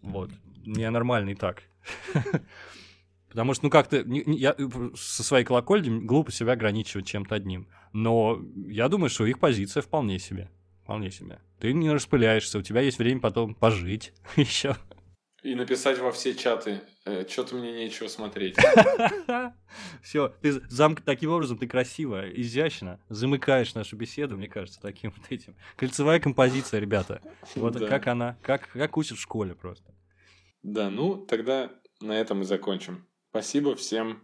Вот. 0.02 0.30
Мне 0.64 0.90
нормально 0.90 1.30
и 1.30 1.34
так. 1.34 1.62
Потому 3.28 3.54
что, 3.54 3.66
ну, 3.66 3.70
как-то 3.70 4.04
я 4.06 4.54
э, 4.56 4.68
со 4.96 5.22
своей 5.22 5.44
колокольни 5.44 6.04
глупо 6.04 6.32
себя 6.32 6.52
ограничивать 6.52 7.06
чем-то 7.06 7.34
одним. 7.34 7.68
Но 7.92 8.40
я 8.66 8.88
думаю, 8.88 9.10
что 9.10 9.26
их 9.26 9.38
позиция 9.38 9.82
вполне 9.82 10.18
себе. 10.18 10.50
Вполне 10.82 11.10
себе. 11.10 11.40
Ты 11.60 11.72
не 11.72 11.90
распыляешься, 11.90 12.58
у 12.58 12.62
тебя 12.62 12.80
есть 12.80 12.98
время 12.98 13.20
потом 13.20 13.54
пожить 13.54 14.12
еще. 14.36 14.76
И 15.42 15.54
написать 15.54 15.98
во 15.98 16.10
все 16.10 16.34
чаты. 16.34 16.80
Э, 17.04 17.24
Что-то 17.28 17.54
мне 17.54 17.72
нечего 17.72 18.08
смотреть. 18.08 18.56
Все, 20.02 20.34
ты 20.42 20.60
зам... 20.68 20.96
таким 20.96 21.30
образом 21.30 21.58
ты 21.58 21.68
красиво, 21.68 22.28
изящно 22.28 23.00
замыкаешь 23.08 23.74
нашу 23.74 23.96
беседу, 23.96 24.36
мне 24.36 24.48
кажется, 24.48 24.80
таким 24.80 25.12
вот 25.16 25.30
этим. 25.30 25.54
Кольцевая 25.76 26.20
композиция, 26.20 26.80
ребята. 26.80 27.22
Вот 27.54 27.78
как 27.78 28.06
она, 28.08 28.36
как, 28.42 28.68
как 28.68 28.96
учат 28.96 29.18
в 29.18 29.20
школе 29.20 29.54
просто. 29.54 29.94
Да, 30.62 30.90
ну 30.90 31.16
тогда 31.16 31.70
на 32.00 32.12
этом 32.12 32.42
и 32.42 32.44
закончим. 32.44 33.06
Спасибо 33.30 33.74
всем 33.76 34.22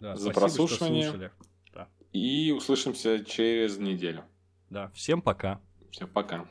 да, 0.00 0.16
за 0.16 0.30
спасибо, 0.30 0.40
прослушивание. 0.40 1.32
Да. 1.72 1.88
И 2.12 2.52
услышимся 2.52 3.24
через 3.24 3.78
неделю. 3.78 4.24
Да, 4.70 4.90
всем 4.94 5.20
пока. 5.20 5.60
Всем 5.90 6.08
пока. 6.08 6.48